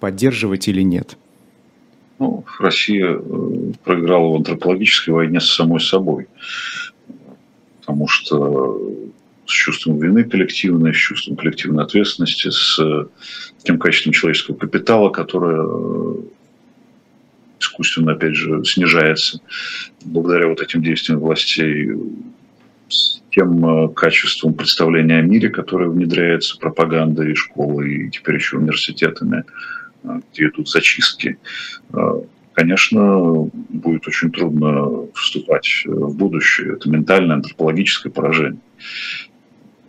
поддерживать 0.00 0.68
или 0.68 0.82
нет. 0.82 1.16
Ну, 2.18 2.44
Россия 2.60 3.18
э, 3.18 3.72
проиграла 3.82 4.32
в 4.32 4.36
антропологической 4.36 5.12
войне 5.12 5.40
с 5.40 5.50
самой 5.50 5.80
собой, 5.80 6.28
потому 7.80 8.06
что 8.06 8.80
с 9.46 9.50
чувством 9.50 9.98
вины 9.98 10.24
коллективной, 10.24 10.94
с 10.94 10.96
чувством 10.96 11.36
коллективной 11.36 11.84
ответственности, 11.84 12.50
с 12.50 13.08
тем 13.62 13.78
качеством 13.78 14.12
человеческого 14.12 14.56
капитала, 14.56 15.10
которое 15.10 15.60
э, 15.60 16.14
искусственно, 17.60 18.12
опять 18.12 18.34
же, 18.34 18.64
снижается 18.64 19.40
благодаря 20.04 20.48
вот 20.48 20.60
этим 20.60 20.82
действиям 20.82 21.20
властей 21.20 21.90
тем 23.34 23.66
э, 23.66 23.88
качеством 23.88 24.54
представления 24.54 25.18
о 25.18 25.22
мире, 25.22 25.48
которое 25.48 25.88
внедряется 25.88 26.56
пропагандой 26.58 27.32
и 27.32 27.34
школой, 27.34 28.06
и 28.06 28.10
теперь 28.10 28.36
еще 28.36 28.58
университетами, 28.58 29.44
э, 30.04 30.20
где 30.32 30.46
идут 30.46 30.68
зачистки. 30.68 31.38
Э, 31.92 32.20
конечно, 32.52 33.50
будет 33.70 34.06
очень 34.06 34.30
трудно 34.30 35.08
вступать 35.14 35.82
в 35.84 36.16
будущее. 36.16 36.74
Это 36.74 36.88
ментальное, 36.88 37.36
антропологическое 37.36 38.12
поражение. 38.12 38.60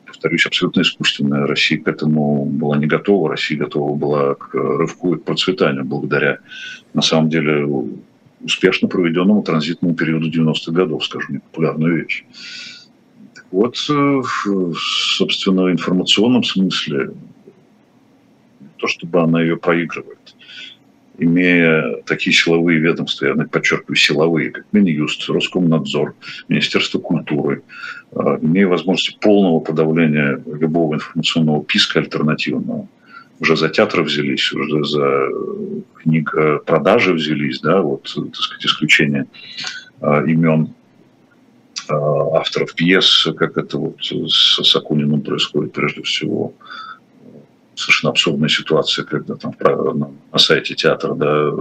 Повторюсь, 0.08 0.48
абсолютно 0.48 0.82
искусственное. 0.82 1.46
Россия 1.46 1.80
к 1.80 1.88
этому 1.88 2.46
была 2.46 2.78
не 2.78 2.88
готова. 2.88 3.30
Россия 3.30 3.60
готова 3.60 3.96
была 3.96 4.34
к 4.36 4.56
рывку 4.56 5.14
и 5.14 5.20
к 5.20 5.24
процветанию 5.24 5.86
благодаря, 5.86 6.40
на 6.96 7.04
самом 7.04 7.30
деле, 7.30 7.68
успешно 8.42 8.88
проведенному 8.88 9.44
транзитному 9.44 9.94
периоду 9.94 10.32
90-х 10.32 10.72
годов, 10.72 11.06
скажу 11.06 11.34
непопулярную 11.34 11.98
вещь. 11.98 12.26
Вот, 13.56 13.78
э, 13.90 14.22
собственно, 15.16 15.64
в 15.64 15.72
информационном 15.72 16.44
смысле, 16.44 17.12
не 18.60 18.68
то 18.76 18.88
чтобы 18.88 19.22
она 19.22 19.42
ее 19.42 19.56
проигрывает, 19.56 20.36
имея 21.18 22.02
такие 22.06 22.36
силовые 22.36 22.80
ведомства, 22.80 23.28
я 23.28 23.36
подчеркиваю, 23.46 23.96
силовые, 23.96 24.52
как 24.52 24.66
Минюст, 24.74 25.30
Роскомнадзор, 25.30 26.16
Министерство 26.50 27.00
культуры, 27.00 27.64
э, 28.12 28.40
имея 28.42 28.68
возможность 28.68 29.22
полного 29.22 29.62
подавления 29.62 30.44
любого 30.46 30.96
информационного 30.96 31.64
писка 31.64 32.00
альтернативного, 32.00 32.90
уже 33.40 33.56
за 33.56 33.70
театр 33.70 34.02
взялись, 34.02 34.52
уже 34.52 34.84
за 34.84 35.30
книг 36.04 36.36
продажи 36.66 37.14
взялись, 37.14 37.62
да, 37.62 37.82
вот, 37.82 38.04
так 38.04 38.36
сказать, 38.36 38.66
исключение 38.66 39.28
э, 40.02 40.26
имен. 40.28 40.64
Э, 40.64 40.85
авторов 41.90 42.74
пьес, 42.74 43.28
как 43.38 43.58
это 43.58 43.78
вот 43.78 43.98
с 44.02 44.64
Сакуниным 44.64 45.22
происходит 45.22 45.74
прежде 45.74 46.02
всего. 46.04 46.54
Совершенно 47.76 48.12
абсурдная 48.12 48.48
ситуация, 48.48 49.04
когда 49.04 49.36
там 49.36 49.54
на 50.32 50.40
сайте 50.40 50.76
театра 50.76 51.14
да, 51.14 51.52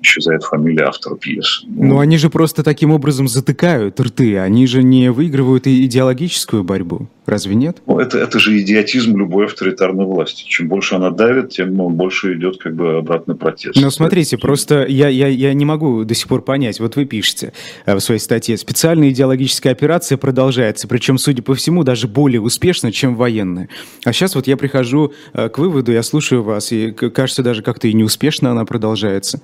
исчезает 0.00 0.44
фамилия 0.44 0.84
автора 0.84 1.16
пьес. 1.16 1.64
Ну, 1.66 1.94
Но 1.94 1.98
они 1.98 2.18
же 2.18 2.30
просто 2.30 2.62
таким 2.62 2.92
образом 2.92 3.26
затыкают 3.26 3.98
рты, 3.98 4.38
они 4.38 4.68
же 4.68 4.84
не 4.84 5.10
выигрывают 5.10 5.66
идеологическую 5.66 6.62
борьбу. 6.62 7.08
Разве 7.26 7.54
нет? 7.54 7.78
Ну, 7.86 7.98
это, 7.98 8.18
это 8.18 8.38
же 8.38 8.60
идиотизм 8.60 9.16
любой 9.16 9.46
авторитарной 9.46 10.04
власти. 10.04 10.44
Чем 10.46 10.68
больше 10.68 10.94
она 10.94 11.10
давит, 11.10 11.50
тем 11.50 11.74
больше 11.74 12.34
идет 12.34 12.58
как 12.58 12.74
бы 12.74 12.98
обратный 12.98 13.34
протест. 13.34 13.80
Но 13.80 13.90
смотрите, 13.90 14.36
просто 14.36 14.84
я, 14.86 15.08
я, 15.08 15.28
я 15.28 15.54
не 15.54 15.64
могу 15.64 16.04
до 16.04 16.14
сих 16.14 16.28
пор 16.28 16.42
понять. 16.42 16.80
Вот 16.80 16.96
вы 16.96 17.06
пишете 17.06 17.54
э, 17.86 17.94
в 17.94 18.00
своей 18.00 18.20
статье, 18.20 18.58
специальная 18.58 19.08
идеологическая 19.08 19.70
операция 19.70 20.18
продолжается, 20.18 20.86
причем, 20.86 21.16
судя 21.16 21.42
по 21.42 21.54
всему, 21.54 21.82
даже 21.82 22.08
более 22.08 22.42
успешно, 22.42 22.92
чем 22.92 23.16
военная. 23.16 23.70
А 24.04 24.12
сейчас 24.12 24.34
вот 24.34 24.46
я 24.46 24.58
прихожу 24.58 25.14
э, 25.32 25.48
к 25.48 25.58
выводу, 25.58 25.92
я 25.92 26.02
слушаю 26.02 26.42
вас, 26.42 26.72
и 26.72 26.92
кажется, 26.92 27.42
даже 27.42 27.62
как-то 27.62 27.88
и 27.88 27.94
неуспешно 27.94 28.50
она 28.50 28.66
продолжается. 28.66 29.40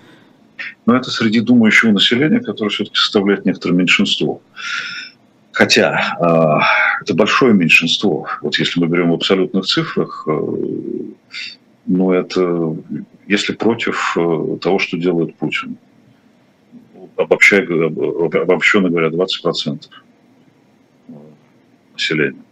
Но 0.84 0.96
это 0.96 1.10
среди 1.10 1.40
думающего 1.40 1.92
населения, 1.92 2.40
которое 2.40 2.68
все-таки 2.68 2.96
составляет 2.96 3.46
некоторое 3.46 3.74
меньшинство. 3.74 4.42
Хотя 5.52 6.16
э, 6.20 7.02
это 7.02 7.14
большое 7.14 7.54
меньшинство. 7.54 8.28
Вот 8.40 8.58
если 8.58 8.80
мы 8.80 8.86
берем 8.86 9.10
в 9.10 9.14
абсолютных 9.14 9.66
цифрах, 9.66 10.24
э, 10.28 10.40
ну 11.86 12.12
это 12.12 12.76
если 13.26 13.52
против 13.52 14.16
э, 14.16 14.58
того, 14.60 14.78
что 14.78 14.96
делает 14.96 15.36
Путин. 15.36 15.76
Обобщая, 17.16 17.66
обобщенно 17.66 18.88
говоря, 18.88 19.08
20% 19.08 19.88
населения. 21.92 22.42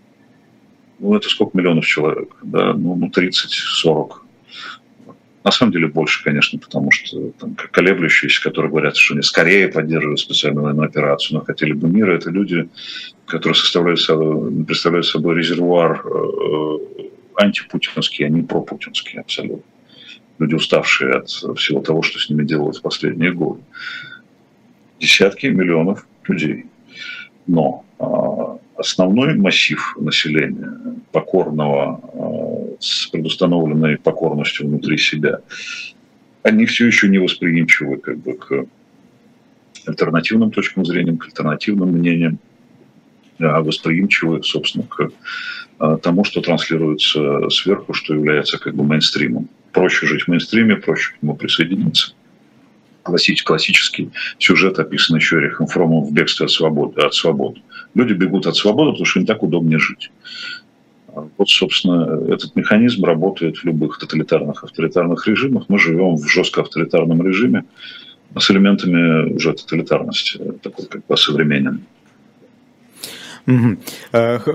Ну, 0.99 1.15
это 1.15 1.29
сколько 1.29 1.57
миллионов 1.57 1.87
человек? 1.87 2.37
Да? 2.43 2.75
Ну, 2.75 2.97
30-40 3.09 4.28
на 5.45 5.51
самом 5.51 5.73
деле 5.73 5.87
больше, 5.87 6.25
конечно, 6.25 6.59
потому 6.59 6.91
что 6.91 7.31
там, 7.39 7.57
колеблющиеся, 7.71 8.43
которые 8.43 8.71
говорят, 8.71 8.97
что 8.97 9.15
они 9.15 9.23
скорее 9.23 9.69
поддерживают 9.69 10.21
специальную 10.21 10.65
военную 10.65 10.89
операцию, 10.89 11.39
но 11.39 11.45
хотели 11.45 11.73
бы 11.73 11.89
мира, 11.89 12.17
это 12.17 12.31
люди, 12.31 12.69
которые 13.27 13.55
составляют 13.55 14.01
представляют 14.67 15.07
собой 15.07 15.37
резервуар 15.37 16.05
э, 16.05 16.79
антипутинский, 17.37 18.27
а 18.27 18.29
не 18.29 18.43
пропутинский 18.43 19.21
абсолютно. 19.21 19.63
Люди, 20.39 20.55
уставшие 20.55 21.15
от 21.15 21.29
всего 21.29 21.81
того, 21.81 22.03
что 22.03 22.19
с 22.19 22.29
ними 22.29 22.45
делают 22.45 22.77
в 22.77 22.83
последние 22.83 23.33
годы. 23.33 23.61
Десятки 25.01 25.47
миллионов 25.47 26.07
людей. 26.27 26.67
Но 27.47 27.85
э, 27.99 28.59
основной 28.79 29.35
массив 29.35 29.97
населения, 29.99 30.81
покорного, 31.13 32.01
э, 32.01 32.77
с 32.81 33.07
предустановленной 33.09 33.99
покорностью 33.99 34.67
внутри 34.67 34.99
себя, 34.99 35.41
они 36.43 36.65
все 36.67 36.87
еще 36.87 37.09
не 37.09 37.19
восприимчивы 37.19 37.99
как 37.99 38.19
бы, 38.19 38.35
к 38.35 38.67
альтернативным 39.87 40.51
точкам 40.51 40.85
зрения, 40.85 41.17
к 41.17 41.25
альтернативным 41.27 41.91
мнениям, 41.91 42.39
а 43.41 43.61
восприимчивы, 43.61 44.43
собственно, 44.43 44.85
к 44.85 45.11
э, 45.81 45.99
тому, 46.03 46.25
что 46.25 46.41
транслируется 46.41 47.51
сверху, 47.51 47.93
что 47.95 48.15
является 48.15 48.59
как 48.59 48.75
бы 48.75 48.85
мейнстримом. 48.85 49.49
Проще 49.73 50.07
жить 50.07 50.23
в 50.23 50.29
мейнстриме, 50.29 50.77
проще 50.77 51.13
к 51.15 51.23
нему 51.23 51.35
присоединиться 51.35 52.15
классический 53.45 54.11
сюжет, 54.39 54.79
описанный 54.79 55.21
еще 55.21 55.37
Эрихом 55.37 55.67
Фромом 55.67 56.05
в 56.05 56.13
«Бегстве 56.13 56.47
от 56.47 56.53
свободы». 56.53 57.01
От 57.01 57.15
свободы. 57.15 57.61
Люди 57.95 58.13
бегут 58.13 58.47
от 58.47 58.57
свободы, 58.57 58.93
потому 58.93 59.07
что 59.07 59.21
им 59.21 59.27
так 59.27 59.43
удобнее 59.43 59.79
жить. 59.79 60.11
А 61.09 61.27
вот, 61.37 61.49
собственно, 61.49 62.33
этот 62.33 62.55
механизм 62.55 63.05
работает 63.05 63.59
в 63.59 63.65
любых 63.65 63.99
тоталитарных, 63.99 64.65
авторитарных 64.65 65.27
режимах. 65.27 65.65
Мы 65.69 65.79
живем 65.79 66.17
в 66.17 66.29
жестко 66.29 66.61
авторитарном 66.61 67.27
режиме 67.27 67.65
с 68.37 68.51
элементами 68.51 69.33
уже 69.33 69.55
тоталитарности, 69.55 70.39
такой 70.63 70.87
как 70.87 71.07
бы 71.07 71.17
современным. 71.17 71.87
Угу. 73.49 73.79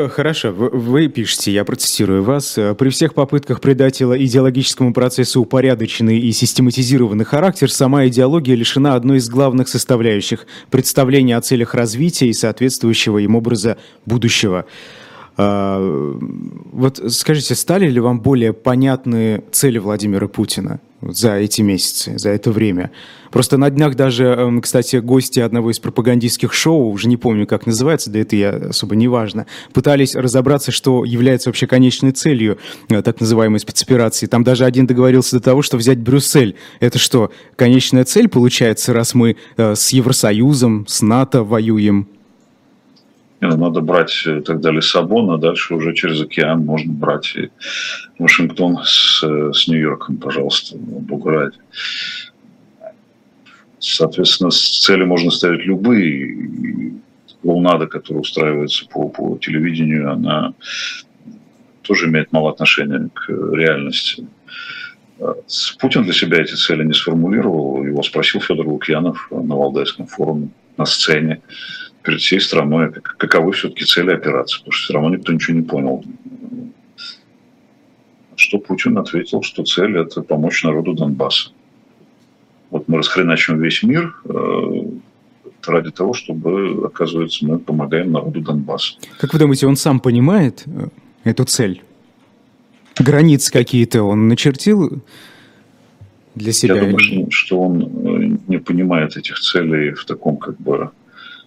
Хорошо, 0.09 0.51
вы 0.51 1.07
пишете, 1.07 1.51
я 1.51 1.65
процитирую 1.65 2.23
вас, 2.23 2.59
«Э, 2.59 2.75
при 2.75 2.89
всех 2.89 3.15
попытках 3.15 3.59
придать 3.59 3.99
идеологическому 4.03 4.93
процессу 4.93 5.41
упорядоченный 5.41 6.19
и 6.19 6.31
систематизированный 6.31 7.25
характер, 7.25 7.71
сама 7.71 8.05
идеология 8.05 8.53
лишена 8.53 8.93
одной 8.93 9.17
из 9.17 9.29
главных 9.29 9.67
составляющих– 9.67 10.45
представления 10.69 11.37
о 11.37 11.41
целях 11.41 11.73
развития 11.73 12.27
и 12.27 12.33
соответствующего 12.33 13.17
им 13.17 13.35
образа 13.35 13.77
будущего. 14.05 14.65
А, 15.37 15.79
вот 16.71 17.01
скажите, 17.07 17.55
стали 17.55 17.89
ли 17.89 17.99
вам 17.99 18.21
более 18.21 18.53
понятны 18.53 19.43
цели 19.51 19.79
Владимира 19.79 20.27
Путина? 20.27 20.79
За 21.09 21.35
эти 21.35 21.61
месяцы, 21.61 22.17
за 22.17 22.29
это 22.29 22.51
время. 22.51 22.91
Просто 23.31 23.57
на 23.57 23.69
днях 23.71 23.95
даже, 23.95 24.25
эм, 24.25 24.61
кстати, 24.61 24.97
гости 24.97 25.39
одного 25.39 25.71
из 25.71 25.79
пропагандистских 25.79 26.53
шоу, 26.53 26.91
уже 26.91 27.07
не 27.07 27.17
помню, 27.17 27.47
как 27.47 27.65
называется, 27.65 28.11
да 28.11 28.19
это 28.19 28.35
я 28.35 28.49
особо 28.49 28.95
не 28.95 29.07
важно, 29.07 29.47
пытались 29.73 30.15
разобраться, 30.15 30.71
что 30.71 31.03
является 31.03 31.49
вообще 31.49 31.65
конечной 31.65 32.11
целью 32.11 32.59
э, 32.89 33.01
так 33.01 33.19
называемой 33.19 33.59
спецоперации. 33.59 34.27
Там 34.27 34.43
даже 34.43 34.65
один 34.65 34.85
договорился 34.85 35.37
до 35.37 35.43
того, 35.43 35.63
что 35.63 35.77
взять 35.77 35.97
Брюссель. 35.99 36.55
Это 36.79 36.99
что, 36.99 37.31
конечная 37.55 38.03
цель 38.03 38.27
получается, 38.27 38.93
раз 38.93 39.15
мы 39.15 39.35
э, 39.57 39.75
с 39.75 39.89
Евросоюзом, 39.89 40.85
с 40.87 41.01
НАТО 41.01 41.43
воюем? 41.43 42.07
Надо 43.41 43.81
брать 43.81 44.23
э, 44.25 44.41
тогда 44.41 44.71
Лиссабон, 44.71 45.31
а 45.31 45.37
дальше 45.37 45.75
уже 45.75 45.93
через 45.93 46.21
океан 46.21 46.65
можно 46.65 46.93
брать 46.93 47.35
и 47.35 47.49
Вашингтон 48.19 48.79
с, 48.83 49.21
с 49.21 49.67
Нью-Йорком, 49.67 50.17
пожалуйста, 50.17 50.77
Богу. 50.77 51.31
Соответственно, 53.79 54.49
цели 54.51 55.03
можно 55.03 55.29
ставить 55.29 55.65
любые. 55.65 56.93
Клоунада, 57.41 57.87
которая 57.87 58.21
устраивается 58.21 58.87
по, 58.87 59.09
по 59.09 59.37
телевидению, 59.37 60.13
она 60.13 60.53
тоже 61.81 62.07
имеет 62.07 62.31
мало 62.31 62.51
отношения 62.51 63.09
к 63.13 63.29
реальности. 63.29 64.25
Путин 65.79 66.03
для 66.03 66.13
себя 66.13 66.41
эти 66.41 66.53
цели 66.53 66.85
не 66.85 66.93
сформулировал. 66.93 67.83
Его 67.83 68.01
спросил 68.03 68.39
Федор 68.39 68.67
Лукьянов 68.67 69.27
на 69.31 69.55
Валдайском 69.55 70.07
форуме 70.07 70.49
на 70.77 70.85
сцене 70.85 71.41
перед 72.03 72.19
всей 72.19 72.39
страной, 72.39 72.91
каковы 72.91 73.53
все-таки 73.53 73.85
цели 73.85 74.11
операции, 74.11 74.57
потому 74.59 74.71
что 74.71 74.83
все 74.83 74.93
равно 74.93 75.09
никто 75.09 75.33
ничего 75.33 75.57
не 75.57 75.63
понял. 75.63 76.03
Что 78.35 78.59
Путин 78.59 78.97
ответил, 78.97 79.41
что 79.41 79.63
цель– 79.63 79.97
это 79.97 80.21
помочь 80.21 80.63
народу 80.63 80.93
Донбасса. 80.93 81.51
Вот 82.69 82.87
мы 82.87 82.97
расхреначим 82.97 83.61
весь 83.61 83.83
мир 83.83 84.15
э, 84.25 84.83
ради 85.65 85.91
того, 85.91 86.13
чтобы, 86.13 86.85
оказывается, 86.85 87.45
мы 87.45 87.59
помогаем 87.59 88.11
народу 88.11 88.41
Донбасса. 88.41 88.95
Как 89.19 89.33
вы 89.33 89.39
думаете, 89.39 89.67
он 89.67 89.75
сам 89.75 89.99
понимает 89.99 90.63
э, 90.65 90.87
эту 91.23 91.45
цель? 91.45 91.83
Границы 92.99 93.51
какие-то 93.51 94.03
он 94.03 94.27
начертил 94.27 95.03
для 96.35 96.51
себя? 96.51 96.75
Я 96.75 96.81
думаю, 96.81 96.99
что, 96.99 97.29
что 97.29 97.61
он 97.61 97.81
э, 97.83 98.37
не 98.47 98.57
понимает 98.57 99.15
этих 99.15 99.39
целей 99.39 99.91
в 99.91 100.05
таком 100.05 100.37
как 100.37 100.59
бы 100.59 100.89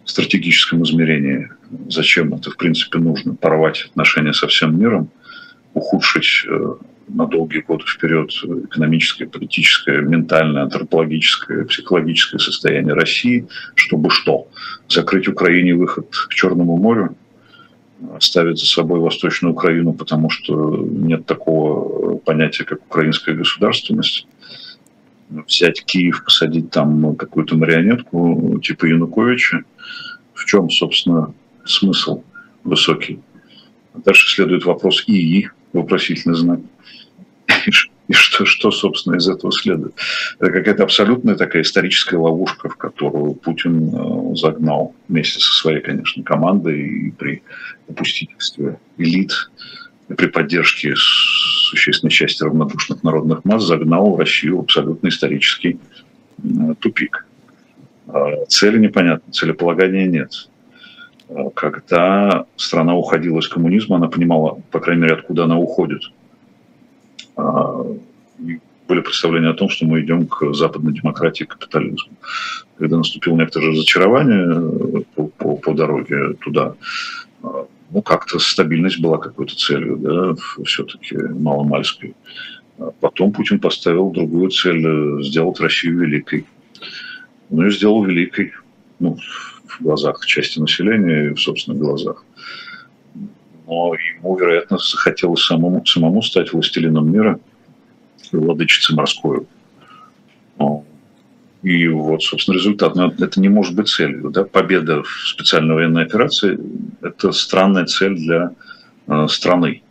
стратегическом 0.07 0.83
измерении. 0.85 1.51
Зачем 1.89 2.33
это, 2.35 2.51
в 2.51 2.57
принципе, 2.57 2.99
нужно? 2.99 3.35
Порвать 3.35 3.87
отношения 3.91 4.33
со 4.33 4.47
всем 4.47 4.79
миром, 4.79 5.11
ухудшить 5.75 6.47
на 7.09 7.27
долгие 7.27 7.61
годы 7.61 7.85
вперед 7.87 8.31
экономическое, 8.65 9.27
политическое, 9.27 10.01
ментальное, 10.01 10.63
антропологическое, 10.63 11.65
психологическое 11.65 12.39
состояние 12.39 12.95
России, 12.95 13.47
чтобы 13.75 14.11
что? 14.11 14.49
Закрыть 14.89 15.29
Украине 15.29 15.75
выход 15.75 16.09
к 16.11 16.35
Черному 16.35 16.77
морю, 16.77 17.15
ставить 18.19 18.59
за 18.59 18.67
собой 18.67 19.01
Восточную 19.01 19.55
Украину, 19.55 19.93
потому 19.93 20.31
что 20.31 20.77
нет 20.77 21.27
такого 21.27 22.17
понятия, 22.19 22.65
как 22.65 22.85
украинская 22.85 23.35
государственность, 23.35 24.27
взять 25.31 25.85
Киев, 25.85 26.25
посадить 26.25 26.71
там 26.71 27.17
какую-то 27.17 27.57
марионетку 27.57 28.61
типа 28.63 28.87
Януковича. 28.87 29.65
В 30.47 30.49
чем, 30.49 30.71
собственно, 30.71 31.35
смысл 31.65 32.23
высокий? 32.63 33.19
Дальше 33.95 34.33
следует 34.33 34.65
вопрос 34.65 35.03
ИИ, 35.09 35.51
вопросительный 35.73 36.37
знак. 36.37 36.61
И 38.07 38.13
что, 38.13 38.45
что, 38.45 38.71
собственно, 38.71 39.17
из 39.17 39.29
этого 39.29 39.51
следует? 39.51 39.97
Это 40.39 40.53
какая-то 40.53 40.85
абсолютная 40.85 41.35
такая 41.35 41.63
историческая 41.63 42.19
ловушка, 42.19 42.69
в 42.69 42.77
которую 42.77 43.35
Путин 43.35 43.89
э, 43.93 44.37
загнал 44.37 44.95
вместе 45.09 45.41
со 45.41 45.53
своей, 45.53 45.81
конечно, 45.81 46.23
командой 46.23 46.81
и 46.81 47.11
при 47.11 47.43
попустительстве 47.89 48.79
элит, 48.99 49.33
и 50.09 50.15
при 50.15 50.29
поддержке 50.29 50.95
существенной 50.95 52.13
части 52.13 52.45
равнодушных 52.45 53.03
народных 53.03 53.45
масс 53.45 53.65
загнал 53.65 54.17
Россию 54.17 54.59
в 54.59 54.61
абсолютно 54.61 55.09
исторический 55.09 55.81
э, 56.39 56.75
тупик. 56.79 57.26
А 58.09 58.45
цели 58.49 58.79
непонятны, 58.79 59.33
целеполагания 59.33 60.07
нет. 60.07 60.49
А 61.29 61.51
когда 61.51 62.47
страна 62.57 62.95
уходила 62.97 63.41
из 63.41 63.49
коммунизма, 63.49 63.97
она 63.97 64.09
понимала, 64.09 64.61
по 64.71 64.81
крайней 64.81 65.03
мере, 65.03 65.15
откуда 65.15 65.45
она 65.45 65.59
уходит– 65.59 66.03
а, 67.37 67.85
были 68.89 69.01
представления 69.01 69.49
о 69.49 69.55
том, 69.55 69.69
что 69.69 69.85
мы 69.85 70.01
идем 70.01 70.27
к 70.27 70.55
западной 70.55 70.93
демократии 70.93 71.45
и 71.45 71.47
капитализму. 71.47 72.13
Когда 72.79 72.99
наступило 72.99 73.37
некоторое 73.37 73.71
разочарование 73.71 75.01
э, 75.01 75.03
по, 75.15 75.27
по, 75.27 75.57
по 75.57 75.75
дороге 75.75 76.35
туда, 76.35 76.75
ну, 77.43 78.03
как-то 78.03 78.39
стабильность 78.39 79.01
была 79.01 79.19
какой-то 79.19 79.57
целью, 79.57 79.97
да, 79.97 80.35
все-таки 80.65 81.17
маломальской. 81.17 82.15
Потом 83.01 83.33
Путин 83.33 83.59
поставил 83.59 84.11
другую 84.11 84.51
цель 84.51 84.87
э,– 84.87 85.23
сделать 85.23 85.59
Россию 85.61 85.99
великой. 85.99 86.47
Ну 87.51 87.67
и 87.67 87.71
сделал 87.71 88.05
великой, 88.05 88.53
ну, 88.99 89.17
в 89.67 89.83
глазах 89.83 90.25
части 90.27 90.59
населения 90.59 91.27
и 91.27 91.35
в 91.35 91.41
собственных 91.41 91.81
глазах 91.81 92.25
но 93.67 93.95
ему, 93.95 94.37
вероятно, 94.37 94.79
захотелось 94.79 95.45
самому, 95.45 95.85
самому 95.85 96.23
стать 96.23 96.53
властелином 96.53 97.11
мира, 97.11 97.41
владычицей 98.33 98.95
морской. 98.95 99.47
И 101.63 101.89
вот, 101.89 102.23
собственно, 102.23 102.55
результат. 102.55 102.95
Но 102.95 103.13
это 103.19 103.41
не 103.41 103.49
может 103.49 103.75
быть 103.75 103.89
целью. 103.89 104.31
Да? 104.31 104.45
Победа 104.45 105.03
в 105.03 105.09
специальной 105.27 105.75
военной 105.75 106.05
операции– 106.05 106.59
это 107.03 107.33
странная 107.33 107.87
цель 107.87 108.15
для 108.15 108.53
э, 109.09 109.27
страны, 109.29 109.83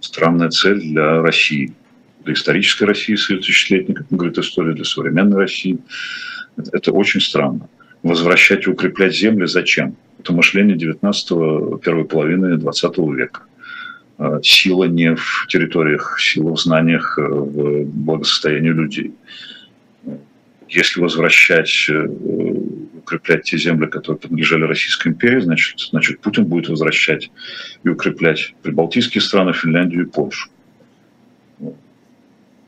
странная 0.00 0.50
цель 0.50 0.80
для 0.80 1.22
России, 1.22 1.72
для 2.24 2.34
исторической 2.34 2.84
России 2.84 3.14
с 3.14 3.30
ее 3.30 3.38
тысячелетней, 3.38 3.94
как 3.94 4.08
говорит 4.10 4.36
история, 4.36 4.74
для 4.74 4.84
современной 4.84 5.38
России. 5.38 5.78
Это, 6.56 6.92
очень 6.92 7.20
странно. 7.20 7.68
Возвращать 8.02 8.66
и 8.66 8.70
укреплять 8.70 9.14
земли 9.14 9.46
зачем? 9.46 9.96
это 10.24 10.32
мышление 10.32 10.76
19 10.76 11.28
первой 11.82 12.04
половины 12.06 12.56
20 12.56 12.98
века. 13.14 13.42
А, 14.16 14.40
сила 14.42 14.84
не 14.84 15.14
в 15.14 15.46
территориях, 15.48 16.18
сила 16.18 16.52
в 16.52 16.60
знаниях, 16.60 17.18
э, 17.18 17.22
в 17.22 17.84
благосостоянии 17.84 18.70
людей. 18.70 19.12
Если 20.68 21.00
возвращать, 21.00 21.86
э, 21.90 22.06
укреплять 22.96 23.42
те 23.42 23.58
земли, 23.58 23.86
которые 23.86 24.18
принадлежали 24.18 24.62
Российской 24.62 25.08
империи, 25.08 25.40
значит, 25.40 25.78
значит 25.80 26.20
Путин 26.20 26.46
будет 26.46 26.68
возвращать 26.70 27.30
и 27.82 27.88
укреплять 27.90 28.54
прибалтийские 28.62 29.20
страны, 29.20 29.52
Финляндию 29.52 30.06
и 30.06 30.10
Польшу. 30.10 30.48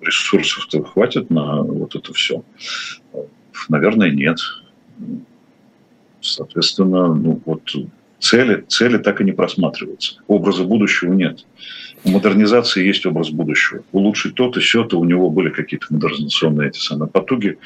Ресурсов-то 0.03 0.83
хватит 0.83 1.31
на 1.31 1.63
вот 1.63 1.97
это 1.97 2.13
все? 2.13 2.45
Наверное, 3.69 4.11
нет. 4.11 4.39
Соответственно, 6.21 7.15
ну, 7.15 7.41
вот 7.45 7.63
цели, 8.19 8.65
цели 8.69 8.99
так 8.99 9.21
и 9.21 9.25
не 9.25 9.33
просматриваются. 9.33 10.17
Образа 10.27 10.65
будущего 10.65 11.13
нет. 11.13 11.45
У 12.05 12.11
модернизации 12.11 12.87
есть 12.87 13.05
образ 13.07 13.31
будущего. 13.31 13.83
Улучшить 13.93 14.35
то-то, 14.35 14.61
все-то, 14.61 14.99
у 14.99 15.05
него 15.05 15.31
были 15.31 15.51
какие-то 15.51 15.87
модернизационные 15.91 16.69
эти 16.69 16.79
самые 16.79 17.09
потуги, 17.09 17.59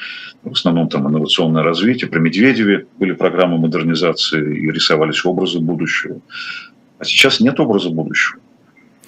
в 0.43 0.51
основном 0.51 0.89
там 0.89 1.07
инновационное 1.07 1.63
развитие. 1.63 2.09
При 2.09 2.19
Медведеве 2.19 2.87
были 2.97 3.11
программы 3.11 3.57
модернизации 3.57 4.59
и 4.61 4.71
рисовались 4.71 5.23
образы 5.25 5.59
будущего. 5.59 6.21
А 6.97 7.03
сейчас 7.03 7.39
нет 7.39 7.59
образа 7.59 7.89
будущего. 7.89 8.39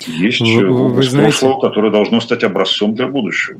Есть 0.07 0.41
вы, 0.41 0.69
образ 0.69 0.95
вы 0.95 1.03
знаете... 1.03 1.39
прошлого, 1.39 1.59
которое 1.59 1.91
должно 1.91 2.19
стать 2.19 2.43
образцом 2.43 2.93
для 2.93 3.07
будущего. 3.07 3.59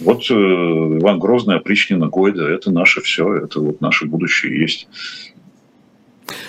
Вот 0.00 0.30
э, 0.30 0.34
Иван 0.34 1.18
Грозный, 1.18 1.56
Опричнина, 1.56 2.08
Гойда– 2.08 2.48
это 2.50 2.70
наше 2.70 3.00
все, 3.00 3.34
это 3.34 3.60
вот 3.60 3.80
наше 3.80 4.06
будущее 4.06 4.60
есть. 4.60 4.88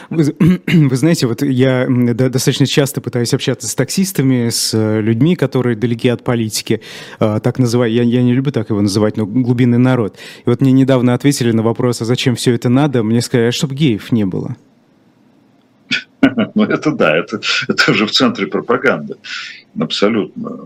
Вы, 0.09 0.35
вы 0.67 0.95
знаете, 0.95 1.27
вот 1.27 1.41
я 1.41 1.87
достаточно 1.87 2.65
часто 2.67 3.01
пытаюсь 3.01 3.33
общаться 3.33 3.67
с 3.67 3.75
таксистами, 3.75 4.49
с 4.49 4.73
э, 4.73 5.01
людьми, 5.01 5.35
которые 5.35 5.75
далеки 5.75 6.09
от 6.09 6.23
политики, 6.23 6.81
а, 7.19 7.39
так 7.39 7.59
называю, 7.59 7.91
я, 7.91 8.03
я 8.03 8.21
не 8.21 8.33
люблю 8.33 8.51
так 8.51 8.69
его 8.69 8.81
называть, 8.81 9.17
но 9.17 9.25
глубинный 9.25 9.77
народ. 9.77 10.17
И 10.45 10.49
вот 10.49 10.61
мне 10.61 10.71
недавно 10.71 11.13
ответили 11.13 11.51
на 11.51 11.63
вопрос, 11.63 12.01
а 12.01 12.05
зачем 12.05 12.35
все 12.35 12.53
это 12.53 12.69
надо, 12.69 13.03
мне 13.03 13.21
сказали, 13.21 13.47
«А 13.47 13.51
чтобы 13.51 13.75
геев 13.75 14.11
не 14.11 14.25
было. 14.25 14.55
Ну 16.55 16.63
это 16.63 16.91
да, 16.91 17.17
это, 17.17 17.39
это 17.67 17.91
уже 17.91 18.05
в 18.05 18.11
центре 18.11 18.47
пропаганды, 18.47 19.15
абсолютно 19.79 20.59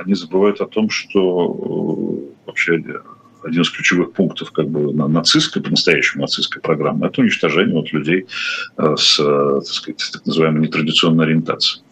они 0.00 0.14
забывают 0.14 0.60
о 0.60 0.66
том, 0.66 0.90
что 0.90 2.26
э, 2.26 2.46
вообще 2.46 2.82
один 3.42 3.62
из 3.62 3.70
ключевых 3.70 4.12
пунктов 4.12 4.50
как 4.52 4.68
бы 4.68 4.92
нацистской, 4.92 5.62
по-настоящему 5.62 6.22
нацистской 6.22 6.60
программы, 6.60 7.06
это 7.06 7.20
уничтожение 7.20 7.74
вот 7.74 7.92
людей 7.92 8.26
э, 8.76 8.94
с, 8.96 9.16
так 9.16 9.64
сказать, 9.64 10.10
так 10.12 10.26
называемой 10.26 10.62
нетрадиционной 10.62 11.24
ориентацией. 11.24 11.82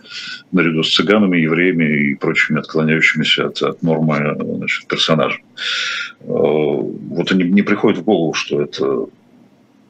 наряду 0.53 0.83
с 0.83 0.95
цыганами, 0.95 1.39
евреями 1.39 1.85
и 1.85 2.15
прочими 2.15 2.59
отклоняющимися 2.59 3.47
от, 3.47 3.63
от 3.63 3.83
нормы 3.83 4.37
значит, 4.39 4.89
персонажами. 4.89 5.45
Вот 6.21 7.33
они 7.33 7.45
не 7.45 7.63
приходит 7.63 7.99
в 7.99 8.05
голову, 8.05 8.35
что 8.35 8.63
это 8.63 9.07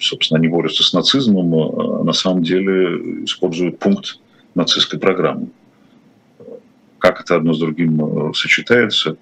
собственно, 0.01 0.39
они 0.39 0.49
борются 0.49 0.83
с 0.83 0.93
нацизмом, 0.93 1.55
а 1.55 2.05
на 2.05 2.13
самом 2.13 2.43
деле 2.43 3.25
используют 3.25 3.79
пункт 3.79 4.21
нацистской 4.55 4.99
программы. 4.99 5.49
Как 6.99 7.21
это 7.21 7.37
одно 7.37 7.55
с 7.55 7.59
другим 7.59 8.35
сочетается? 8.35 9.17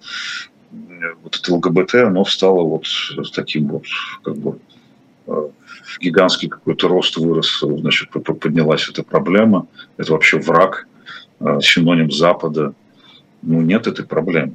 Вот 1.22 1.37
это 1.37 1.55
ЛГБТ, 1.55 1.95
оно 1.97 2.24
встало 2.24 2.62
вот 2.62 2.87
таким 3.35 3.68
вот, 3.68 3.85
как 4.22 4.37
бы, 4.37 4.59
гигантский 6.01 6.49
какой-то 6.49 6.89
рост 6.89 7.16
вырос, 7.16 7.61
значит, 7.61 8.11
поднялась 8.11 8.89
эта 8.89 9.03
проблема. 9.03 9.66
Это 9.97 10.12
вообще 10.12 10.39
враг, 10.39 10.87
э, 11.41 11.59
синоним 11.62 12.11
Запада. 12.11 12.74
Ну, 13.43 13.61
нет 13.61 13.87
этой 13.87 14.05
проблемы. 14.05 14.55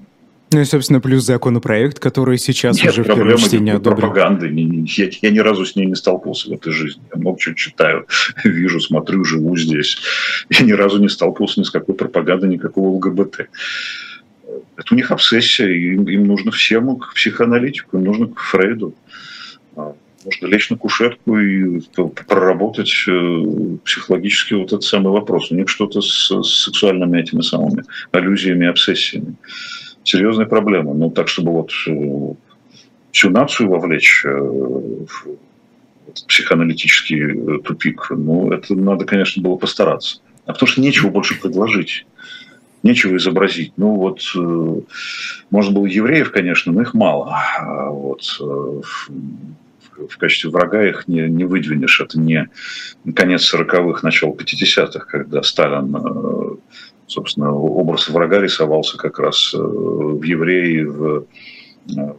Ну 0.54 0.60
и, 0.60 0.66
собственно, 0.66 1.00
плюс 1.00 1.24
законопроект, 1.24 2.00
который 2.00 2.38
сейчас 2.38 2.78
Нет, 2.78 2.92
уже 2.92 3.04
в 3.04 3.08
первом 3.08 3.38
чтении 3.38 3.74
одобрен. 3.74 4.02
пропаганды. 4.02 4.48
Я, 4.98 5.10
я 5.22 5.30
ни 5.30 5.40
разу 5.40 5.66
с 5.66 5.78
ней 5.78 5.86
не 5.86 5.96
столкнулся 5.96 6.50
в 6.50 6.54
этой 6.54 6.74
жизни. 6.74 7.02
Я 7.14 7.20
много 7.22 7.40
чего 7.40 7.56
читаю, 7.56 8.06
вижу, 8.44 8.82
смотрю, 8.82 9.24
живу 9.24 9.56
здесь. 9.56 9.98
Я 10.50 10.66
ни 10.66 10.74
разу 10.74 11.00
не 11.00 11.08
столкнулся 11.08 11.62
ни 11.62 11.64
с 11.64 11.72
какой 11.72 11.96
пропагандой, 11.96 12.50
никакого 12.50 12.90
ЛГБТ. 12.96 13.48
Это 14.76 14.88
у 14.92 14.96
них 14.96 15.12
обсессия, 15.12 15.70
им, 15.70 16.08
им 16.10 16.26
нужно 16.26 16.52
всем 16.52 16.98
к 16.98 17.14
психоаналитику, 17.14 17.98
им 17.98 18.04
нужно 18.04 18.28
к 18.28 18.40
Фрейду. 18.40 18.94
А 19.78 19.94
можно 20.26 20.48
лечь 20.48 20.70
на 20.70 20.78
кушетку 20.78 21.40
и 21.40 21.80
проработать 22.28 22.92
э, 23.08 23.78
психологически 23.86 24.56
вот 24.56 24.68
этот 24.68 24.84
самый 24.84 25.14
вопрос. 25.14 25.50
У 25.52 25.56
них 25.56 25.70
что-то 25.70 26.02
с, 26.02 26.30
с 26.30 26.64
сексуальными 26.66 27.22
этими 27.22 27.42
самыми 27.42 27.84
аллюзиями, 28.12 28.68
обсессиями. 28.68 29.36
Серьезная 30.04 30.46
проблема. 30.46 30.94
Ну, 30.94 31.10
так, 31.12 31.28
чтобы 31.28 31.52
вот 31.52 31.72
э, 31.88 32.34
всю 33.12 33.30
нацию 33.30 33.70
вовлечь 33.70 34.24
э, 34.26 34.30
в 34.30 35.26
психоаналитический 36.28 37.60
тупик, 37.60 38.08
ну, 38.10 38.52
это 38.52 38.76
надо, 38.76 39.06
конечно, 39.06 39.42
было 39.42 39.56
постараться. 39.56 40.20
А 40.46 40.54
потому 40.54 40.68
что 40.68 40.82
нечего 40.82 41.10
больше 41.10 41.40
предложить 41.40 42.06
нечего 42.84 43.16
изобразить. 43.18 43.74
Ну 43.78 43.96
вот, 43.96 44.22
можно 45.52 45.72
было 45.72 45.86
евреев, 45.86 46.32
конечно, 46.32 46.72
но 46.72 46.82
их 46.82 46.94
мало. 46.96 47.38
А 47.60 47.90
вот, 47.90 48.24
в 50.10 50.18
качестве 50.18 50.50
врага 50.50 50.88
их 50.88 51.08
не, 51.08 51.22
не 51.30 51.46
выдвинешь. 51.46 52.02
Это 52.02 52.20
не 52.20 52.50
конец 53.16 53.54
40-х, 53.54 54.02
начало 54.04 54.34
50-х, 54.34 55.06
когда 55.06 55.44
Сталин, 55.44 55.96
э, 55.96 56.56
собственно, 57.12 57.54
образ 57.54 58.10
врага 58.10 58.40
рисовался 58.40 58.98
как 58.98 59.20
раз 59.20 59.54
э, 59.54 59.58
в 59.58 60.24
евреи, 60.24 60.84
в 60.84 61.26
э, 61.90 62.14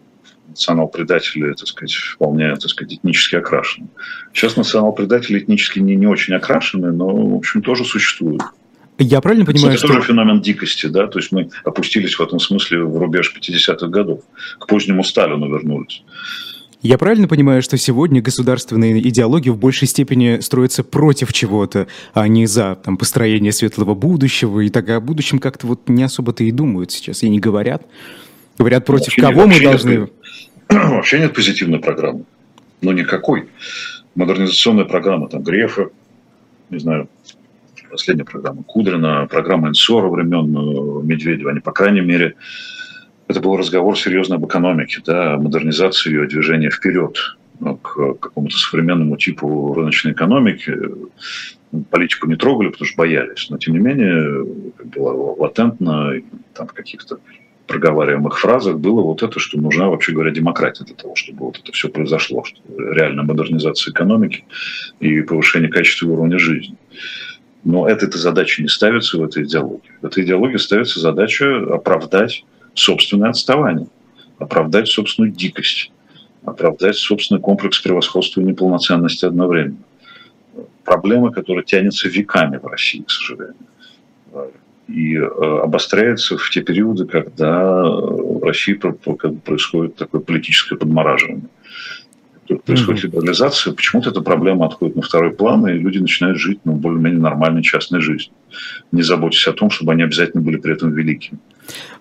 национал-предатели, 0.48 1.52
так 1.54 1.66
сказать, 1.66 1.94
вполне, 1.94 2.54
так 2.56 2.68
сказать, 2.68 2.94
этнически 2.94 3.36
окрашены. 3.36 3.88
Сейчас 4.32 4.56
национал-предатели 4.56 5.38
этнически 5.38 5.78
не, 5.78 5.96
не 5.96 6.06
очень 6.06 6.34
окрашены, 6.34 6.92
но, 6.92 7.08
в 7.08 7.34
общем, 7.34 7.62
тоже 7.62 7.84
существуют. 7.84 8.42
Я 8.98 9.20
правильно 9.22 9.46
понимаю, 9.46 9.70
Это 9.70 9.78
что... 9.78 9.88
тоже 9.88 10.02
феномен 10.02 10.42
дикости, 10.42 10.86
да, 10.86 11.06
то 11.06 11.18
есть 11.18 11.32
мы 11.32 11.48
опустились 11.64 12.18
в 12.18 12.22
этом 12.22 12.38
смысле 12.38 12.84
в 12.84 12.98
рубеж 12.98 13.34
50-х 13.34 13.86
годов, 13.88 14.20
к 14.58 14.66
позднему 14.66 15.02
Сталину 15.02 15.48
вернулись. 15.48 16.04
Я 16.82 16.98
правильно 16.98 17.28
понимаю, 17.28 17.62
что 17.62 17.76
сегодня 17.78 18.20
государственные 18.20 19.08
идеологии 19.08 19.50
в 19.50 19.56
большей 19.56 19.86
степени 19.86 20.40
строятся 20.40 20.82
против 20.82 21.32
чего-то, 21.32 21.86
а 22.12 22.26
не 22.26 22.46
за 22.46 22.74
там, 22.74 22.96
построение 22.96 23.52
светлого 23.52 23.94
будущего, 23.94 24.60
и 24.60 24.68
так 24.68 24.90
о 24.90 25.00
будущем 25.00 25.38
как-то 25.38 25.68
вот 25.68 25.88
не 25.88 26.02
особо-то 26.02 26.42
и 26.42 26.50
думают 26.50 26.90
сейчас, 26.90 27.22
и 27.22 27.28
не 27.28 27.38
говорят. 27.38 27.86
Говорят, 28.58 28.84
против 28.84 29.16
вообще 29.16 29.22
кого 29.22 29.44
нет, 29.44 29.58
мы 29.58 29.62
должны... 29.62 29.90
Нет, 29.90 30.12
вообще 30.68 31.20
нет 31.20 31.32
позитивной 31.32 31.78
программы. 31.78 32.24
Ну, 32.80 32.90
никакой. 32.90 33.48
Модернизационная 34.16 34.84
программа 34.84 35.28
там 35.28 35.44
Грефа, 35.44 35.90
не 36.68 36.80
знаю, 36.80 37.08
последняя 37.92 38.24
программа 38.24 38.64
Кудрина, 38.64 39.28
программа 39.30 39.68
Инсора 39.68 40.08
времен 40.08 40.56
э, 40.56 41.02
Медведева, 41.04 41.52
они, 41.52 41.60
по 41.60 41.70
крайней 41.70 42.00
мере, 42.00 42.34
это 43.32 43.40
был 43.40 43.56
разговор 43.56 43.98
серьезно 43.98 44.36
об 44.36 44.46
экономике, 44.46 45.02
да, 45.04 45.34
о 45.34 45.38
модернизации 45.38 46.10
ее, 46.10 46.26
движения 46.26 46.70
вперед 46.70 47.18
ну, 47.60 47.76
к 47.76 48.14
какому-то 48.14 48.56
современному 48.56 49.16
типу 49.16 49.74
рыночной 49.74 50.12
экономики. 50.12 50.76
Политику 51.90 52.28
не 52.28 52.36
трогали, 52.36 52.68
потому 52.68 52.86
что 52.86 52.96
боялись. 52.96 53.48
Но, 53.50 53.58
тем 53.58 53.74
не 53.74 53.80
менее, 53.80 54.44
было 54.84 55.34
латентно, 55.38 56.12
там 56.54 56.66
в 56.66 56.72
каких-то 56.72 57.18
проговариваемых 57.66 58.38
фразах 58.38 58.78
было 58.78 59.00
вот 59.00 59.22
это, 59.22 59.38
что 59.38 59.58
нужна, 59.58 59.88
вообще 59.88 60.12
говоря, 60.12 60.30
демократия 60.30 60.84
для 60.84 60.94
того, 60.94 61.14
чтобы 61.16 61.46
вот 61.46 61.60
это 61.62 61.72
все 61.72 61.88
произошло, 61.88 62.44
что 62.44 62.60
реальная 62.76 63.24
модернизация 63.24 63.92
экономики 63.92 64.44
и 65.00 65.22
повышение 65.22 65.70
качества 65.70 66.08
уровня 66.08 66.38
жизни. 66.38 66.76
Но 67.64 67.88
эта 67.88 68.18
задача 68.18 68.60
не 68.60 68.68
ставится 68.68 69.18
в 69.18 69.22
этой 69.22 69.44
идеологии. 69.44 69.92
В 70.02 70.06
этой 70.06 70.24
идеологии 70.24 70.56
ставится 70.56 71.00
задача 71.00 71.58
оправдать 71.72 72.44
собственное 72.74 73.30
отставание, 73.30 73.86
оправдать 74.38 74.88
собственную 74.88 75.32
дикость, 75.32 75.92
оправдать 76.44 76.96
собственный 76.96 77.40
комплекс 77.40 77.80
превосходства 77.80 78.40
и 78.40 78.44
неполноценности 78.44 79.24
одновременно. 79.24 79.78
Проблема, 80.84 81.32
которая 81.32 81.64
тянется 81.64 82.08
веками 82.08 82.58
в 82.58 82.66
России, 82.66 83.02
к 83.02 83.10
сожалению. 83.10 83.54
И 84.88 85.16
э, 85.16 85.24
обостряется 85.62 86.36
в 86.36 86.50
те 86.50 86.60
периоды, 86.60 87.06
когда 87.06 87.82
в 87.82 88.42
России 88.44 88.74
происходит 88.74 89.96
такое 89.96 90.20
политическое 90.20 90.76
подмораживание. 90.76 91.48
Происходит 92.66 93.04
либерализация, 93.04 93.72
почему-то 93.72 94.10
эта 94.10 94.20
проблема 94.20 94.66
отходит 94.66 94.96
на 94.96 95.02
второй 95.02 95.30
план, 95.30 95.66
и 95.68 95.74
люди 95.74 95.98
начинают 95.98 96.38
жить 96.38 96.58
ну, 96.64 96.74
более-менее 96.74 97.20
нормальной 97.20 97.62
частной 97.62 98.00
жизнью, 98.00 98.34
не 98.90 99.02
заботясь 99.02 99.46
о 99.46 99.52
том, 99.52 99.70
чтобы 99.70 99.92
они 99.92 100.02
обязательно 100.02 100.42
были 100.42 100.56
при 100.56 100.72
этом 100.72 100.92
великими. 100.92 101.38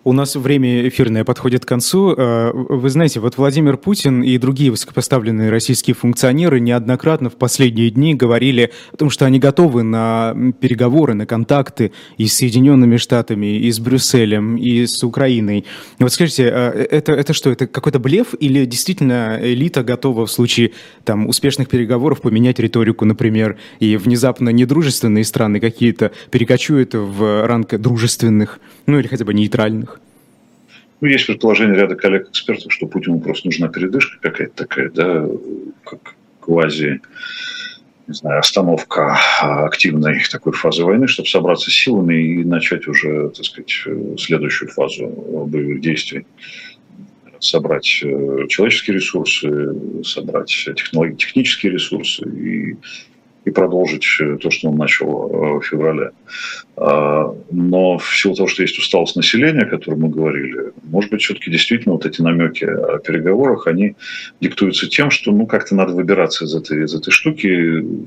У 0.04 0.14
нас 0.14 0.36
время 0.36 0.88
эфирное 0.88 1.24
подходит 1.24 1.64
к 1.64 1.68
концу. 1.68 2.16
Э, 2.18 2.52
вы 2.54 2.89
знаете, 2.89 3.20
вот 3.20 3.38
Владимир 3.38 3.78
Путин 3.78 4.24
и 4.24 4.39
другие 4.39 4.72
высокопоставленные 4.72 5.52
российские 5.52 5.93
функционеры 5.93 6.60
неоднократно 6.60 7.30
в 7.30 7.36
последние 7.36 7.91
дни 7.91 8.16
говорили 8.16 8.72
о 8.91 8.97
том, 8.97 9.12
что 9.12 9.28
они 9.28 9.38
готовы 9.38 9.84
на 9.84 10.36
переговоры, 10.60 11.14
на 11.14 11.28
контакты 11.28 11.91
и 12.18 12.26
с 12.26 12.34
Соединенными 12.34 12.97
Штатами, 12.97 13.58
и 13.58 13.72
с 13.72 13.80
Брюсселем, 13.80 14.56
и 14.56 14.88
с 14.88 15.04
Украиной. 15.04 15.66
Вот 15.99 16.12
скажите, 16.12 16.45
э, 16.52 16.88
это, 16.89 17.12
это 17.12 17.34
что, 17.34 17.52
это 17.52 17.68
какой-то 17.68 17.99
блеф 17.99 18.34
или 18.39 18.66
действительно 18.66 19.38
элита 19.39 19.84
готова 19.84 20.26
в 20.26 20.32
случае 20.32 20.72
там, 21.04 21.28
успешных 21.28 21.70
переговоров 21.70 22.22
поменять 22.22 22.58
риторику, 22.58 23.06
например, 23.06 23.60
и 23.80 23.97
внезапно 23.97 24.49
недружественные 24.49 25.26
страны 25.26 25.60
какие-то 25.60 26.12
перекочуют 26.32 26.95
в 26.95 27.45
ранг 27.45 27.80
дружественных, 27.80 28.60
ну 28.88 28.97
или 28.97 29.06
хотя 29.06 29.26
бы 29.26 29.36
нейтральных? 29.36 29.90
Ну, 31.02 31.08
есть 31.08 31.26
предположение 31.26 31.76
ряда 31.76 31.95
коллег-экспертов, 31.95 32.72
что 32.72 32.86
Путину 32.86 33.20
просто 33.20 33.47
нужна 33.47 33.68
передышка 33.68 34.20
какая-то 34.22 34.54
такая, 34.56 34.89
да, 34.91 35.28
как 35.84 36.16
квази, 36.39 37.02
не 38.08 38.14
знаю, 38.14 38.39
остановка 38.39 39.18
активной 39.39 40.24
такой 40.32 40.54
фазы 40.54 40.84
войны, 40.84 41.08
чтобы 41.08 41.28
собраться 41.28 41.72
с 41.72 41.74
силами 41.74 42.14
и 42.14 42.43
начать 42.43 42.88
уже, 42.88 43.30
так 43.30 43.45
сказать, 43.45 43.86
следующую 44.20 44.70
фазу 44.70 45.08
боевых 45.47 45.82
действий. 45.82 46.26
Собрать 47.39 48.02
э, 48.04 48.45
человеческие 48.49 48.97
ресурсы, 48.97 50.04
собрать 50.04 50.49
технические 51.18 51.72
ресурсы 51.72 52.24
и 52.30 52.76
и 53.45 53.51
продолжить 53.51 54.05
э, 54.19 54.37
то, 54.37 54.51
что 54.51 54.69
он 54.69 54.77
начал 54.77 55.07
э, 55.07 55.59
в 55.59 55.61
феврале. 55.63 56.11
А, 56.77 57.35
но 57.49 57.97
в 57.97 58.15
силу 58.15 58.35
того, 58.35 58.47
что 58.47 58.61
есть 58.61 58.77
усталость 58.77 59.15
населения, 59.15 59.61
о 59.61 59.69
котором 59.69 60.01
мы 60.01 60.09
говорили, 60.09 60.71
может 60.83 61.11
быть, 61.11 61.21
все-таки 61.21 61.49
действительно 61.49 61.93
вот 61.93 62.05
эти 62.05 62.21
намеки 62.21 62.65
о 62.65 62.99
переговорах, 62.99 63.67
они 63.67 63.95
диктуются 64.39 64.87
тем, 64.87 65.09
что 65.09 65.31
ну 65.31 65.47
как-то 65.47 65.75
надо 65.75 65.93
выбираться 65.93 66.45
из 66.45 66.55
этой, 66.55 66.85
из 66.85 66.93
этой 66.93 67.11
штуки. 67.11 67.47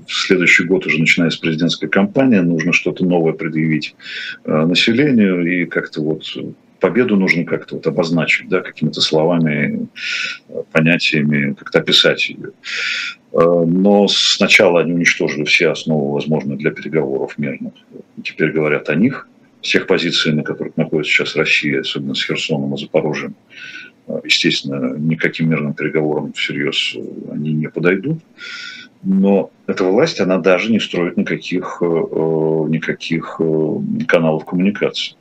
В 0.07 0.13
следующий 0.13 0.65
год 0.65 0.87
уже 0.87 0.99
начиная 0.99 1.31
с 1.31 1.37
президентской 1.37 1.89
кампании, 1.89 2.39
нужно 2.39 2.73
что-то 2.73 3.05
новое 3.05 3.33
предъявить 3.33 3.97
э, 4.45 4.67
населению 4.67 5.45
и 5.47 5.65
как-то 5.67 6.01
вот 6.01 6.25
победу 6.81 7.17
нужно 7.17 7.45
как-то 7.45 7.77
вот 7.77 7.87
обозначить, 7.87 8.49
да, 8.49 8.61
какими-то 8.61 9.01
словами, 9.01 9.89
понятиями, 10.71 11.55
как-то 11.55 11.79
описать 11.79 12.29
ее. 12.29 12.51
Э, 13.35 13.65
но 13.67 14.07
сначала 14.09 14.81
они 14.81 14.93
уничтожили 14.93 15.45
все 15.45 15.71
основы, 15.71 16.13
возможные 16.13 16.57
для 16.57 16.71
переговоров 16.71 17.37
мирных. 17.37 17.75
Теперь 18.23 18.53
говорят 18.53 18.89
о 18.89 18.95
них, 18.95 19.29
с 19.61 19.71
тех 19.71 19.87
позиций, 19.87 20.33
на 20.33 20.43
которых 20.43 20.77
находится 20.77 21.13
сейчас 21.13 21.37
Россия, 21.37 21.81
особенно 21.81 22.15
с 22.15 22.25
Херсоном 22.25 22.75
и 22.75 22.79
Запорожьем. 22.79 23.35
Э, 24.07 24.21
естественно, 24.25 24.97
никаким 24.97 25.51
мирным 25.51 25.75
переговорам 25.75 26.33
всерьез 26.33 26.97
они 27.31 27.53
не 27.53 27.69
подойдут. 27.69 28.21
Но 29.03 29.51
эта 29.67 29.85
власть, 29.85 30.21
она 30.21 30.39
даже 30.39 30.71
не 30.71 30.81
строит 30.81 31.17
никаких, 31.17 31.79
э, 31.81 31.85
никаких 31.85 33.41
каналов 34.07 34.45
коммуникации 34.45 35.17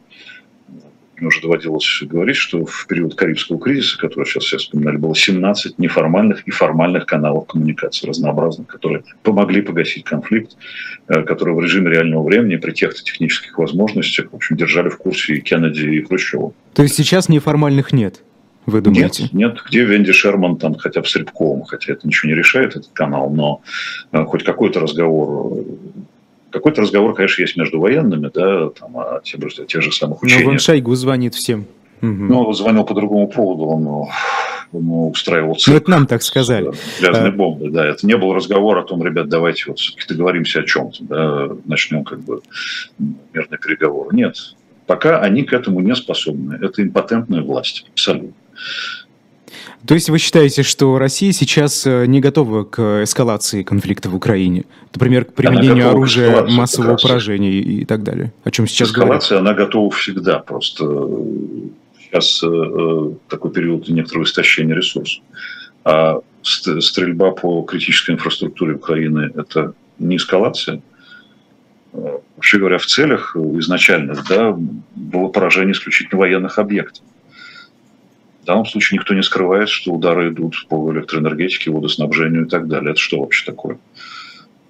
мне 1.24 1.30
уже 1.30 1.42
доводилось 1.42 2.00
говорить, 2.02 2.36
что 2.36 2.66
в 2.66 2.86
период 2.88 3.16
Карибского 3.16 3.58
кризиса, 3.58 3.98
который 3.98 4.26
сейчас 4.26 4.44
все 4.44 4.58
вспоминали, 4.58 4.98
было 4.98 5.16
17 5.16 5.80
неформальных 5.80 6.46
и 6.46 6.52
формальных 6.52 7.06
каналов 7.06 7.48
коммуникации 7.48 8.08
разнообразных, 8.08 8.68
которые 8.68 9.04
помогли 9.24 9.62
погасить 9.62 10.04
конфликт, 10.04 10.58
э, 11.08 11.24
которые 11.24 11.56
в 11.56 11.62
режиме 11.62 11.92
реального 11.92 12.24
времени 12.24 12.58
при 12.58 12.72
тех 12.72 12.94
технических 12.94 13.58
возможностях, 13.58 14.32
в 14.32 14.36
общем, 14.36 14.58
держали 14.58 14.90
в 14.90 14.98
курсе 14.98 15.36
и 15.36 15.40
Кеннеди, 15.40 15.86
и 15.86 16.02
Хрущева. 16.04 16.54
То 16.74 16.84
есть 16.84 16.96
сейчас 16.96 17.30
неформальных 17.30 17.94
нет? 17.94 18.22
Вы 18.66 18.82
думаете? 18.82 19.24
Нет, 19.24 19.34
нет. 19.34 19.58
Где 19.66 19.84
Венди 19.84 20.12
Шерман 20.12 20.58
там 20.58 20.76
хотя 20.76 21.02
бы 21.02 21.08
с 21.08 21.16
Рябковым, 21.16 21.64
хотя 21.64 21.94
это 21.94 22.08
ничего 22.08 22.32
не 22.32 22.36
решает, 22.36 22.76
этот 22.76 22.92
канал, 22.94 23.30
но 23.30 23.62
э, 24.12 24.24
хоть 24.26 24.44
какой-то 24.44 24.82
разговор 24.82 25.66
какой-то 26.54 26.82
разговор, 26.82 27.16
конечно, 27.16 27.42
есть 27.42 27.58
между 27.58 27.80
военными, 27.80 28.30
да, 28.34 28.70
там, 28.70 28.98
о 28.98 29.20
тех, 29.24 29.42
о 29.44 29.66
тех 29.66 29.82
же 29.82 29.92
самых 29.92 30.22
учениях. 30.22 30.46
Но 30.46 30.52
Ван 30.52 30.60
Шойгу 30.60 30.96
звонит 30.96 31.34
всем. 31.34 31.66
Ну, 32.02 32.44
он 32.44 32.54
звонил 32.54 32.84
по 32.84 32.94
другому 32.94 33.28
поводу, 33.28 33.64
он, 33.64 33.88
он 34.74 35.10
устраивал 35.10 35.56
цирк. 35.56 35.74
Ну, 35.74 35.78
это 35.78 35.92
нам 35.92 36.06
так 36.06 36.22
сказали. 36.22 36.72
Грязные 37.00 37.30
а... 37.30 37.32
бомбы, 37.32 37.70
да. 37.70 37.86
Это 37.86 38.06
не 38.06 38.18
был 38.18 38.34
разговор 38.34 38.78
о 38.78 38.84
том, 38.84 39.04
ребят, 39.04 39.30
давайте 39.30 39.64
вот 39.68 39.80
все-таки 39.80 40.14
договоримся 40.14 40.60
о 40.60 40.64
чем-то, 40.64 41.04
да, 41.04 41.50
начнем 41.66 42.04
как 42.04 42.20
бы 42.20 42.42
мирный 43.34 43.58
переговор. 43.58 44.14
Нет, 44.14 44.36
пока 44.86 45.20
они 45.22 45.44
к 45.44 45.54
этому 45.54 45.80
не 45.80 45.96
способны. 45.96 46.60
Это 46.62 46.84
импотентная 46.84 47.42
власть, 47.42 47.86
абсолютно. 47.94 48.34
То 49.86 49.96
есть 49.96 50.10
вы 50.10 50.18
считаете, 50.18 50.64
что 50.64 50.98
Россия 50.98 51.34
сейчас 51.34 51.86
э, 51.86 52.06
не 52.06 52.22
готова 52.22 52.64
к 52.64 53.04
эскалации 53.04 53.64
конфликта 53.64 54.10
в 54.10 54.16
Украине? 54.16 54.64
Например, 54.94 55.26
к 55.26 55.34
применению 55.34 55.90
оружия 55.90 56.44
массового 56.44 56.96
поражения 56.96 57.52
и 57.52 57.84
так 57.84 58.04
далее? 58.04 58.32
О 58.46 58.52
чем 58.52 58.66
сейчас 58.66 58.90
Эскалация, 58.90 59.40
говорят? 59.40 59.58
она 59.58 59.66
готова 59.66 59.92
всегда. 59.92 60.40
Просто 60.40 60.86
э, 60.86 61.70
сейчас 62.00 62.42
э, 62.44 63.12
такой 63.28 63.52
период 63.52 63.90
некоторого 63.90 64.24
истощения 64.24 64.74
ресурсов. 64.74 65.22
А 65.84 66.20
стрельба 66.42 67.32
по 67.32 67.62
критической 67.64 68.16
инфраструктуре 68.16 68.76
Украины– 68.76 69.32
это 69.36 69.74
не 70.00 70.16
эскалация. 70.16 70.82
Вообще 71.92 72.58
говоря, 72.58 72.78
в 72.78 72.86
целях 72.86 73.36
изначальных 73.36 74.28
да, 74.28 74.58
было 74.96 75.28
поражение 75.28 75.74
исключительно 75.74 76.20
военных 76.20 76.58
объектов. 76.58 77.04
В 78.44 78.46
данном 78.46 78.66
случае 78.66 79.00
никто 79.00 79.14
не 79.14 79.24
скрывает, 79.24 79.70
что 79.70 79.94
удары 79.94 80.30
идут 80.30 80.68
по 80.68 80.92
электроэнергетике, 80.92 81.72
водоснабжению 81.72 82.46
и 82.46 82.50
так 82.50 82.68
далее. 82.68 82.92
Это 82.92 83.00
что 83.00 83.22
вообще 83.22 83.46
такое? 83.46 83.80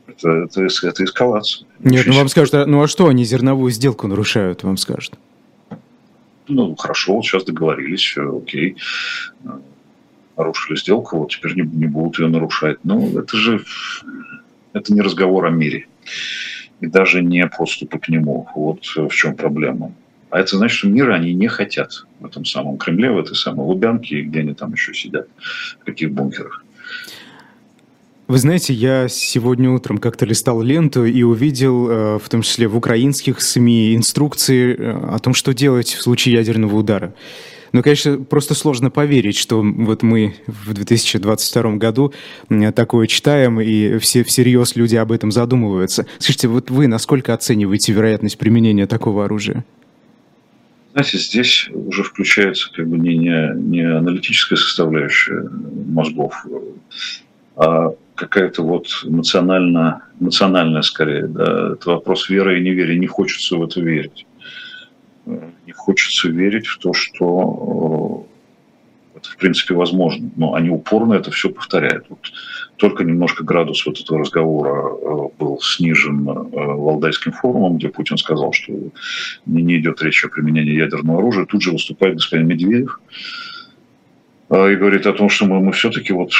Это, 0.05 0.29
это, 0.29 0.61
это 0.61 1.03
эскалация. 1.03 1.65
Нет, 1.79 2.05
ну 2.05 2.13
вам 2.13 2.27
скажут, 2.27 2.53
а, 2.53 2.65
ну 2.67 2.83
а 2.83 2.87
что 2.87 3.07
они 3.07 3.23
зерновую 3.23 3.71
сделку 3.71 4.07
нарушают, 4.07 4.61
вам 4.61 4.77
скажут? 4.77 5.15
Ну, 6.47 6.75
хорошо, 6.75 7.15
вот 7.15 7.25
сейчас 7.25 7.45
договорились, 7.45 8.01
все, 8.01 8.37
окей. 8.37 8.77
Нарушили 10.37 10.77
сделку, 10.77 11.17
вот 11.17 11.31
теперь 11.31 11.55
не, 11.55 11.63
не 11.63 11.87
будут 11.87 12.19
ее 12.19 12.27
нарушать. 12.27 12.77
Ну, 12.83 13.17
это 13.17 13.35
же 13.35 13.63
это 14.73 14.93
не 14.93 15.01
разговор 15.01 15.45
о 15.47 15.49
мире. 15.49 15.87
И 16.79 16.85
даже 16.85 17.23
не 17.23 17.47
подступы 17.47 17.97
к 17.97 18.07
нему. 18.09 18.47
Вот 18.53 18.85
в 18.85 19.09
чем 19.09 19.35
проблема. 19.35 19.93
А 20.33 20.39
это 20.39 20.57
значит, 20.57 20.79
что 20.79 20.87
мира 20.87 21.13
они 21.13 21.31
не 21.35 21.47
хотят 21.47 22.07
в 22.19 22.25
этом 22.25 22.43
самом 22.43 22.79
Кремле, 22.79 23.11
в 23.11 23.19
этой 23.19 23.35
самой 23.35 23.67
Лубянке, 23.67 24.21
где 24.21 24.39
они 24.39 24.55
там 24.55 24.73
еще 24.73 24.91
сидят, 24.91 25.27
в 25.79 25.85
каких 25.85 26.11
бункерах. 26.11 26.65
Вы 28.27 28.39
знаете, 28.39 28.73
я 28.73 29.07
сегодня 29.09 29.69
утром 29.69 29.99
как-то 29.99 30.25
листал 30.25 30.63
ленту 30.63 31.05
и 31.05 31.21
увидел, 31.21 31.87
э, 31.87 32.17
в 32.17 32.27
том 32.29 32.41
числе 32.41 32.67
в 32.67 32.75
украинских 32.75 33.41
СМИ, 33.41 33.95
инструкции 33.95 34.75
э, 34.75 34.91
о 35.13 35.19
том, 35.19 35.35
что 35.35 35.53
делать 35.53 35.93
в 35.93 36.01
случае 36.01 36.33
ядерного 36.33 36.77
удара. 36.77 37.13
Но, 37.71 37.83
конечно, 37.83 38.17
просто 38.17 38.55
сложно 38.55 38.89
поверить, 38.89 39.37
что 39.37 39.61
вот 39.61 40.01
мы 40.01 40.33
в 40.47 40.73
2022 40.73 41.75
году 41.75 42.11
такое 42.73 43.05
читаем, 43.05 43.61
и 43.61 43.99
все 43.99 44.23
всерьез 44.23 44.75
люди 44.75 44.95
об 44.95 45.11
этом 45.11 45.31
задумываются. 45.31 46.07
Скажите, 46.17 46.47
вот 46.47 46.71
вы 46.71 46.87
насколько 46.87 47.35
оцениваете 47.35 47.93
вероятность 47.93 48.39
применения 48.39 48.87
такого 48.87 49.25
оружия? 49.25 49.63
Знаете, 50.93 51.17
здесь 51.17 51.69
уже 51.73 52.03
включается 52.03 52.71
как 52.71 52.87
бы 52.87 52.99
не, 52.99 53.17
не, 53.17 53.51
не 53.55 53.81
аналитическая 53.81 54.55
составляющая 54.55 55.49
мозгов, 55.87 56.45
а 57.55 57.95
какая-то 58.13 58.61
вот 58.61 58.87
национально, 59.03 60.03
национальная 60.19 60.83
скорее. 60.83 61.25
Да, 61.25 61.73
это 61.73 61.89
вопрос 61.89 62.29
веры 62.29 62.59
и 62.59 62.63
неверия. 62.63 62.97
Не 62.97 63.07
хочется 63.07 63.57
в 63.57 63.63
это 63.63 63.81
верить. 63.81 64.27
Не 65.25 65.71
хочется 65.71 66.29
верить 66.29 66.67
в 66.67 66.77
то, 66.77 66.93
что 66.93 68.27
принципе 69.43 69.73
возможно. 69.73 70.31
Но 70.37 70.53
они 70.53 70.69
упорно 70.69 71.15
это 71.15 71.29
все 71.29 71.49
повторяют. 71.49 72.05
Вот 72.09 72.19
только 72.77 73.03
немножко 73.03 73.43
градус 73.43 73.85
вот 73.85 73.99
этого 73.99 74.19
разговора 74.19 74.71
э, 74.71 75.27
был 75.37 75.59
снижен 75.61 76.27
э, 76.29 76.33
Валдайским 76.53 77.33
форумом, 77.33 77.77
где 77.77 77.89
Путин 77.89 78.17
сказал, 78.17 78.53
что 78.53 78.73
не 79.45 79.79
идет 79.79 80.01
речь 80.01 80.23
о 80.23 80.29
применении 80.29 80.79
ядерного 80.79 81.19
оружия. 81.19 81.45
Тут 81.45 81.61
же 81.61 81.71
выступает 81.71 82.15
господин 82.15 82.47
Медведев, 82.47 83.01
и 84.53 84.75
говорит 84.75 85.07
о 85.07 85.13
том, 85.13 85.29
что 85.29 85.45
мы, 85.45 85.59
мы 85.59 85.71
все-таки 85.71 86.13
вот 86.13 86.31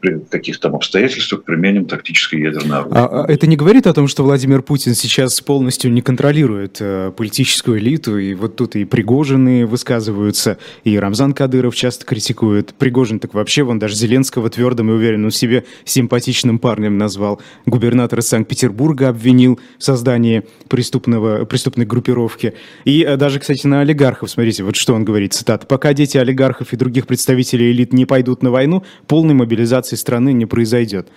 при 0.00 0.18
каких-то 0.30 0.68
там 0.68 0.76
обстоятельствах 0.76 1.44
применим 1.44 1.84
тактическое 1.84 2.40
ядерное 2.40 2.78
оружие. 2.78 3.00
А, 3.00 3.24
а 3.24 3.30
это 3.30 3.46
не 3.46 3.56
говорит 3.56 3.86
о 3.86 3.92
том, 3.92 4.08
что 4.08 4.22
Владимир 4.22 4.62
Путин 4.62 4.94
сейчас 4.94 5.40
полностью 5.40 5.92
не 5.92 6.00
контролирует 6.00 6.78
э, 6.80 7.12
политическую 7.16 7.78
элиту, 7.78 8.18
и 8.18 8.34
вот 8.34 8.56
тут 8.56 8.76
и 8.76 8.84
Пригожины 8.84 9.66
высказываются, 9.66 10.58
и 10.84 10.98
Рамзан 10.98 11.34
Кадыров 11.34 11.74
часто 11.76 12.06
критикует. 12.06 12.74
Пригожин 12.74 13.20
так 13.20 13.34
вообще, 13.34 13.62
вон 13.62 13.78
даже 13.78 13.94
Зеленского 13.94 14.48
твердым 14.48 14.90
и 14.90 14.94
уверенным 14.94 15.30
в 15.30 15.36
себе 15.36 15.64
симпатичным 15.84 16.58
парнем 16.58 16.98
назвал. 16.98 17.40
Губернатор 17.66 18.20
из 18.20 18.28
Санкт-Петербурга 18.28 19.08
обвинил 19.08 19.60
в 19.78 19.84
создании 19.84 20.44
преступного, 20.68 21.44
преступной 21.44 21.84
группировки. 21.84 22.54
И 22.84 23.02
э, 23.02 23.16
даже, 23.16 23.40
кстати, 23.40 23.66
на 23.66 23.80
олигархов, 23.80 24.30
смотрите, 24.30 24.64
вот 24.64 24.76
что 24.76 24.94
он 24.94 25.04
говорит, 25.04 25.34
цитата. 25.34 25.66
«Пока 25.66 25.92
дети 25.92 26.16
олигархов 26.16 26.72
и 26.72 26.76
других 26.86 27.06
представителей 27.06 27.72
элит 27.72 27.92
не 27.92 28.06
пойдут 28.06 28.42
на 28.42 28.50
войну, 28.50 28.84
полной 29.08 29.34
мобилизации 29.34 29.96
страны 29.96 30.32
не 30.32 30.46
произойдет. 30.46 31.08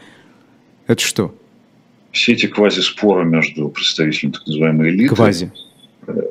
Это 0.88 1.02
что? 1.02 1.36
Все 2.12 2.34
эти 2.34 2.48
квази-споры 2.48 3.24
между 3.24 3.70
представителями 3.70 4.34
так 4.34 4.48
называемой 4.48 4.90
элиты, 4.90 5.16
квази. 5.16 5.52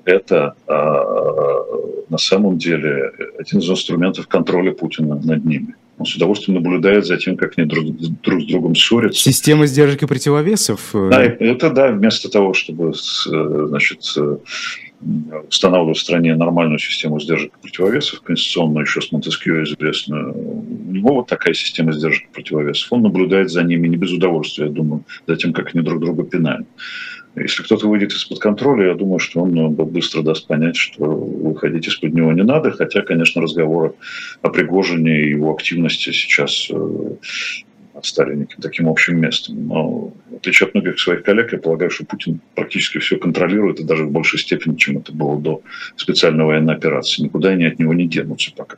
это 0.04 0.54
а, 0.66 1.64
на 2.08 2.18
самом 2.18 2.58
деле 2.58 3.12
один 3.38 3.60
из 3.60 3.70
инструментов 3.70 4.26
контроля 4.26 4.72
Путина 4.72 5.14
над 5.22 5.44
ними. 5.44 5.76
Он 5.98 6.06
с 6.06 6.16
удовольствием 6.16 6.60
наблюдает 6.60 7.06
за 7.06 7.16
тем, 7.16 7.36
как 7.36 7.54
они 7.56 7.68
друг, 7.68 7.96
друг 8.22 8.42
с 8.42 8.46
другом 8.46 8.74
ссорятся. 8.74 9.20
Система 9.20 9.66
сдержек 9.66 10.02
и 10.02 10.06
противовесов? 10.06 10.90
Да, 10.92 11.22
это 11.22 11.70
да, 11.70 11.92
вместо 11.92 12.28
того, 12.28 12.54
чтобы 12.54 12.92
значит, 12.94 14.16
устанавливать 15.48 15.96
в 15.96 16.00
стране 16.00 16.34
нормальную 16.34 16.78
систему 16.78 17.20
сдержек 17.20 17.52
и 17.56 17.62
противовесов, 17.62 18.20
конституционную 18.22 18.84
еще 18.84 19.00
с 19.00 19.12
Монтескио 19.12 19.62
известную. 19.62 20.34
У 20.34 20.92
него 20.92 21.14
вот 21.14 21.28
такая 21.28 21.54
система 21.54 21.92
сдержек 21.92 22.24
и 22.24 22.34
противовесов. 22.34 22.92
Он 22.92 23.02
наблюдает 23.02 23.50
за 23.50 23.62
ними 23.62 23.86
не 23.88 23.96
без 23.96 24.12
удовольствия, 24.12 24.66
я 24.66 24.70
думаю, 24.72 25.04
за 25.26 25.36
тем, 25.36 25.52
как 25.52 25.74
они 25.74 25.84
друг 25.84 26.00
друга 26.00 26.24
пинают. 26.24 26.66
Если 27.36 27.62
кто-то 27.62 27.86
выйдет 27.86 28.12
из-под 28.12 28.40
контроля, 28.40 28.88
я 28.88 28.94
думаю, 28.94 29.20
что 29.20 29.42
он 29.42 29.52
ну, 29.52 29.70
быстро 29.70 30.22
даст 30.22 30.48
понять, 30.48 30.76
что 30.76 31.04
выходить 31.04 31.86
из-под 31.86 32.12
него 32.12 32.32
не 32.32 32.42
надо, 32.42 32.72
хотя, 32.72 33.02
конечно, 33.02 33.40
разговоры 33.40 33.94
о 34.42 34.48
Пригожине 34.48 35.22
и 35.22 35.30
его 35.30 35.52
активности 35.52 36.10
сейчас 36.10 36.70
неким 38.34 38.60
таким 38.60 38.88
общим 38.88 39.20
местом. 39.20 39.66
Но 39.66 40.12
в 40.30 40.36
отличие 40.36 40.66
от 40.66 40.74
многих 40.74 40.98
своих 40.98 41.22
коллег, 41.22 41.52
я 41.52 41.58
полагаю, 41.58 41.90
что 41.90 42.04
Путин 42.04 42.40
практически 42.54 42.98
все 42.98 43.16
контролирует, 43.16 43.80
и 43.80 43.84
даже 43.84 44.04
в 44.04 44.10
большей 44.10 44.38
степени, 44.38 44.76
чем 44.76 44.98
это 44.98 45.12
было 45.12 45.40
до 45.40 45.62
специальной 45.96 46.44
военной 46.44 46.74
операции. 46.74 47.22
Никуда 47.22 47.50
они 47.50 47.66
от 47.66 47.78
него 47.78 47.94
не 47.94 48.06
денутся 48.06 48.52
пока. 48.56 48.76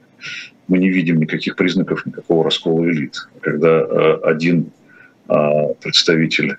Мы 0.68 0.78
не 0.78 0.90
видим 0.90 1.18
никаких 1.18 1.56
признаков 1.56 2.06
никакого 2.06 2.44
раскола 2.44 2.84
элит. 2.88 3.28
Когда 3.40 3.80
э, 3.80 4.18
один 4.24 4.70
э, 5.28 5.34
представитель 5.82 6.56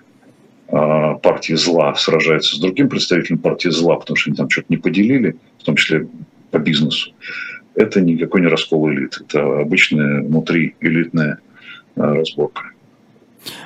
э, 0.68 1.14
партии 1.22 1.54
зла 1.54 1.94
сражается 1.94 2.56
с 2.56 2.58
другим 2.58 2.88
представителем 2.88 3.38
партии 3.38 3.70
зла, 3.70 3.96
потому 3.96 4.16
что 4.16 4.30
они 4.30 4.36
там 4.36 4.50
что-то 4.50 4.66
не 4.68 4.76
поделили, 4.76 5.36
в 5.58 5.64
том 5.64 5.76
числе 5.76 6.06
по 6.50 6.58
бизнесу, 6.58 7.12
это 7.74 8.00
никакой 8.00 8.42
не 8.42 8.48
раскол 8.48 8.90
элит. 8.90 9.18
Это 9.20 9.60
обычная 9.60 10.22
внутри 10.22 10.74
элитная 10.80 11.38
разборка. 11.96 12.62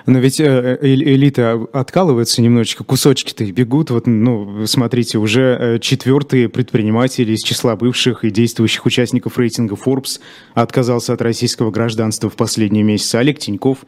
Но 0.06 0.18
ведь 0.18 0.40
э, 0.40 0.78
э 0.80 0.94
элита 0.94 1.66
откалывается 1.72 2.40
немножечко, 2.40 2.84
кусочки-то 2.84 3.44
бегут. 3.44 3.90
Вот, 3.90 4.06
ну, 4.06 4.66
смотрите, 4.66 5.18
уже 5.18 5.56
э, 5.58 5.78
четвертый 5.80 6.48
предприниматель 6.48 7.30
из 7.30 7.42
числа 7.42 7.76
бывших 7.76 8.24
и 8.24 8.30
действующих 8.30 8.86
участников 8.86 9.38
рейтинга 9.38 9.74
Forbes 9.74 10.20
отказался 10.54 11.12
от 11.12 11.22
российского 11.22 11.70
гражданства 11.70 12.30
в 12.30 12.36
последние 12.36 12.84
месяцы. 12.84 13.16
Олег 13.16 13.38
Тиньков, 13.38 13.78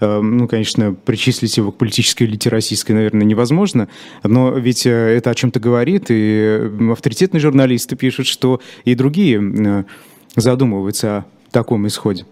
э, 0.00 0.20
ну, 0.20 0.48
конечно, 0.48 0.94
причислить 0.94 1.56
его 1.56 1.72
к 1.72 1.78
политической 1.78 2.24
элите 2.24 2.50
российской, 2.50 2.92
наверное, 2.92 3.26
невозможно, 3.26 3.88
но 4.22 4.50
ведь 4.50 4.86
э, 4.86 4.90
это 4.90 5.30
о 5.30 5.34
чем-то 5.34 5.60
говорит, 5.60 6.06
и 6.08 6.70
авторитетные 6.90 7.40
журналисты 7.40 7.96
пишут, 7.96 8.26
что 8.26 8.60
и 8.84 8.94
другие 8.94 9.40
э, 9.40 9.84
задумываются 10.36 11.18
о 11.18 11.24
таком 11.52 11.86
исходе. 11.86 12.26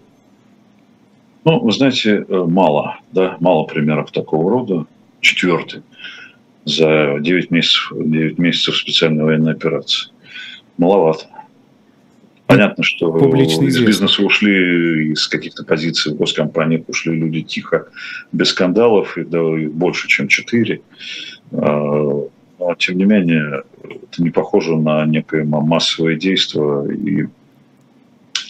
Ну, 1.47 1.59
вы 1.59 1.71
знаете, 1.71 2.25
э, 2.27 2.43
мало, 2.45 2.99
да, 3.13 3.37
мало 3.39 3.63
примеров 3.63 4.11
такого 4.11 4.51
рода. 4.51 4.85
Четвертый 5.21 5.81
за 6.65 7.19
9 7.21 7.51
месяцев, 7.51 7.93
9 7.95 8.37
месяцев 8.37 8.75
специальной 8.75 9.23
военной 9.23 9.53
операции. 9.53 10.11
Маловато. 10.77 11.27
Понятно, 12.47 12.83
что 12.83 13.13
Публично 13.13 13.63
из 13.63 13.79
бизнеса 13.79 14.23
ушли, 14.23 15.13
из 15.13 15.25
каких-то 15.29 15.63
позиций 15.63 16.11
в 16.11 16.17
госкомпаниях 16.17 16.81
ушли 16.89 17.15
люди 17.15 17.43
тихо, 17.43 17.87
без 18.33 18.49
скандалов, 18.49 19.17
и 19.17 19.23
да, 19.23 19.41
больше, 19.71 20.09
чем 20.09 20.27
четыре. 20.27 20.81
А, 21.53 22.27
но, 22.59 22.75
тем 22.77 22.97
не 22.97 23.05
менее, 23.05 23.63
это 23.83 24.21
не 24.21 24.31
похоже 24.31 24.75
на 24.75 25.05
некое 25.05 25.45
массовое 25.45 26.15
действие 26.15 26.93
и 26.93 27.27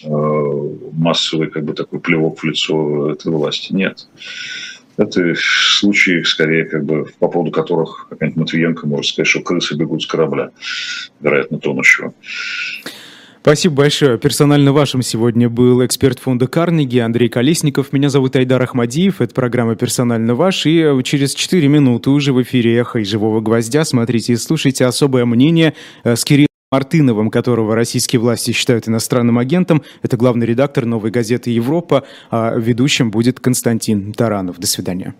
массовый 0.04 1.48
как 1.48 1.64
бы 1.64 1.74
такой 1.74 2.00
плевок 2.00 2.40
в 2.40 2.44
лицо 2.44 3.10
этой 3.10 3.32
власти. 3.32 3.72
Нет. 3.72 4.06
Это 4.96 5.32
случаи, 5.36 6.22
скорее, 6.24 6.64
как 6.64 6.84
бы, 6.84 7.06
по 7.20 7.28
поводу 7.28 7.52
которых 7.52 8.08
какая-нибудь 8.10 8.40
Матвиенко 8.40 8.86
может 8.86 9.12
сказать, 9.12 9.28
что 9.28 9.40
крысы 9.40 9.76
бегут 9.76 10.02
с 10.02 10.06
корабля, 10.06 10.50
вероятно, 11.20 11.60
тонущего. 11.60 12.12
Спасибо 13.40 13.76
большое. 13.76 14.18
Персонально 14.18 14.72
вашим 14.72 15.00
сегодня 15.00 15.48
был 15.48 15.86
эксперт 15.86 16.18
фонда 16.18 16.48
Карнеги 16.48 16.98
Андрей 16.98 17.28
Колесников. 17.28 17.92
Меня 17.92 18.10
зовут 18.10 18.36
Айдар 18.36 18.60
Ахмадиев. 18.60 19.20
Это 19.20 19.32
программа 19.32 19.76
«Персонально 19.76 20.34
ваш». 20.34 20.66
И 20.66 20.80
э, 20.80 21.02
через 21.02 21.34
4 21.34 21.66
минуты 21.68 22.10
уже 22.10 22.32
в 22.32 22.42
эфире 22.42 22.76
«Эхо» 22.76 22.98
и 22.98 23.04
«Живого 23.04 23.40
гвоздя». 23.40 23.84
Смотрите 23.84 24.34
и 24.34 24.36
слушайте 24.36 24.84
особое 24.84 25.24
мнение 25.24 25.74
э, 26.04 26.16
с 26.16 26.24
Кириллом 26.24 26.47
Мартыновым, 26.70 27.30
которого 27.30 27.74
российские 27.74 28.20
власти 28.20 28.50
считают 28.50 28.88
иностранным 28.88 29.38
агентом. 29.38 29.82
Это 30.02 30.18
главный 30.18 30.44
редактор 30.46 30.84
«Новой 30.84 31.10
газеты 31.10 31.50
Европа». 31.50 32.04
А 32.30 32.54
ведущим 32.54 33.10
будет 33.10 33.40
Константин 33.40 34.12
Таранов. 34.12 34.58
До 34.58 34.66
свидания. 34.66 35.14